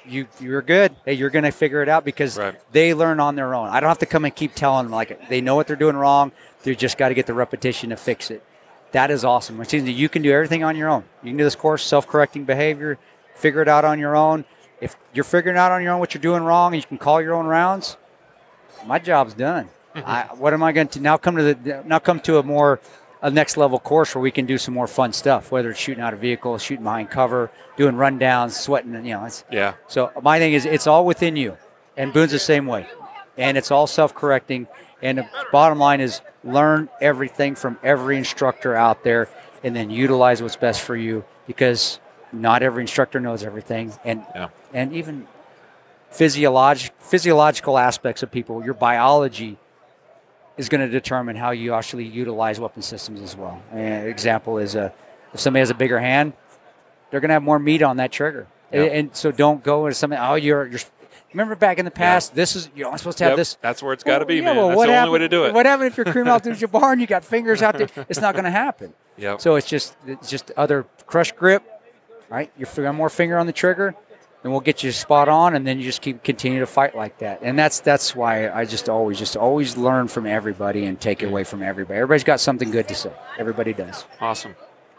You 0.06 0.28
you're 0.42 0.62
good. 0.62 0.94
Hey, 1.06 1.14
you're 1.14 1.30
gonna 1.30 1.54
figure 1.54 1.82
it 1.82 1.88
out 1.88 2.04
because 2.04 2.38
Right. 2.38 2.56
they 2.74 2.94
learn 2.94 3.22
on 3.22 3.36
their 3.36 3.56
own. 3.56 3.70
I 3.70 3.80
don't 3.80 3.88
have 3.88 4.00
to 4.00 4.06
come 4.06 4.26
and 4.26 4.36
keep 4.36 4.56
telling 4.56 4.88
them 4.88 4.92
like 4.92 5.30
they 5.30 5.40
know 5.40 5.56
what 5.56 5.68
they're 5.68 5.78
doing 5.78 5.96
wrong. 5.96 6.34
They 6.64 6.76
just 6.76 6.98
got 6.98 7.10
to 7.10 7.14
get 7.16 7.28
the 7.28 7.34
repetition 7.34 7.92
to 7.92 7.96
fix 7.96 8.30
it. 8.30 8.44
That 8.92 9.10
is 9.10 9.24
awesome. 9.24 9.58
Which 9.58 9.72
means 9.72 9.86
that 9.86 9.94
you 9.94 10.10
can 10.10 10.22
do 10.22 10.34
everything 10.34 10.66
on 10.66 10.76
your 10.76 10.90
own. 10.90 11.06
You 11.24 11.30
can 11.30 11.38
do 11.38 11.46
this 11.46 11.56
course, 11.56 11.86
self-correcting 11.86 12.44
behavior, 12.44 12.98
figure 13.36 13.62
it 13.62 13.70
out 13.70 13.86
on 13.86 14.00
your 14.00 14.18
own. 14.18 14.44
If 14.82 14.98
you're 15.14 15.24
figuring 15.24 15.58
out 15.58 15.72
on 15.72 15.82
your 15.82 15.94
own 15.94 16.00
what 16.02 16.14
you're 16.14 16.22
doing 16.22 16.44
wrong, 16.44 16.74
and 16.74 16.84
you 16.84 16.88
can 16.88 16.98
call 16.98 17.22
your 17.22 17.36
own 17.36 17.46
rounds. 17.46 17.96
My 18.86 19.00
job's 19.00 19.34
done. 19.34 19.70
I, 19.96 20.24
what 20.36 20.54
am 20.54 20.64
I 20.64 20.72
going 20.74 20.88
to 20.90 21.00
now 21.00 21.16
come 21.18 21.38
to 21.38 21.54
the 21.54 21.84
now 21.86 22.00
come 22.00 22.20
to 22.22 22.38
a 22.40 22.44
more 22.44 22.80
a 23.22 23.30
next 23.30 23.56
level 23.58 23.80
course 23.80 24.16
where 24.16 24.22
we 24.22 24.32
can 24.32 24.46
do 24.46 24.58
some 24.58 24.74
more 24.74 24.88
fun 24.88 25.14
stuff, 25.14 25.52
whether 25.52 25.70
it's 25.70 25.80
shooting 25.80 26.04
out 26.04 26.14
a 26.14 26.18
vehicle, 26.18 26.58
shooting 26.58 26.84
behind 26.84 27.10
cover, 27.10 27.52
doing 27.78 27.96
rundowns, 27.96 28.52
sweating, 28.52 28.94
you 29.06 29.14
know. 29.14 29.26
It's, 29.26 29.44
Yeah. 29.52 29.74
so 29.88 30.12
my 30.22 30.40
thing 30.40 30.54
is, 30.54 30.66
it's 30.66 30.88
all 30.88 31.06
within 31.06 31.36
you, 31.36 31.58
and 31.96 32.12
Boone's 32.14 32.32
the 32.32 32.40
same 32.40 32.66
way, 32.66 32.88
and 33.38 33.58
it's 33.58 33.70
all 33.72 33.86
self-correcting. 33.88 34.68
And 35.04 35.18
the 35.20 35.28
bottom 35.52 35.78
line 35.80 36.02
is, 36.02 36.22
learn 36.44 36.90
everything 37.00 37.54
from 37.56 37.78
every 37.84 38.18
instructor 38.18 38.76
out 38.76 39.04
there, 39.04 39.30
and 39.64 39.76
then 39.76 39.90
utilize 39.92 40.42
what's 40.42 40.56
best 40.56 40.82
for 40.82 40.96
you, 40.96 41.24
because 41.46 42.00
not 42.34 42.64
every 42.64 42.82
instructor 42.82 43.20
knows 43.20 43.44
everything, 43.44 43.94
and 44.04 44.26
Yeah. 44.34 44.48
and 44.74 44.94
even 44.94 45.28
physiolog- 46.12 46.90
physiological 47.00 47.78
aspects 47.78 48.24
of 48.24 48.32
people, 48.32 48.64
your 48.66 48.74
biology 48.74 49.58
is 50.62 50.70
going 50.70 50.82
to 50.82 50.88
determine 50.88 51.36
how 51.36 51.50
you 51.50 51.74
actually 51.74 52.06
utilize 52.06 52.60
weapon 52.60 52.84
systems 52.84 53.20
as 53.22 53.36
well. 53.36 53.62
An 53.72 54.06
example 54.08 54.60
is 54.60 54.76
a, 54.76 54.94
if 55.34 55.40
somebody 55.40 55.62
has 55.62 55.72
a 55.72 55.74
bigger 55.74 56.00
hand, 56.00 56.34
they're 57.10 57.20
going 57.20 57.30
to 57.30 57.34
have 57.34 57.42
more 57.44 57.58
meat 57.58 57.82
on 57.82 57.98
that 57.98 58.12
trigger. 58.12 58.46
Yeah. 58.72 58.82
And, 58.84 58.92
and 58.94 59.16
so 59.16 59.32
don't 59.32 59.64
go 59.64 59.88
into 59.88 59.96
something, 59.96 60.20
oh, 60.20 60.36
you're, 60.36 60.68
you're, 60.68 60.80
remember 61.34 61.56
back 61.56 61.80
in 61.80 61.86
the 61.86 61.90
past, 61.92 62.36
this 62.36 62.56
is, 62.56 62.70
you're 62.76 62.86
only 62.86 63.00
supposed 63.00 63.18
to 63.18 63.24
have 63.24 63.32
Yep, 63.32 63.38
this. 63.38 63.58
That's 63.60 63.82
where 63.82 63.92
it's 63.94 64.04
got 64.04 64.20
to 64.20 64.26
Well, 64.26 64.28
be, 64.28 64.36
yeah, 64.36 64.42
man. 64.44 64.56
well, 64.56 64.68
that's 64.68 64.78
what 64.78 64.86
the 64.86 64.92
only 64.92 64.98
happened- 65.00 65.14
way 65.14 65.20
to 65.20 65.30
do 65.30 65.46
it. 65.46 65.54
What 65.56 65.66
happened 65.66 65.88
if 65.88 65.98
you're 65.98 66.06
Kareem 66.06 66.28
Abdul-Jabbar 66.28 66.92
and 66.92 67.02
you 67.02 67.08
got 67.08 67.26
fingers 67.26 67.64
out 67.64 67.76
there? 67.78 67.88
It's 68.08 68.22
not 68.22 68.36
going 68.36 68.46
to 68.46 68.52
happen. 68.52 68.94
Yep. 69.18 69.42
So 69.42 69.56
it's 69.56 69.68
just 69.68 69.96
it's 70.06 70.30
just 70.30 70.52
other 70.56 70.86
crush 71.08 71.32
grip, 71.32 71.64
right? 72.30 72.52
You're 72.56 72.68
got 72.76 72.94
more 72.96 73.10
finger 73.10 73.38
on 73.40 73.48
the 73.48 73.52
trigger, 73.54 73.96
and 74.44 74.52
we'll 74.52 74.62
get 74.62 74.84
you 74.84 74.92
spot 74.92 75.30
on, 75.30 75.56
and 75.56 75.66
then 75.68 75.78
you 75.78 75.84
just 75.86 76.02
keep 76.02 76.24
continue 76.24 76.60
to 76.60 76.66
fight 76.66 76.96
like 76.96 77.20
that. 77.20 77.40
And 77.44 77.58
that's 77.58 77.80
that's 77.80 78.16
why 78.16 78.50
I 78.50 78.66
just 78.66 78.90
always 78.90 79.20
just 79.20 79.38
always 79.38 79.78
learn 79.78 80.08
from 80.08 80.26
everybody 80.26 80.86
and 80.86 81.00
take 81.00 81.22
it 81.22 81.28
away 81.28 81.44
from 81.44 81.62
everybody. 81.62 81.98
Everybody's 81.98 82.24
got 82.24 82.40
something 82.40 82.72
good 82.72 82.88
to 82.88 82.96
say. 82.96 83.12
Everybody 83.38 83.74
does. 83.74 84.06
Awesome. 84.20 84.56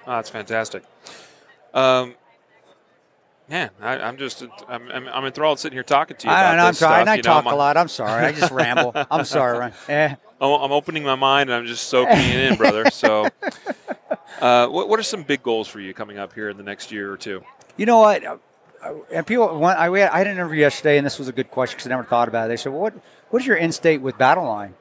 Oh, 0.07 0.13
that's 0.13 0.31
fantastic. 0.31 0.85
Um, 1.75 2.15
man, 3.49 3.71
I, 3.81 3.99
I'm 3.99 4.17
just 4.17 4.45
I'm, 4.69 4.91
I'm, 4.91 5.09
I'm 5.09 5.25
enthralled 5.25 5.59
sitting 5.59 5.77
here 5.77 5.83
talking 5.83 6.17
to 6.17 6.27
you 6.27 6.33
about 6.33 6.47
I, 6.47 6.53
and 6.53 6.61
I'm 6.61 6.75
sorry, 6.75 7.01
and 7.01 7.11
I 7.11 7.15
you 7.17 7.23
know, 7.23 7.31
talk 7.31 7.45
my- 7.45 7.53
a 7.53 7.57
lot. 7.57 7.77
I'm 7.77 7.89
sorry. 7.89 8.27
I 8.27 8.33
just 8.33 8.53
ramble. 8.53 8.93
I'm 9.11 9.25
sorry, 9.25 9.59
Ryan. 9.59 9.73
Eh. 9.89 10.15
I'm 10.41 10.51
I'm 10.61 10.73
opening 10.73 11.05
my 11.05 11.15
mind 11.15 11.51
and 11.51 11.57
I'm 11.57 11.67
just 11.67 11.89
soaking 11.89 12.19
it 12.19 12.51
in, 12.53 12.59
brother. 12.59 12.91
So, 12.91 13.29
uh, 14.41 14.67
what, 14.67 14.89
what 14.89 14.99
are 14.99 15.05
some 15.05 15.23
big 15.23 15.43
goals 15.43 15.69
for 15.69 15.79
you 15.79 15.95
coming 15.95 16.19
up 16.19 16.33
here 16.33 16.49
in 16.49 16.57
the 16.57 16.65
next 16.65 16.91
year 16.91 17.13
or 17.13 17.17
two? 17.17 17.45
You 17.77 17.87
know 17.87 17.99
what? 17.99 18.23
Uh, 18.83 18.95
And 19.13 19.27
people, 19.27 19.59
one, 19.59 19.77
I, 19.77 19.91
we 19.91 20.01
had, 20.01 20.11
I 20.11 20.19
had 20.19 20.27
an 20.27 20.33
interview 20.35 20.61
yesterday, 20.61 20.97
and 20.99 21.07
this 21.07 21.19
was 21.19 21.29
a 21.29 21.33
good 21.33 21.51
question 21.51 21.77
because 21.77 21.87
I 21.87 21.91
never 21.91 22.05
thought 22.05 22.29
about 22.29 22.47
it. 22.47 22.49
They 22.49 22.57
said, 22.57 22.73
well, 22.73 22.83
"What 22.83 22.95
what 23.31 23.43
is 23.43 23.47
your 23.47 23.57
end 23.57 23.75
state 23.75 24.01
with 24.01 24.19
Battle 24.19 24.45
Line?" 24.45 24.75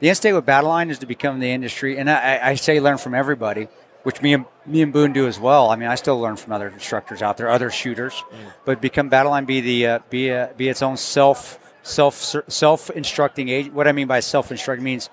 The 0.00 0.08
end 0.08 0.16
state 0.16 0.32
with 0.32 0.46
Battle 0.46 0.70
Line 0.70 0.90
is 0.90 0.98
to 1.00 1.06
become 1.06 1.40
the 1.40 1.50
industry, 1.50 1.98
and 1.98 2.10
I, 2.10 2.38
I 2.50 2.54
say 2.56 2.80
learn 2.80 2.98
from 2.98 3.14
everybody, 3.14 3.68
which 4.02 4.22
me 4.22 4.34
and 4.34 4.44
me 4.64 4.82
and 4.82 4.92
Boone 4.92 5.12
do 5.12 5.26
as 5.26 5.38
well. 5.38 5.70
I 5.70 5.76
mean, 5.76 5.88
I 5.88 5.94
still 5.96 6.18
learn 6.20 6.36
from 6.36 6.52
other 6.52 6.68
instructors 6.68 7.22
out 7.22 7.36
there, 7.36 7.48
other 7.48 7.70
shooters, 7.70 8.22
but 8.64 8.80
become 8.80 9.08
Battle 9.08 9.32
Line, 9.32 9.44
be 9.44 9.60
the 9.60 9.86
uh, 9.86 9.98
be 10.10 10.28
a, 10.30 10.50
be 10.56 10.68
its 10.68 10.82
own 10.82 10.96
self 10.96 11.58
self 11.82 12.34
self 12.48 12.90
instructing 12.90 13.48
agent. 13.48 13.74
What 13.74 13.86
I 13.88 13.92
mean 13.92 14.06
by 14.06 14.20
self 14.20 14.50
instructing 14.50 14.84
means 14.84 15.10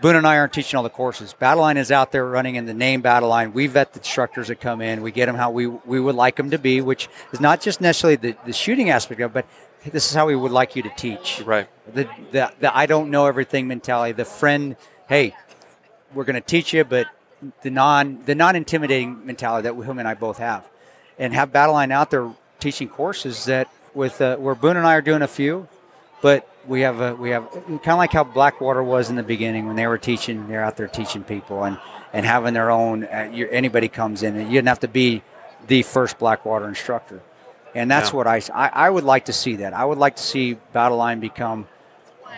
Boone 0.00 0.16
and 0.16 0.26
I 0.26 0.36
aren't 0.36 0.52
teaching 0.52 0.76
all 0.76 0.82
the 0.82 0.90
courses. 0.90 1.34
Battleline 1.40 1.76
is 1.76 1.90
out 1.90 2.12
there 2.12 2.26
running 2.26 2.56
in 2.56 2.66
the 2.66 2.74
name 2.74 3.02
Battleline. 3.02 3.52
We 3.52 3.66
vet 3.66 3.92
the 3.92 4.00
instructors 4.00 4.48
that 4.48 4.60
come 4.60 4.82
in. 4.82 5.00
We 5.00 5.10
get 5.10 5.26
them 5.26 5.36
how 5.36 5.50
we, 5.50 5.66
we 5.66 5.98
would 5.98 6.14
like 6.14 6.36
them 6.36 6.50
to 6.50 6.58
be, 6.58 6.80
which 6.80 7.08
is 7.32 7.40
not 7.40 7.60
just 7.60 7.80
necessarily 7.80 8.16
the, 8.16 8.36
the 8.44 8.52
shooting 8.52 8.90
aspect 8.90 9.20
of 9.20 9.30
it, 9.30 9.34
but 9.34 9.92
this 9.92 10.08
is 10.08 10.14
how 10.14 10.26
we 10.26 10.36
would 10.36 10.52
like 10.52 10.76
you 10.76 10.82
to 10.82 10.90
teach. 10.96 11.40
Right. 11.44 11.68
The, 11.94 12.08
the, 12.32 12.52
the 12.60 12.76
I 12.76 12.86
don't 12.86 13.10
know 13.10 13.26
everything 13.26 13.68
mentality. 13.68 14.12
The 14.12 14.24
friend, 14.24 14.76
hey, 15.08 15.34
we're 16.12 16.24
going 16.24 16.34
to 16.34 16.40
teach 16.40 16.74
you, 16.74 16.84
but 16.84 17.06
the 17.62 17.70
non 17.70 18.22
the 18.24 18.34
non 18.34 18.56
intimidating 18.56 19.24
mentality 19.24 19.68
that 19.68 19.74
him 19.74 19.98
and 19.98 20.08
I 20.08 20.14
both 20.14 20.38
have, 20.38 20.68
and 21.18 21.32
have 21.34 21.52
Battleline 21.52 21.90
out 21.90 22.10
there 22.10 22.32
teaching 22.58 22.88
courses 22.88 23.44
that 23.44 23.68
with 23.94 24.20
uh, 24.20 24.36
where 24.36 24.54
Boone 24.54 24.76
and 24.76 24.86
I 24.86 24.94
are 24.94 25.02
doing 25.02 25.22
a 25.22 25.28
few, 25.28 25.68
but 26.26 26.48
we 26.66 26.80
have 26.80 27.00
a, 27.00 27.14
we 27.14 27.30
have 27.30 27.48
kind 27.52 27.86
of 27.86 27.98
like 27.98 28.12
how 28.12 28.24
Blackwater 28.24 28.82
was 28.82 29.10
in 29.10 29.14
the 29.14 29.22
beginning 29.22 29.68
when 29.68 29.76
they 29.76 29.86
were 29.86 29.96
teaching. 29.96 30.48
They're 30.48 30.64
out 30.64 30.76
there 30.76 30.88
teaching 30.88 31.22
people 31.22 31.62
and 31.62 31.78
and 32.12 32.26
having 32.26 32.52
their 32.52 32.68
own. 32.68 33.04
Uh, 33.04 33.30
you, 33.32 33.48
anybody 33.48 33.86
comes 33.86 34.24
in, 34.24 34.34
and 34.34 34.48
you 34.48 34.54
didn't 34.54 34.66
have 34.66 34.80
to 34.80 34.88
be 34.88 35.22
the 35.68 35.82
first 35.82 36.18
Blackwater 36.18 36.66
instructor. 36.66 37.22
And 37.76 37.88
that's 37.88 38.10
Yeah. 38.10 38.16
what 38.16 38.26
I, 38.26 38.42
I 38.52 38.86
I 38.86 38.90
would 38.90 39.04
like 39.04 39.26
to 39.26 39.32
see 39.32 39.54
that. 39.62 39.72
I 39.72 39.84
would 39.84 39.98
like 39.98 40.16
to 40.16 40.22
see 40.24 40.58
Battleline 40.74 41.20
become 41.20 41.68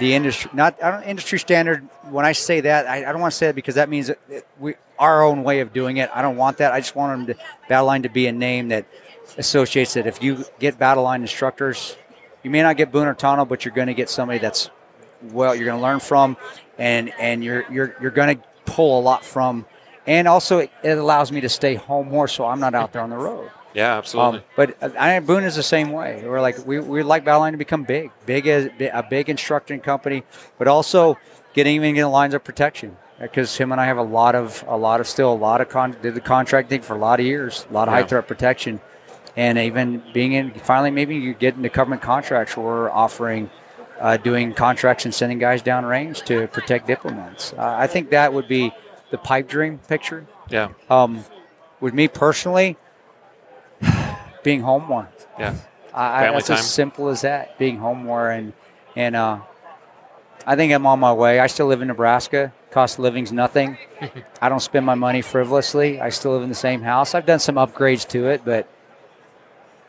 the 0.00 0.12
industry 0.12 0.50
not 0.52 0.76
I 0.82 0.90
don't, 0.90 1.04
industry 1.04 1.38
standard. 1.38 1.88
When 2.10 2.26
I 2.26 2.32
say 2.32 2.60
that, 2.60 2.86
I, 2.86 3.08
I 3.08 3.12
don't 3.12 3.22
want 3.22 3.32
to 3.32 3.38
say 3.38 3.48
it 3.48 3.54
because 3.54 3.76
that 3.76 3.88
means 3.88 4.08
that 4.08 4.44
we 4.60 4.74
our 4.98 5.22
own 5.24 5.44
way 5.44 5.60
of 5.60 5.72
doing 5.72 5.96
it. 5.96 6.10
I 6.12 6.20
don't 6.20 6.36
want 6.36 6.58
that. 6.58 6.74
I 6.74 6.80
just 6.80 6.94
want 6.94 7.26
them 7.26 7.34
to 7.34 7.42
Battle 7.70 7.86
Line 7.86 8.02
to 8.02 8.10
be 8.10 8.26
a 8.26 8.32
name 8.32 8.68
that 8.68 8.84
associates 9.38 9.96
it. 9.96 10.06
If 10.06 10.22
you 10.22 10.44
get 10.58 10.78
Battle 10.78 11.04
Line 11.04 11.22
instructors, 11.22 11.96
you 12.48 12.52
may 12.52 12.62
not 12.62 12.78
get 12.78 12.90
Boone 12.90 13.06
or 13.06 13.12
Tanto, 13.12 13.44
but 13.44 13.66
you're 13.66 13.74
going 13.74 13.88
to 13.88 13.94
get 13.94 14.08
somebody 14.08 14.38
that's 14.38 14.70
well, 15.32 15.54
you're 15.54 15.66
going 15.66 15.76
to 15.76 15.82
learn 15.82 16.00
from, 16.00 16.36
and 16.78 17.12
and 17.20 17.44
you're 17.44 17.70
you're 17.70 17.94
you're 18.00 18.10
going 18.10 18.38
to 18.38 18.42
pull 18.64 18.98
a 18.98 19.02
lot 19.02 19.22
from, 19.22 19.66
and 20.06 20.26
also 20.26 20.58
it, 20.60 20.70
it 20.82 20.96
allows 20.96 21.30
me 21.30 21.42
to 21.42 21.48
stay 21.50 21.74
home 21.74 22.08
more, 22.08 22.26
so 22.26 22.46
I'm 22.46 22.58
not 22.58 22.74
out 22.74 22.92
there 22.94 23.02
on 23.02 23.10
the 23.10 23.16
road. 23.16 23.50
Yeah, 23.74 23.98
absolutely. 23.98 24.38
Um, 24.38 24.44
but 24.56 24.82
uh, 24.82 24.88
I 24.98 25.20
Boone 25.20 25.44
is 25.44 25.54
the 25.54 25.62
same 25.62 25.92
way. 25.92 26.22
We're 26.24 26.40
like 26.40 26.66
we 26.66 26.80
we 26.80 27.02
like 27.02 27.22
Battle 27.24 27.42
Line 27.42 27.52
to 27.52 27.58
become 27.58 27.84
big, 27.84 28.10
big 28.24 28.46
as 28.46 28.70
a 28.80 29.04
big 29.08 29.28
instructing 29.28 29.80
company, 29.80 30.24
but 30.56 30.66
also 30.66 31.18
getting 31.52 31.76
even 31.76 31.94
getting 31.94 32.10
lines 32.10 32.32
of 32.32 32.42
protection 32.42 32.96
because 33.20 33.56
him 33.56 33.70
and 33.70 33.80
I 33.80 33.84
have 33.84 33.98
a 33.98 34.02
lot 34.02 34.34
of 34.34 34.64
a 34.66 34.76
lot 34.76 35.00
of 35.00 35.06
still 35.06 35.30
a 35.32 35.36
lot 35.36 35.60
of 35.60 35.68
con- 35.68 35.96
did 36.00 36.14
the 36.14 36.20
contracting 36.20 36.80
for 36.80 36.94
a 36.94 36.98
lot 36.98 37.20
of 37.20 37.26
years, 37.26 37.66
a 37.70 37.72
lot 37.74 37.88
of 37.88 37.92
Yeah. 37.92 38.00
high 38.00 38.06
threat 38.08 38.26
protection, 38.26 38.80
and 39.38 39.56
even 39.56 40.02
being 40.12 40.32
in 40.32 40.50
finally 40.52 40.90
maybe 40.90 41.14
you 41.16 41.32
get 41.32 41.54
into 41.54 41.68
government 41.70 42.02
contracts 42.02 42.56
where 42.56 42.66
we're 42.66 42.90
offering. 42.90 43.48
Uh, 44.00 44.16
doing 44.16 44.54
contracts 44.54 45.04
and 45.06 45.12
sending 45.12 45.40
guys 45.40 45.60
down 45.60 45.84
range 45.84 46.22
to 46.22 46.46
protect 46.48 46.86
diplomats. 46.86 47.52
Uh, 47.54 47.74
I 47.76 47.88
think 47.88 48.10
that 48.10 48.32
would 48.32 48.46
be 48.46 48.70
the 49.10 49.18
pipe 49.18 49.48
dream 49.48 49.78
picture. 49.88 50.24
yeah, 50.48 50.68
Um, 50.88 51.24
with 51.80 51.94
me 51.94 52.06
personally, 52.06 52.76
being 54.44 54.60
home 54.60 54.84
more. 54.84 55.08
yeah, 55.36 55.54
I, 55.92 56.28
I, 56.28 56.30
that's 56.32 56.46
time. 56.46 56.58
as 56.58 56.70
simple 56.70 57.08
as 57.08 57.22
that. 57.22 57.58
Being 57.58 57.78
home 57.78 58.04
more, 58.04 58.30
and 58.30 58.52
and 58.94 59.16
uh, 59.16 59.40
I 60.46 60.54
think 60.54 60.72
I'm 60.72 60.86
on 60.86 61.00
my 61.00 61.12
way. 61.12 61.40
I 61.40 61.48
still 61.48 61.66
live 61.66 61.82
in 61.82 61.88
Nebraska. 61.88 62.52
Cost 62.70 62.98
of 62.98 63.02
living's 63.02 63.32
nothing. 63.32 63.78
I 64.40 64.48
don't 64.48 64.60
spend 64.60 64.86
my 64.86 64.94
money 64.94 65.22
frivolously. 65.22 66.00
I 66.00 66.10
still 66.10 66.34
live 66.34 66.42
in 66.42 66.48
the 66.50 66.54
same 66.54 66.82
house. 66.82 67.16
I've 67.16 67.26
done 67.26 67.40
some 67.40 67.56
upgrades 67.56 68.06
to 68.10 68.28
it, 68.28 68.42
but 68.44 68.68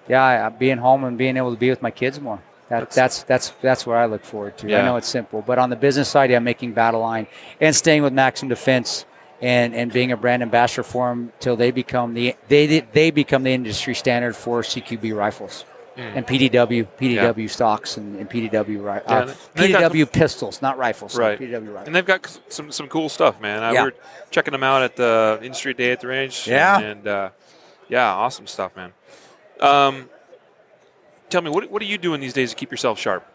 yeah, 0.09 0.49
being 0.49 0.77
home 0.79 1.03
and 1.05 1.17
being 1.17 1.37
able 1.37 1.51
to 1.53 1.57
be 1.59 1.69
with 1.69 1.81
my 1.81 1.91
kids 1.91 2.19
more. 2.19 2.41
That, 2.69 2.91
that's 2.91 3.23
that's 3.23 3.49
that's 3.61 3.87
what 3.87 3.97
I 3.97 4.05
look 4.05 4.23
forward 4.23 4.57
to. 4.59 4.67
Yeah. 4.69 4.81
I 4.81 4.85
know 4.85 4.97
it's 4.97 5.07
simple, 5.07 5.41
but 5.41 5.57
on 5.57 5.69
the 5.69 5.75
business 5.75 6.07
side, 6.09 6.29
yeah, 6.29 6.39
making 6.39 6.73
Battle 6.73 6.99
Line 7.01 7.25
and 7.61 7.75
staying 7.75 8.03
with 8.03 8.13
Maxim 8.13 8.47
Defense 8.49 9.05
and, 9.41 9.73
and 9.73 9.91
being 9.91 10.11
a 10.11 10.17
brand 10.17 10.43
ambassador 10.43 10.83
for 10.83 11.09
them 11.09 11.31
till 11.39 11.55
they 11.55 11.71
become 11.71 12.13
the 12.13 12.35
they 12.47 12.81
they 12.81 13.09
become 13.09 13.41
the 13.43 13.51
industry 13.53 13.95
standard 13.95 14.35
for 14.35 14.61
CQB 14.61 15.15
rifles 15.15 15.65
and 15.97 16.25
PDW 16.27 16.87
PDW 16.99 17.49
stocks 17.49 17.97
and, 17.97 18.15
and 18.17 18.29
PDW 18.29 18.67
ri- 18.67 18.75
Yeah, 18.83 19.01
uh, 19.07 19.33
they've 19.55 19.75
PDW 19.75 20.09
pistols, 20.11 20.61
not 20.61 20.77
rifles. 20.77 21.17
Right. 21.17 21.37
PDW 21.39 21.67
rifles. 21.73 21.87
and 21.87 21.95
they've 21.95 22.05
got 22.05 22.39
some 22.49 22.71
some 22.71 22.87
cool 22.87 23.09
stuff, 23.09 23.41
man. 23.41 23.63
I 23.63 23.73
Yeah. 23.73 23.83
were 23.85 23.93
checking 24.31 24.51
them 24.53 24.63
out 24.63 24.81
at 24.83 24.95
the 24.95 25.39
industry 25.41 25.73
day 25.73 25.91
at 25.91 25.99
the 26.01 26.07
range. 26.07 26.47
Yeah. 26.47 26.77
and, 26.77 26.85
and, 26.85 27.07
uh, 27.07 27.29
yeah, 27.89 28.13
awesome 28.13 28.45
stuff, 28.47 28.75
man. 28.77 28.93
Um, 29.61 30.09
tell 31.29 31.41
me, 31.41 31.49
what 31.49 31.69
what 31.71 31.81
are 31.81 31.85
you 31.85 31.97
doing 31.97 32.21
these 32.21 32.33
days 32.33 32.51
to 32.51 32.55
keep 32.55 32.71
yourself 32.71 32.99
sharp? 32.99 33.25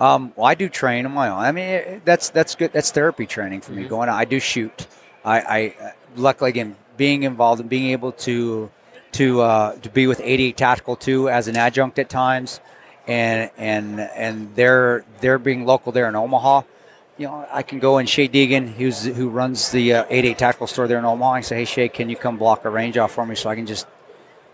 Um, 0.00 0.32
well, 0.36 0.46
I 0.46 0.54
do 0.54 0.68
train 0.68 1.06
on 1.06 1.12
my 1.12 1.28
own. 1.28 1.38
I 1.38 1.52
mean, 1.52 2.02
that's 2.04 2.30
that's 2.30 2.54
good. 2.54 2.72
That's 2.72 2.90
therapy 2.90 3.26
training 3.26 3.60
for 3.60 3.72
Mm-hmm. 3.72 3.82
me. 3.82 3.88
Going, 3.88 4.08
I 4.08 4.24
do 4.24 4.40
shoot. 4.40 4.86
I, 5.24 5.40
I 5.40 5.84
uh, 5.84 5.90
luckily 6.16 6.50
again 6.50 6.76
being 6.96 7.22
involved 7.22 7.60
and 7.60 7.70
being 7.70 7.90
able 7.90 8.12
to 8.12 8.70
to 9.12 9.40
uh, 9.42 9.76
to 9.76 9.90
be 9.90 10.06
with 10.06 10.20
88 10.22 10.56
Tactical 10.56 10.96
2 10.96 11.28
as 11.28 11.46
an 11.48 11.56
adjunct 11.56 11.98
at 11.98 12.08
times, 12.08 12.60
and 13.06 13.50
and 13.56 14.00
and 14.00 14.54
they're 14.56 15.04
they're 15.20 15.38
being 15.38 15.64
local 15.66 15.92
there 15.92 16.08
in 16.08 16.16
Omaha. 16.16 16.62
You 17.18 17.26
know, 17.28 17.46
I 17.52 17.62
can 17.62 17.78
go 17.78 17.98
in 17.98 18.06
Shay 18.06 18.26
Deegan, 18.26 18.72
who's 18.72 19.04
who 19.04 19.28
runs 19.28 19.70
the 19.70 19.94
uh, 19.94 20.04
88 20.08 20.38
Tactical 20.38 20.66
store 20.66 20.88
there 20.88 20.98
in 20.98 21.04
Omaha. 21.04 21.32
I 21.34 21.40
say, 21.42 21.56
hey 21.56 21.64
Shay, 21.66 21.88
can 21.88 22.08
you 22.08 22.16
come 22.16 22.38
block 22.38 22.64
a 22.64 22.70
range 22.70 22.96
off 22.96 23.12
for 23.12 23.24
me 23.26 23.34
so 23.36 23.50
I 23.50 23.54
can 23.54 23.66
just 23.66 23.86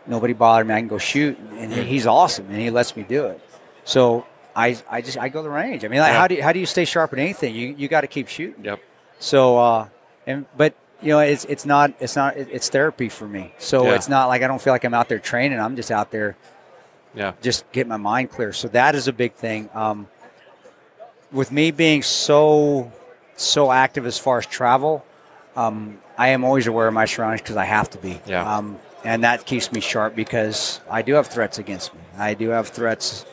nobody 0.08 0.32
bothered 0.32 0.66
me. 0.66 0.74
I 0.74 0.80
can 0.80 0.88
go 0.88 0.98
shoot, 0.98 1.38
and 1.52 1.72
he's 1.72 2.06
awesome, 2.06 2.46
and 2.50 2.56
he 2.60 2.70
lets 2.70 2.96
me 2.96 3.02
do 3.04 3.26
it. 3.26 3.40
So 3.84 4.26
I, 4.56 4.76
I 4.90 5.00
just 5.02 5.16
I 5.18 5.28
go 5.28 5.40
to 5.40 5.44
the 5.44 5.50
range. 5.50 5.84
I 5.84 5.88
mean, 5.88 6.00
like, 6.00 6.12
Yeah. 6.12 6.18
how 6.18 6.26
do 6.26 6.34
you, 6.34 6.42
how 6.42 6.52
do 6.52 6.58
you 6.58 6.66
stay 6.66 6.84
sharp 6.84 7.12
at 7.12 7.18
anything? 7.18 7.54
You 7.54 7.74
you 7.78 7.88
got 7.88 8.00
to 8.00 8.06
keep 8.08 8.28
shooting. 8.28 8.64
Yep. 8.64 8.80
So 9.20 9.58
uh, 9.58 9.88
and 10.26 10.46
but 10.56 10.74
you 11.00 11.10
know 11.10 11.20
it's 11.20 11.44
it's 11.44 11.64
not 11.64 11.92
it's 12.00 12.16
not 12.16 12.36
it's 12.36 12.68
therapy 12.68 13.08
for 13.08 13.26
me. 13.28 13.52
So 13.58 13.84
Yeah. 13.84 13.94
it's 13.94 14.08
not 14.08 14.26
like 14.28 14.42
I 14.42 14.46
don't 14.48 14.60
feel 14.60 14.72
like 14.72 14.84
I'm 14.84 14.94
out 14.94 15.08
there 15.08 15.18
training. 15.20 15.60
I'm 15.60 15.76
just 15.76 15.90
out 15.90 16.10
there 16.10 16.36
Yeah. 17.14 17.32
just 17.40 17.70
get 17.72 17.86
my 17.86 17.96
mind 17.98 18.30
clear. 18.30 18.52
So 18.52 18.68
that 18.68 18.94
is 18.94 19.06
a 19.08 19.12
big 19.12 19.34
thing. 19.34 19.70
Um, 19.74 20.08
with 21.32 21.52
me 21.52 21.70
being 21.70 22.02
so 22.02 22.90
so 23.36 23.70
active 23.70 24.06
as 24.06 24.18
far 24.18 24.38
as 24.38 24.46
travel, 24.46 25.04
um, 25.56 25.98
I 26.16 26.28
am 26.30 26.42
always 26.44 26.66
aware 26.66 26.88
of 26.88 26.94
my 26.94 27.04
surroundings 27.04 27.42
because 27.42 27.56
I 27.56 27.64
have 27.64 27.88
to 27.90 27.98
be. 27.98 28.20
Yeah. 28.26 28.56
Um, 28.56 28.78
and 29.08 29.24
that 29.24 29.46
keeps 29.46 29.72
me 29.72 29.80
sharp 29.80 30.14
because 30.14 30.82
I 30.90 31.00
do 31.00 31.14
have 31.14 31.28
threats 31.28 31.58
against 31.58 31.94
me. 31.94 32.00
I 32.18 32.34
do 32.34 32.50
have 32.50 32.68
threats. 32.68 33.24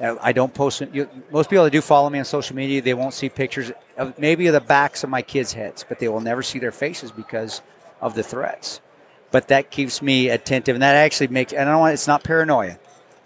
I 0.00 0.32
don't 0.32 0.52
post. 0.52 0.82
You, 0.92 1.08
most 1.30 1.48
people 1.48 1.62
that 1.62 1.70
do 1.70 1.80
follow 1.80 2.10
me 2.10 2.18
on 2.18 2.24
social 2.24 2.56
media, 2.56 2.82
they 2.82 2.94
won't 2.94 3.14
see 3.14 3.28
pictures 3.28 3.70
of 3.96 4.18
maybe 4.18 4.48
of 4.48 4.54
the 4.54 4.60
backs 4.60 5.04
of 5.04 5.10
my 5.10 5.22
kids' 5.22 5.52
heads, 5.52 5.84
but 5.88 6.00
they 6.00 6.08
will 6.08 6.20
never 6.20 6.42
see 6.42 6.58
their 6.58 6.72
faces 6.72 7.12
because 7.12 7.62
of 8.00 8.14
the 8.14 8.24
threats. 8.24 8.80
But 9.30 9.46
that 9.48 9.70
keeps 9.70 10.02
me 10.02 10.30
attentive, 10.30 10.74
and 10.74 10.82
that 10.82 10.96
actually 10.96 11.28
makes. 11.28 11.52
And 11.52 11.68
I 11.68 11.72
don't 11.72 11.80
want. 11.80 11.92
It's 11.92 12.08
not 12.08 12.24
paranoia. 12.24 12.78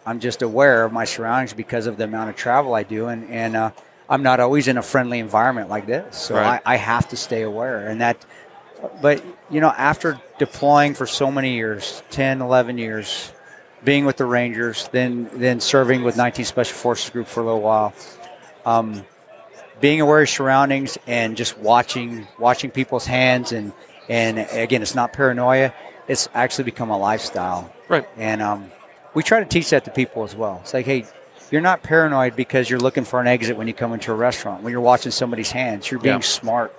I'm 0.05 0.21
just 0.21 0.43
aware 0.43 0.85
of 0.85 0.93
my 0.93 1.07
surroundings 1.07 1.55
because 1.55 1.87
of 1.87 1.97
the 1.97 2.05
amount 2.05 2.29
of 2.29 2.37
travel 2.37 2.75
I 2.75 2.83
do, 2.83 3.07
and 3.07 3.31
and 3.31 3.57
uh, 3.57 3.71
I'm 4.09 4.23
not 4.23 4.41
always 4.41 4.69
in 4.69 4.77
a 4.77 4.83
friendly 4.83 5.21
environment 5.21 5.71
like 5.71 5.87
this, 5.87 6.17
so 6.17 6.35
Right. 6.35 6.61
I, 6.67 6.75
I 6.75 6.77
have 6.77 7.09
to 7.09 7.17
stay 7.17 7.43
aware. 7.43 7.89
And 7.89 8.01
that, 8.01 8.25
but 9.01 9.23
you 9.51 9.61
know, 9.61 9.69
after 9.71 10.21
deploying 10.39 10.95
for 10.95 11.07
so 11.07 11.31
many 11.31 11.55
years 11.55 12.03
10, 12.11 12.41
11 12.41 12.79
years, 12.79 13.33
being 13.85 14.05
with 14.07 14.17
the 14.17 14.25
Rangers, 14.25 14.89
then 14.93 15.29
then 15.35 15.61
serving 15.61 16.03
with 16.05 16.17
19 16.17 16.45
Special 16.45 16.75
Forces 16.77 17.11
Group 17.11 17.27
for 17.27 17.41
a 17.41 17.45
little 17.45 17.61
while, 17.61 17.93
um, 18.65 19.05
being 19.81 20.01
aware 20.01 20.23
of 20.23 20.29
surroundings 20.29 20.97
and 21.07 21.37
just 21.37 21.59
watching 21.59 22.27
watching 22.39 22.71
people's 22.71 23.07
hands 23.07 23.53
and 23.53 23.73
and 24.09 24.39
again, 24.39 24.83
it's 24.83 24.95
not 24.95 25.13
paranoia. 25.13 25.73
It's 26.09 26.29
actually 26.35 26.65
become 26.65 26.91
a 26.91 26.99
lifestyle. 26.99 27.73
Right. 27.89 28.07
And 28.19 28.43
um, 28.43 28.71
we 29.15 29.23
try 29.23 29.41
to 29.41 29.47
teach 29.47 29.71
that 29.71 29.85
to 29.87 29.91
people 29.91 30.25
as 30.25 30.37
well. 30.37 30.59
It's 30.63 30.75
like, 30.75 30.85
hey, 30.85 31.07
you're 31.51 31.63
not 31.63 31.83
paranoid 31.83 32.37
because 32.37 32.69
you're 32.69 32.81
looking 32.81 33.05
for 33.05 33.21
an 33.21 33.27
exit 33.27 33.57
when 33.57 33.67
you 33.67 33.73
come 33.75 33.93
into 33.95 34.13
a 34.13 34.15
restaurant. 34.15 34.63
When 34.63 34.73
you're 34.73 34.83
watching 34.83 35.13
somebody's 35.13 35.51
hands, 35.51 35.91
you're 35.91 36.01
being 36.01 36.17
Yeah. 36.17 36.21
smart. 36.21 36.75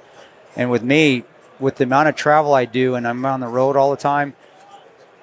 And 0.55 0.69
with 0.69 0.83
me, 0.83 1.23
with 1.59 1.75
the 1.77 1.83
amount 1.85 2.09
of 2.09 2.15
travel 2.15 2.53
I 2.53 2.65
do, 2.65 2.95
and 2.95 3.07
I'm 3.07 3.25
on 3.25 3.39
the 3.39 3.47
road 3.47 3.75
all 3.75 3.91
the 3.91 3.97
time, 3.97 4.33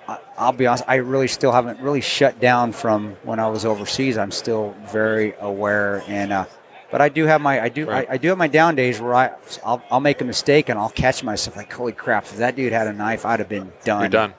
I- 0.08 0.18
I'll 0.36 0.52
be 0.52 0.66
honest, 0.66 0.84
I 0.88 0.96
really 0.96 1.28
still 1.28 1.52
haven't 1.52 1.80
really 1.80 2.00
shut 2.00 2.40
down 2.40 2.72
from 2.72 3.16
when 3.22 3.38
I 3.38 3.48
was 3.48 3.64
overseas. 3.64 4.18
I'm 4.18 4.32
still 4.32 4.74
very 4.90 5.34
aware, 5.40 6.02
and 6.08 6.32
uh, 6.32 6.44
but 6.90 7.00
I 7.00 7.08
do 7.08 7.24
have 7.26 7.40
my 7.40 7.60
I 7.62 7.68
do 7.68 7.86
Right. 7.86 8.06
I, 8.10 8.14
I 8.14 8.16
do 8.16 8.28
have 8.28 8.38
my 8.38 8.48
down 8.48 8.74
days 8.74 9.00
where 9.00 9.14
I 9.14 9.30
I'll, 9.64 9.82
I'll 9.90 10.00
make 10.00 10.20
a 10.20 10.24
mistake 10.24 10.68
and 10.68 10.78
I'll 10.78 10.90
catch 10.90 11.22
myself 11.22 11.56
like 11.56 11.72
holy 11.72 11.92
crap! 11.92 12.24
If 12.24 12.36
that 12.38 12.56
dude 12.56 12.72
had 12.72 12.86
a 12.88 12.92
knife, 12.92 13.24
I'd 13.24 13.38
have 13.38 13.48
been 13.48 13.72
done. 13.84 14.00
You're 14.02 14.08
done. 14.10 14.34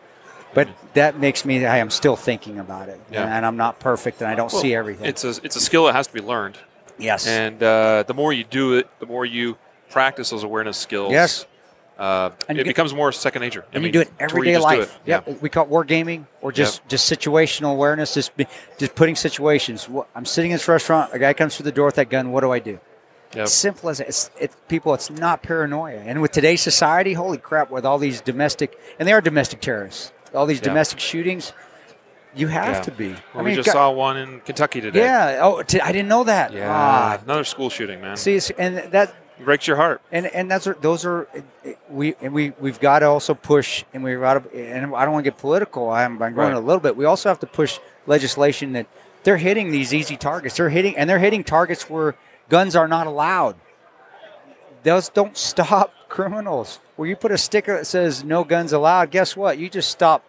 But 0.54 0.68
that 0.94 1.18
makes 1.20 1.46
me 1.46 1.66
I 1.66 1.78
am 1.78 1.90
still 1.90 2.16
thinking 2.16 2.60
about 2.60 2.88
it, 2.90 3.00
Yeah. 3.10 3.24
and, 3.36 3.44
I'm 3.46 3.58
not 3.58 3.80
perfect, 3.80 4.22
and 4.22 4.30
I 4.30 4.36
don't 4.36 4.52
see 4.52 4.76
everything. 4.76 5.08
It's 5.08 5.24
a 5.24 5.30
it's 5.44 5.56
a 5.56 5.62
skill 5.62 5.86
that 5.86 5.96
has 5.96 6.06
to 6.08 6.14
be 6.14 6.22
learned, 6.22 6.58
yes, 7.00 7.26
and 7.26 7.64
uh, 7.64 8.04
the 8.06 8.14
more 8.14 8.32
you 8.34 8.44
do 8.44 8.74
it, 8.74 8.88
the 9.00 9.08
more 9.08 9.26
you 9.26 9.58
practice 9.90 10.30
those 10.32 10.44
awareness 10.44 10.78
skills. 10.78 11.12
Yes. 11.12 11.46
Uh, 12.04 12.32
And 12.50 12.60
it 12.60 12.66
becomes 12.66 12.94
more 12.94 13.12
second 13.14 13.42
nature. 13.42 13.64
I 13.72 13.76
and 13.76 13.84
mean, 13.84 13.86
you 13.86 13.92
do 13.94 14.02
it 14.02 14.12
everyday 14.20 14.58
life. 14.58 14.94
it. 15.06 15.10
Yep. 15.10 15.42
we 15.42 15.50
call 15.50 15.64
it 15.64 15.70
war 15.70 15.84
gaming 15.86 16.28
or 16.42 16.52
just 16.52 16.86
just 16.90 17.12
situational 17.12 17.72
awareness. 17.72 18.14
Just 18.14 18.36
be, 18.36 18.46
just 18.78 18.94
putting 18.96 19.16
situations. 19.16 19.88
I'm 20.16 20.26
sitting 20.26 20.52
in 20.52 20.56
this 20.56 20.68
restaurant. 20.68 21.14
A 21.14 21.20
guy 21.20 21.34
comes 21.34 21.56
through 21.56 21.66
the 21.66 21.72
door 21.72 21.86
with 21.86 21.96
that 21.96 22.10
gun. 22.10 22.32
What 22.34 22.42
do 22.42 22.52
I 22.52 22.60
do? 22.60 22.80
Yep. 23.36 23.48
Simple 23.48 23.90
as 23.90 24.00
it. 24.00 24.08
It's, 24.10 24.30
it, 24.40 24.52
people. 24.68 24.94
It's 24.94 25.10
not 25.10 25.42
paranoia. 25.44 25.98
And 26.06 26.22
with 26.22 26.32
today's 26.32 26.62
society, 26.62 27.14
holy 27.14 27.38
crap! 27.40 27.72
With 27.72 27.86
all 27.86 27.98
these 27.98 28.22
domestic, 28.22 28.78
and 29.00 29.08
they 29.08 29.14
are 29.14 29.22
domestic 29.22 29.60
terrorists. 29.62 30.12
All 30.36 30.46
these 30.46 30.60
Yeah. 30.60 30.66
domestic 30.66 31.00
shootings, 31.00 31.54
you 32.36 32.48
have 32.48 32.76
Yeah. 32.76 32.82
to 32.82 32.92
be. 32.92 33.16
Well, 33.34 33.44
we 33.46 33.56
just 33.56 33.72
saw 33.72 33.90
one 33.92 34.18
in 34.18 34.40
Kentucky 34.42 34.82
today. 34.82 35.00
Yeah. 35.00 35.40
Oh, 35.42 35.62
t- 35.64 35.80
I 35.82 35.92
didn't 35.92 36.10
know 36.10 36.24
that. 36.26 36.52
Yeah. 36.54 36.68
Ah, 36.70 37.20
Another 37.24 37.44
school 37.44 37.70
shooting, 37.70 38.02
man. 38.02 38.18
see, 38.18 38.40
and 38.60 38.78
that 38.92 39.16
breaks 39.46 39.68
your 39.68 39.78
heart. 39.78 40.02
and 40.12 40.26
and 40.28 40.50
that's 40.50 40.68
those 40.82 41.06
are 41.06 41.28
we 41.90 42.16
and 42.22 42.34
we 42.34 42.52
we've 42.60 42.80
got 42.80 43.00
to 43.00 43.06
also 43.08 43.34
push 43.34 43.84
and 43.94 44.04
we've 44.04 44.20
got 44.20 44.52
to 44.52 44.58
and 44.58 44.96
I 44.96 45.04
don't 45.06 45.14
want 45.14 45.26
to 45.26 45.32
get 45.32 45.40
political. 45.40 45.90
I'm, 45.90 46.22
I'm 46.22 46.34
going 46.34 46.54
Right. 46.54 46.54
a 46.54 46.60
little 46.60 46.80
bit. 46.82 46.96
We 46.98 47.06
also 47.06 47.30
have 47.30 47.40
to 47.40 47.48
push 47.48 47.80
legislation 48.08 48.74
that 48.74 48.88
they're 49.24 49.38
hitting 49.38 49.72
these 49.72 49.94
easy 49.94 50.18
targets. 50.18 50.58
They're 50.58 50.70
hitting 50.70 50.98
and 50.98 51.10
they're 51.10 51.20
hitting 51.20 51.44
targets 51.44 51.90
where 51.90 52.16
guns 52.50 52.76
are 52.76 52.88
not 52.88 53.08
allowed. 53.08 53.56
Those 54.84 55.10
don't 55.10 55.38
stop 55.38 55.94
criminals. 56.10 56.80
Where 56.96 57.08
you 57.08 57.16
put 57.16 57.32
a 57.32 57.38
sticker 57.38 57.78
that 57.78 57.86
says 57.86 58.24
no 58.24 58.44
guns 58.44 58.74
allowed, 58.74 59.12
guess 59.12 59.36
what? 59.36 59.58
You 59.58 59.70
just 59.70 59.90
stop 59.90 60.24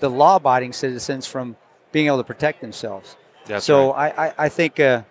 the 0.00 0.08
law-abiding 0.08 0.72
citizens 0.72 1.26
from 1.26 1.56
being 1.92 2.06
able 2.06 2.18
to 2.18 2.24
protect 2.24 2.60
themselves. 2.60 3.16
That's 3.46 3.64
so 3.64 3.92
right. 3.92 4.16
I, 4.18 4.26
I, 4.28 4.34
I 4.38 4.48
think 4.48 4.80
uh, 4.80 5.02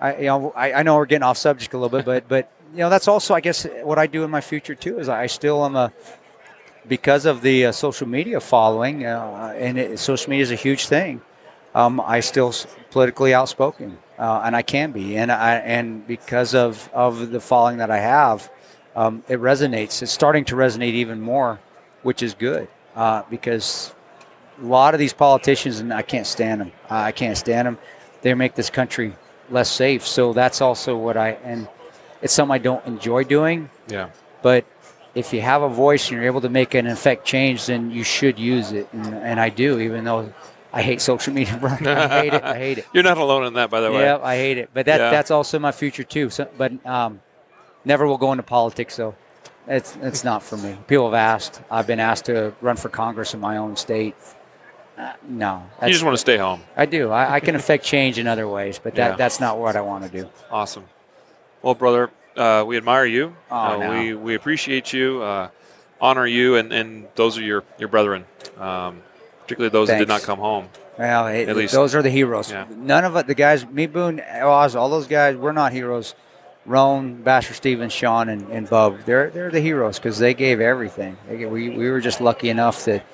I 0.00 0.16
you 0.16 0.26
know 0.26 0.52
I, 0.56 0.72
I 0.72 0.82
know 0.82 0.96
we're 0.96 1.06
getting 1.06 1.22
off 1.22 1.38
subject 1.38 1.72
a 1.74 1.78
little 1.78 1.96
bit, 2.02 2.04
but 2.04 2.28
but 2.28 2.50
you 2.72 2.78
know 2.78 2.90
that's 2.90 3.08
also 3.08 3.34
I 3.34 3.40
guess 3.40 3.66
what 3.82 3.98
I 3.98 4.06
do 4.06 4.24
in 4.24 4.30
my 4.30 4.40
future 4.40 4.74
too 4.74 4.98
is 4.98 5.08
I 5.08 5.26
still 5.26 5.64
am 5.64 5.76
a 5.76 5.92
because 6.88 7.26
of 7.26 7.42
the 7.42 7.66
uh, 7.66 7.72
social 7.72 8.06
media 8.06 8.40
following, 8.40 9.04
uh, 9.04 9.54
and 9.58 9.78
it, 9.78 9.98
social 9.98 10.30
media 10.30 10.44
is 10.44 10.50
a 10.50 10.56
huge 10.56 10.86
thing. 10.86 11.20
Um, 11.74 12.00
I 12.00 12.20
still 12.20 12.54
politically 12.90 13.34
outspoken, 13.34 13.98
uh, 14.18 14.42
and 14.44 14.56
I 14.56 14.62
can 14.62 14.92
be, 14.92 15.16
and 15.16 15.30
I 15.30 15.56
and 15.56 16.06
because 16.06 16.54
of 16.54 16.88
of 16.92 17.30
the 17.30 17.40
following 17.40 17.78
that 17.78 17.90
I 17.90 17.98
have, 17.98 18.50
um, 18.94 19.22
it 19.28 19.40
resonates. 19.40 20.02
It's 20.02 20.12
starting 20.12 20.44
to 20.46 20.54
resonate 20.56 20.94
even 20.94 21.20
more, 21.20 21.60
which 22.02 22.22
is 22.22 22.34
good 22.34 22.68
uh, 22.94 23.22
because 23.28 23.94
a 24.60 24.64
lot 24.64 24.94
of 24.94 25.00
these 25.00 25.12
politicians, 25.12 25.80
and 25.80 25.92
I 25.92 26.02
can't 26.02 26.26
stand 26.26 26.62
them. 26.62 26.72
I 26.88 27.12
can't 27.12 27.36
stand 27.36 27.66
them. 27.66 27.78
They 28.22 28.32
make 28.34 28.54
this 28.54 28.70
country 28.70 29.14
less 29.50 29.70
safe. 29.70 30.06
So 30.06 30.32
that's 30.32 30.60
also 30.60 30.96
what 30.96 31.16
I 31.16 31.32
and 31.44 31.68
it's 32.26 32.34
something 32.34 32.54
I 32.54 32.58
don't 32.58 32.84
enjoy 32.86 33.22
doing. 33.24 33.70
Yeah. 33.88 34.10
But 34.42 34.64
if 35.14 35.32
you 35.32 35.40
have 35.40 35.62
a 35.62 35.68
voice 35.68 36.08
and 36.10 36.16
you're 36.16 36.26
able 36.26 36.40
to 36.42 36.48
make 36.50 36.74
an 36.74 36.86
effect 36.86 37.24
change, 37.24 37.66
then 37.66 37.90
you 37.92 38.02
should 38.04 38.36
use 38.38 38.72
it, 38.72 38.86
and, 38.92 39.14
and 39.14 39.38
I 39.40 39.48
do, 39.48 39.78
even 39.78 40.04
though 40.04 40.32
I 40.72 40.82
hate 40.82 41.00
social 41.00 41.32
media. 41.32 41.54
I 41.62 42.20
hate 42.22 42.34
it. 42.34 42.42
I 42.42 42.58
hate 42.58 42.78
it. 42.78 42.86
You're 42.92 43.04
not 43.12 43.16
alone 43.18 43.46
in 43.46 43.54
that, 43.54 43.70
by 43.70 43.80
the 43.80 43.90
way. 43.92 44.02
Yeah, 44.02 44.18
I 44.22 44.36
hate 44.36 44.58
it. 44.58 44.68
But 44.74 44.86
that 44.86 44.98
Yeah. 45.00 45.10
that's 45.10 45.30
also 45.30 45.58
my 45.58 45.72
future 45.72 46.04
too. 46.04 46.28
So, 46.30 46.48
but 46.58 46.72
um, 46.84 47.20
never 47.84 48.06
will 48.06 48.18
go 48.18 48.32
into 48.32 48.42
politics 48.42 48.96
though. 48.96 49.14
It's 49.68 49.96
it's 50.02 50.22
not 50.24 50.42
for 50.42 50.56
me. 50.58 50.76
People 50.86 51.06
have 51.10 51.14
asked. 51.34 51.62
I've 51.70 51.86
been 51.86 52.00
asked 52.00 52.24
to 52.26 52.52
run 52.60 52.76
for 52.76 52.88
Congress 52.90 53.32
in 53.34 53.40
my 53.40 53.56
own 53.56 53.76
state. 53.76 54.14
Uh, 54.98 55.12
no, 55.28 55.62
You 55.82 55.92
just 55.92 56.04
want 56.04 56.14
to 56.14 56.24
stay 56.28 56.38
home. 56.38 56.60
I 56.76 56.86
do. 56.86 57.10
I, 57.10 57.34
I 57.36 57.40
can 57.40 57.54
affect 57.54 57.84
change 57.84 58.18
in 58.18 58.26
other 58.26 58.46
ways, 58.48 58.78
but 58.82 58.94
that, 58.94 59.10
Yeah. 59.10 59.16
that's 59.16 59.40
not 59.40 59.58
what 59.58 59.76
I 59.76 59.82
want 59.82 60.04
to 60.04 60.10
do. 60.10 60.28
Awesome. 60.50 60.84
Well, 61.66 61.74
brother, 61.74 62.12
uh, 62.36 62.62
we 62.64 62.76
admire 62.76 63.06
you. 63.06 63.34
Oh, 63.50 63.56
uh, 63.56 63.76
no. 63.78 63.90
We 63.90 64.14
we 64.14 64.34
appreciate 64.36 64.92
you, 64.92 65.20
uh, 65.20 65.48
honor 66.00 66.24
you, 66.24 66.54
and, 66.54 66.72
and 66.72 67.08
those 67.16 67.36
are 67.38 67.42
your 67.42 67.64
your 67.76 67.88
brethren, 67.88 68.24
um, 68.56 69.02
particularly 69.42 69.70
those 69.70 69.88
that 69.88 69.98
did 69.98 70.06
not 70.06 70.22
come 70.22 70.38
home. 70.38 70.68
Well, 70.96 71.26
it, 71.26 71.48
At 71.48 71.56
least- 71.56 71.74
those 71.74 71.96
are 71.96 72.02
the 72.02 72.10
heroes. 72.10 72.52
Yeah. 72.52 72.66
None 72.70 73.04
of 73.04 73.16
it, 73.16 73.26
the 73.26 73.34
guys, 73.34 73.66
me, 73.66 73.88
Boone, 73.88 74.20
Oz, 74.20 74.76
all 74.76 74.88
those 74.88 75.08
guys, 75.08 75.34
we're 75.34 75.50
not 75.50 75.72
heroes. 75.72 76.14
Rone, 76.66 77.22
Basher 77.22 77.52
Stevens, 77.52 77.92
Sean, 77.92 78.28
and, 78.28 78.48
and 78.50 78.70
Bub, 78.70 79.00
they're 79.04 79.30
they're 79.30 79.50
the 79.50 79.60
heroes 79.60 79.98
because 79.98 80.20
they 80.20 80.34
gave 80.34 80.60
everything. 80.60 81.16
They, 81.28 81.46
we, 81.46 81.70
we 81.70 81.90
were 81.90 82.00
just 82.00 82.20
lucky 82.20 82.48
enough 82.48 82.84
that 82.84 83.04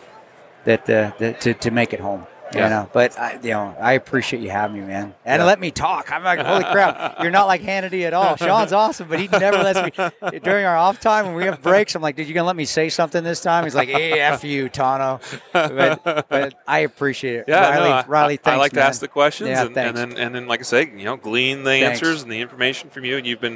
that, 0.64 0.90
uh, 0.90 1.12
that 1.18 1.40
to, 1.40 1.55
to 1.55 1.70
make 1.70 1.94
it 1.94 2.00
home. 2.00 2.26
Yeah. 2.55 2.64
You 2.64 2.70
know, 2.70 2.90
but 2.92 3.18
I, 3.18 3.38
you 3.42 3.50
know, 3.50 3.74
I 3.80 3.92
appreciate 3.94 4.42
you 4.42 4.50
having 4.50 4.80
me, 4.80 4.86
man, 4.86 5.14
and 5.24 5.44
let 5.46 5.59
me 5.61 5.70
talk. 5.70 6.12
I'm 6.12 6.22
like, 6.22 6.40
holy 6.40 6.64
crap, 6.64 7.20
you're 7.22 7.30
not 7.30 7.46
like 7.46 7.62
Hannity 7.62 8.03
at 8.05 8.12
all. 8.14 8.36
Sean's 8.36 8.72
awesome, 8.74 9.09
but 9.09 9.18
he 9.20 9.28
never 9.28 9.59
lets 9.59 9.82
me 10.30 10.38
during 10.40 10.64
our 10.66 10.76
off 10.76 11.00
time 11.00 11.26
when 11.26 11.34
we 11.34 11.44
have 11.44 11.62
breaks. 11.62 11.94
I'm 11.94 12.03
like, 12.03 12.16
dude, 12.16 12.28
you 12.28 12.34
gonna 12.34 12.46
let 12.46 12.57
me 12.57 12.64
say 12.64 12.88
something 12.88 13.22
this 13.24 13.40
time? 13.40 13.64
He's 13.64 13.74
like, 13.74 13.88
hey, 13.88 14.20
f 14.20 14.44
you, 14.44 14.68
Tanto. 14.68 15.20
But, 15.53 16.28
but 16.28 16.55
I 16.66 16.80
appreciate 16.80 17.36
it. 17.40 17.44
Yeah, 17.48 17.70
Riley, 17.70 17.88
no, 17.88 17.94
I, 17.94 18.07
Riley, 18.07 18.34
I- 18.34 18.36
thanks, 18.36 18.55
I 18.55 18.57
like 18.57 18.72
to 18.72 18.82
ask 18.82 19.00
the 19.00 19.09
questions, 19.09 19.48
Yeah, 19.50 19.66
and, 19.66 19.76
and 19.76 19.96
then 19.96 20.12
and 20.18 20.34
then, 20.34 20.46
like 20.46 20.61
I 20.61 20.64
say, 20.64 20.90
you 20.94 21.05
know, 21.05 21.16
glean 21.16 21.59
the 21.64 21.70
Thanks. 21.70 22.00
answers 22.03 22.22
and 22.22 22.30
the 22.30 22.40
information 22.40 22.90
from 22.90 23.05
you, 23.05 23.16
and 23.16 23.26
you've 23.26 23.40
been 23.40 23.53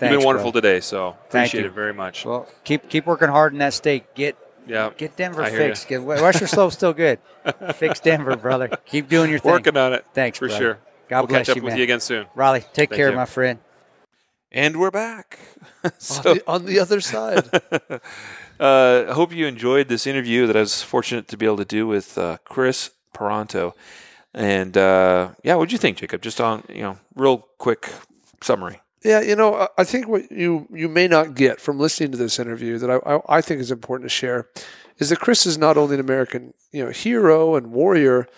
been 0.00 0.24
wonderful 0.24 0.50
bro. 0.52 0.60
today. 0.60 0.80
So 0.80 1.16
appreciate 1.28 1.64
it 1.64 1.72
very 1.72 1.94
much. 1.94 2.24
Well, 2.24 2.48
keep 2.64 2.88
keep 2.88 3.06
working 3.06 3.28
hard 3.28 3.52
in 3.52 3.58
that 3.60 3.72
state. 3.74 4.14
Get 4.14 4.36
yeah, 4.66 4.90
get 4.96 5.16
Denver 5.16 5.42
I 5.42 5.50
hear 5.50 5.60
ya. 5.60 5.66
fixed. 5.68 5.88
Get 5.88 6.02
Western 6.02 6.48
Slope's 6.48 6.74
still 6.74 6.92
good. 6.92 7.18
Fix 7.74 8.00
Denver, 8.00 8.36
brother. 8.36 8.68
Keep 8.86 9.08
doing 9.08 9.30
your 9.30 9.38
thing. 9.38 9.52
working 9.52 9.76
on 9.76 9.92
it. 9.92 10.04
Thanks, 10.14 10.38
for 10.38 10.48
brother. 10.48 10.60
sure. 10.60 10.78
God 11.08 11.20
we'll 11.20 11.26
bless 11.28 11.46
catch 11.46 11.50
up 11.50 11.56
you, 11.56 11.62
with 11.62 11.72
man. 11.72 11.78
you 11.78 11.84
again 11.84 12.00
soon. 12.00 12.26
Riley, 12.34 12.60
take 12.60 12.90
Thank 12.90 12.92
care, 12.92 13.10
you. 13.10 13.16
my 13.16 13.24
friend. 13.26 13.58
And 14.50 14.78
we're 14.78 14.90
back. 14.90 15.38
on, 15.84 15.90
the, 15.90 16.42
on 16.46 16.64
the 16.66 16.78
other 16.78 17.00
side. 17.00 17.48
uh, 18.60 19.06
I 19.08 19.12
hope 19.12 19.32
you 19.32 19.46
enjoyed 19.46 19.88
this 19.88 20.06
interview 20.06 20.46
that 20.46 20.56
I 20.56 20.60
was 20.60 20.82
fortunate 20.82 21.28
to 21.28 21.36
be 21.36 21.46
able 21.46 21.56
to 21.56 21.64
do 21.64 21.86
with 21.86 22.16
uh, 22.18 22.36
Kris 22.44 22.90
Paronto. 23.14 23.72
And 24.34 24.76
uh, 24.76 25.30
yeah, 25.42 25.54
what'd 25.54 25.72
you 25.72 25.78
think, 25.78 25.98
Jacob? 25.98 26.22
Just 26.22 26.40
on 26.40 26.64
you 26.68 26.82
know, 26.82 26.98
real 27.14 27.48
quick 27.58 27.90
summary. 28.42 28.80
Yeah, 29.04 29.20
you 29.20 29.34
know, 29.36 29.68
I- 29.76 29.84
think 29.84 30.08
what 30.08 30.30
you 30.30 30.66
you 30.72 30.88
may 30.88 31.08
not 31.08 31.34
get 31.34 31.60
from 31.60 31.78
listening 31.78 32.12
to 32.12 32.18
this 32.18 32.38
interview 32.38 32.78
that 32.78 32.90
I, 32.90 32.96
I, 33.14 33.38
I 33.38 33.40
think 33.40 33.60
is 33.60 33.70
important 33.70 34.08
to 34.10 34.14
share 34.14 34.48
is 34.98 35.08
that 35.08 35.18
Kris 35.18 35.46
is 35.46 35.58
not 35.58 35.76
only 35.76 35.94
an 35.94 36.00
American, 36.00 36.54
you 36.70 36.84
know, 36.84 36.90
hero 36.90 37.56
and 37.56 37.72
warrior, 37.72 38.28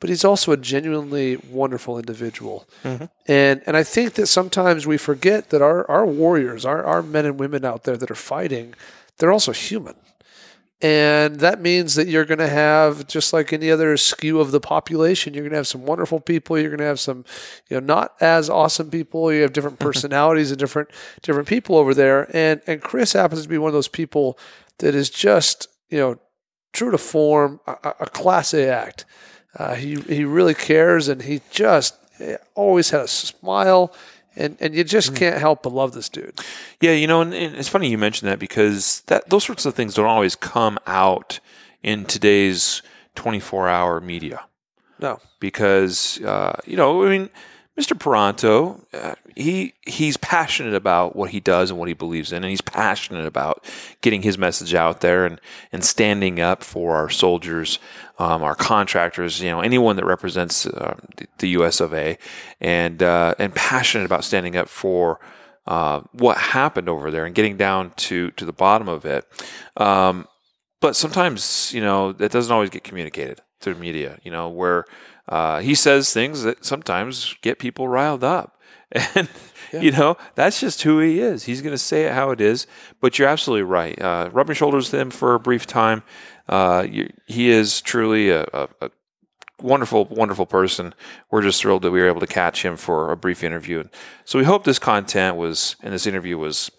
but 0.00 0.08
he's 0.10 0.24
also 0.24 0.52
a 0.52 0.56
genuinely 0.56 1.36
wonderful 1.50 1.98
individual. 1.98 2.66
Mm-hmm. 2.82 3.04
And 3.26 3.62
and 3.66 3.76
I 3.76 3.82
think 3.82 4.14
that 4.14 4.26
sometimes 4.26 4.86
we 4.86 4.96
forget 4.98 5.50
that 5.50 5.62
our 5.62 5.88
our 5.90 6.06
warriors, 6.06 6.64
our 6.64 6.84
our 6.84 7.02
men 7.02 7.26
and 7.26 7.38
women 7.38 7.64
out 7.64 7.84
there 7.84 7.96
that 7.96 8.10
are 8.10 8.14
fighting, 8.14 8.74
they're 9.18 9.32
also 9.32 9.52
human. 9.52 9.94
And 10.84 11.40
that 11.40 11.62
means 11.62 11.94
that 11.94 12.08
you're 12.08 12.26
going 12.26 12.40
to 12.40 12.46
have, 12.46 13.06
just 13.06 13.32
like 13.32 13.54
any 13.54 13.70
other 13.70 13.96
skew 13.96 14.38
of 14.38 14.50
the 14.50 14.60
population, 14.60 15.32
you're 15.32 15.44
going 15.44 15.52
to 15.52 15.56
have 15.56 15.66
some 15.66 15.86
wonderful 15.86 16.20
people. 16.20 16.58
You're 16.58 16.68
going 16.68 16.78
to 16.80 16.84
have 16.84 17.00
some, 17.00 17.24
you 17.70 17.80
know, 17.80 17.86
not 17.86 18.12
as 18.20 18.50
awesome 18.50 18.90
people. 18.90 19.32
You 19.32 19.40
have 19.40 19.54
different 19.54 19.78
personalities 19.78 20.50
and 20.50 20.58
different 20.60 20.90
different 21.22 21.48
people 21.48 21.78
over 21.78 21.94
there. 21.94 22.28
And 22.36 22.60
and 22.66 22.82
Kris 22.82 23.14
happens 23.14 23.44
to 23.44 23.48
be 23.48 23.56
one 23.56 23.68
of 23.68 23.72
those 23.72 23.88
people 23.88 24.38
that 24.80 24.94
is 24.94 25.08
just, 25.08 25.68
you 25.88 25.96
know, 25.96 26.18
true 26.74 26.90
to 26.90 26.98
form, 26.98 27.60
a, 27.66 27.76
a- 27.82 27.94
a 28.00 28.06
class 28.10 28.52
A 28.52 28.68
act. 28.68 29.06
Uh, 29.56 29.76
he 29.76 29.94
he 30.02 30.26
really 30.26 30.52
cares, 30.54 31.08
and 31.08 31.22
he 31.22 31.40
just 31.50 31.96
eh, 32.20 32.36
always 32.54 32.90
had 32.90 33.00
a 33.00 33.08
smile, 33.08 33.90
and 34.36 34.56
and 34.60 34.74
you 34.74 34.84
just 34.84 35.14
can't 35.14 35.38
help 35.38 35.62
but 35.62 35.72
love 35.72 35.92
this 35.92 36.08
dude. 36.08 36.40
Yeah, 36.80 36.92
you 36.92 37.06
know, 37.06 37.20
and, 37.20 37.34
and 37.34 37.54
it's 37.56 37.68
funny 37.68 37.88
you 37.88 37.98
mentioned 37.98 38.30
that 38.30 38.38
because 38.38 39.02
that 39.06 39.28
those 39.28 39.44
sorts 39.44 39.66
of 39.66 39.74
things 39.74 39.94
don't 39.94 40.06
always 40.06 40.36
come 40.36 40.78
out 40.86 41.40
in 41.82 42.04
today's 42.04 42.82
24 43.14 43.68
hour 43.68 44.00
media. 44.00 44.44
No, 44.98 45.20
because 45.40 46.20
uh, 46.22 46.60
you 46.66 46.76
know, 46.76 47.04
I 47.04 47.10
mean, 47.10 47.30
Mr. 47.78 47.98
Paronto, 47.98 48.84
uh, 48.92 49.16
he 49.34 49.74
he's 49.82 50.16
passionate 50.16 50.74
about 50.74 51.16
what 51.16 51.30
he 51.30 51.40
does 51.40 51.70
and 51.70 51.78
what 51.78 51.88
he 51.88 51.94
believes 51.94 52.30
in, 52.30 52.44
and 52.44 52.50
he's 52.50 52.60
passionate 52.60 53.26
about 53.26 53.64
getting 54.00 54.22
his 54.22 54.38
message 54.38 54.74
out 54.74 55.00
there 55.00 55.26
and 55.26 55.40
and 55.72 55.84
standing 55.84 56.38
up 56.38 56.62
for 56.62 56.94
our 56.94 57.10
soldiers, 57.10 57.80
um, 58.20 58.44
our 58.44 58.54
contractors, 58.54 59.40
you 59.40 59.50
know, 59.50 59.60
anyone 59.60 59.96
that 59.96 60.04
represents 60.04 60.66
uh, 60.66 60.96
the, 61.38 61.48
U.S. 61.48 61.80
of 61.80 61.92
A. 61.92 62.16
and 62.60 63.02
uh, 63.02 63.34
and 63.40 63.52
passionate 63.54 64.04
about 64.04 64.24
standing 64.24 64.56
up 64.56 64.68
for. 64.68 65.20
Uh, 65.66 66.02
what 66.12 66.36
happened 66.36 66.90
over 66.90 67.10
there 67.10 67.24
and 67.24 67.34
getting 67.34 67.56
down 67.56 67.90
to 67.96 68.30
to 68.32 68.44
the 68.44 68.52
bottom 68.52 68.86
of 68.86 69.06
it, 69.06 69.24
um, 69.78 70.28
but 70.82 70.94
sometimes 70.94 71.72
you 71.72 71.80
know 71.80 72.12
that 72.12 72.30
doesn't 72.30 72.52
always 72.52 72.68
get 72.68 72.84
communicated 72.84 73.40
through 73.60 73.74
media. 73.76 74.18
You 74.22 74.30
know 74.30 74.50
where 74.50 74.84
uh, 75.28 75.60
he 75.60 75.74
says 75.74 76.12
things 76.12 76.42
that 76.42 76.64
sometimes 76.64 77.36
get 77.42 77.58
people 77.58 77.88
riled 77.88 78.24
up, 78.24 78.60
and 79.14 79.28
you 79.72 79.90
know 79.90 80.16
that's 80.34 80.60
just 80.60 80.82
who 80.82 80.98
he 80.98 81.20
is. 81.20 81.44
He's 81.44 81.62
going 81.62 81.74
to 81.74 81.78
say 81.78 82.04
it 82.04 82.12
how 82.12 82.30
it 82.30 82.40
is. 82.40 82.66
But 83.00 83.18
you're 83.18 83.28
absolutely 83.28 83.64
right. 83.64 84.00
Uh, 84.00 84.30
rubbing 84.32 84.54
shoulders 84.54 84.92
with 84.92 85.00
him 85.00 85.10
for 85.10 85.34
a 85.34 85.40
brief 85.40 85.66
time. 85.66 86.02
Uh, 86.48 86.86
you, 86.88 87.10
he 87.26 87.48
is 87.48 87.80
truly 87.80 88.30
a, 88.30 88.42
a, 88.52 88.68
a 88.82 88.90
wonderful, 89.60 90.04
wonderful 90.06 90.46
person. 90.46 90.94
We're 91.30 91.42
just 91.42 91.60
thrilled 91.60 91.82
that 91.82 91.90
we 91.90 92.00
were 92.00 92.08
able 92.08 92.20
to 92.20 92.26
catch 92.26 92.64
him 92.64 92.76
for 92.76 93.10
a 93.10 93.16
brief 93.16 93.42
interview. 93.42 93.84
So 94.24 94.38
we 94.38 94.44
hope 94.44 94.64
this 94.64 94.78
content 94.78 95.36
was 95.36 95.76
and 95.82 95.92
this 95.92 96.06
interview 96.06 96.38
was 96.38 96.70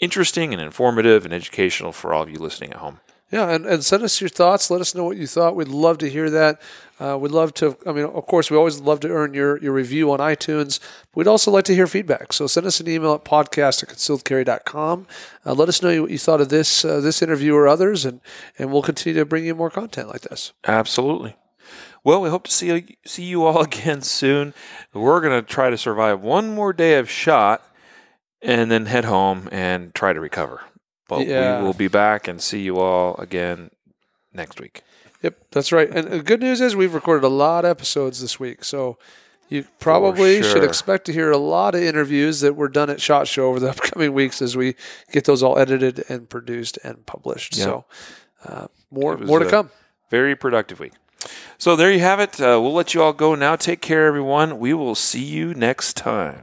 interesting 0.00 0.52
and 0.52 0.62
informative 0.62 1.24
and 1.24 1.34
educational 1.34 1.92
for 1.92 2.12
all 2.12 2.22
of 2.22 2.30
you 2.30 2.38
listening 2.38 2.72
at 2.72 2.78
home. 2.78 3.00
Yeah, 3.32 3.48
and, 3.48 3.64
and 3.64 3.82
send 3.82 4.02
us 4.02 4.20
your 4.20 4.28
thoughts. 4.28 4.70
Let 4.70 4.82
us 4.82 4.94
know 4.94 5.04
what 5.04 5.16
you 5.16 5.26
thought. 5.26 5.56
We'd 5.56 5.66
love 5.66 5.96
to 5.98 6.10
hear 6.10 6.28
that. 6.28 6.60
Uh, 7.00 7.16
we'd 7.18 7.32
love 7.32 7.54
to. 7.54 7.78
I 7.86 7.92
mean, 7.92 8.04
of 8.04 8.26
course, 8.26 8.50
we 8.50 8.58
always 8.58 8.78
love 8.78 9.00
to 9.00 9.08
earn 9.08 9.32
your, 9.32 9.56
your 9.62 9.72
review 9.72 10.12
on 10.12 10.18
iTunes. 10.18 10.80
We'd 11.14 11.26
also 11.26 11.50
like 11.50 11.64
to 11.64 11.74
hear 11.74 11.86
feedback. 11.86 12.34
So 12.34 12.46
send 12.46 12.66
us 12.66 12.78
an 12.78 12.88
email 12.88 13.14
at 13.14 13.24
podcast 13.24 13.82
at 13.82 13.88
concealedcarry.com. 13.88 15.06
Uh, 15.46 15.54
let 15.54 15.70
us 15.70 15.82
know 15.82 16.02
what 16.02 16.10
you 16.10 16.18
thought 16.18 16.42
of 16.42 16.50
this 16.50 16.84
uh, 16.84 17.00
this 17.00 17.22
interview 17.22 17.54
or 17.54 17.66
others, 17.66 18.04
and, 18.04 18.20
and 18.58 18.70
we'll 18.70 18.82
continue 18.82 19.18
to 19.18 19.24
bring 19.24 19.46
you 19.46 19.54
more 19.54 19.70
content 19.70 20.08
like 20.08 20.20
this. 20.20 20.52
Absolutely. 20.68 21.34
Well, 22.04 22.20
we 22.20 22.28
hope 22.28 22.44
to 22.44 22.52
see 22.52 22.98
see 23.06 23.24
you 23.24 23.46
all 23.46 23.62
again 23.64 24.02
soon. 24.02 24.52
We're 24.92 25.22
going 25.22 25.42
to 25.42 25.48
try 25.50 25.70
to 25.70 25.78
survive 25.78 26.20
one 26.20 26.54
more 26.54 26.74
day 26.74 26.98
of 26.98 27.08
shot 27.08 27.62
and 28.42 28.70
then 28.70 28.86
head 28.86 29.06
home 29.06 29.48
and 29.50 29.94
try 29.94 30.12
to 30.12 30.20
recover. 30.20 30.60
But 31.18 31.26
Yeah. 31.26 31.58
we 31.60 31.64
will 31.64 31.74
be 31.74 31.88
back 31.88 32.28
and 32.28 32.40
see 32.40 32.60
you 32.62 32.78
all 32.78 33.14
again 33.16 33.70
next 34.32 34.60
week. 34.60 34.82
Yep, 35.22 35.36
that's 35.52 35.70
right. 35.72 35.88
And 35.88 36.08
the 36.08 36.22
good 36.22 36.40
news 36.40 36.60
is 36.60 36.74
we've 36.74 36.94
recorded 36.94 37.24
a 37.24 37.28
lot 37.28 37.64
of 37.64 37.70
episodes 37.70 38.20
this 38.20 38.40
week, 38.40 38.64
so 38.64 38.98
you 39.48 39.64
probably 39.78 40.42
should 40.42 40.64
expect 40.64 41.04
to 41.06 41.12
hear 41.12 41.30
a 41.30 41.36
lot 41.38 41.74
of 41.74 41.82
interviews 41.82 42.40
that 42.40 42.56
were 42.56 42.68
done 42.68 42.90
at 42.90 43.00
Shot 43.00 43.28
Show 43.28 43.46
over 43.48 43.60
the 43.60 43.70
upcoming 43.74 44.14
weeks 44.14 44.42
as 44.42 44.56
we 44.56 44.74
get 45.12 45.24
those 45.24 45.42
all 45.42 45.58
edited 45.58 46.04
and 46.08 46.28
produced 46.28 46.78
and 46.82 47.06
published. 47.06 47.56
Yeah. 47.56 47.64
So 47.64 47.84
uh, 48.44 48.66
more 48.90 49.16
more 49.18 49.38
to 49.38 49.46
uh, 49.46 49.50
come. 49.50 49.70
Very 50.10 50.34
productive 50.34 50.80
week. 50.80 50.92
So 51.56 51.76
there 51.76 51.92
you 51.92 52.00
have 52.00 52.18
it. 52.18 52.40
Uh, 52.40 52.58
we'll 52.60 52.72
let 52.72 52.94
you 52.94 53.02
all 53.02 53.12
go 53.12 53.36
now. 53.36 53.54
Take 53.54 53.80
care, 53.80 54.06
everyone. 54.06 54.58
We 54.58 54.74
will 54.74 54.96
see 54.96 55.22
you 55.22 55.54
next 55.54 55.96
time. 55.96 56.42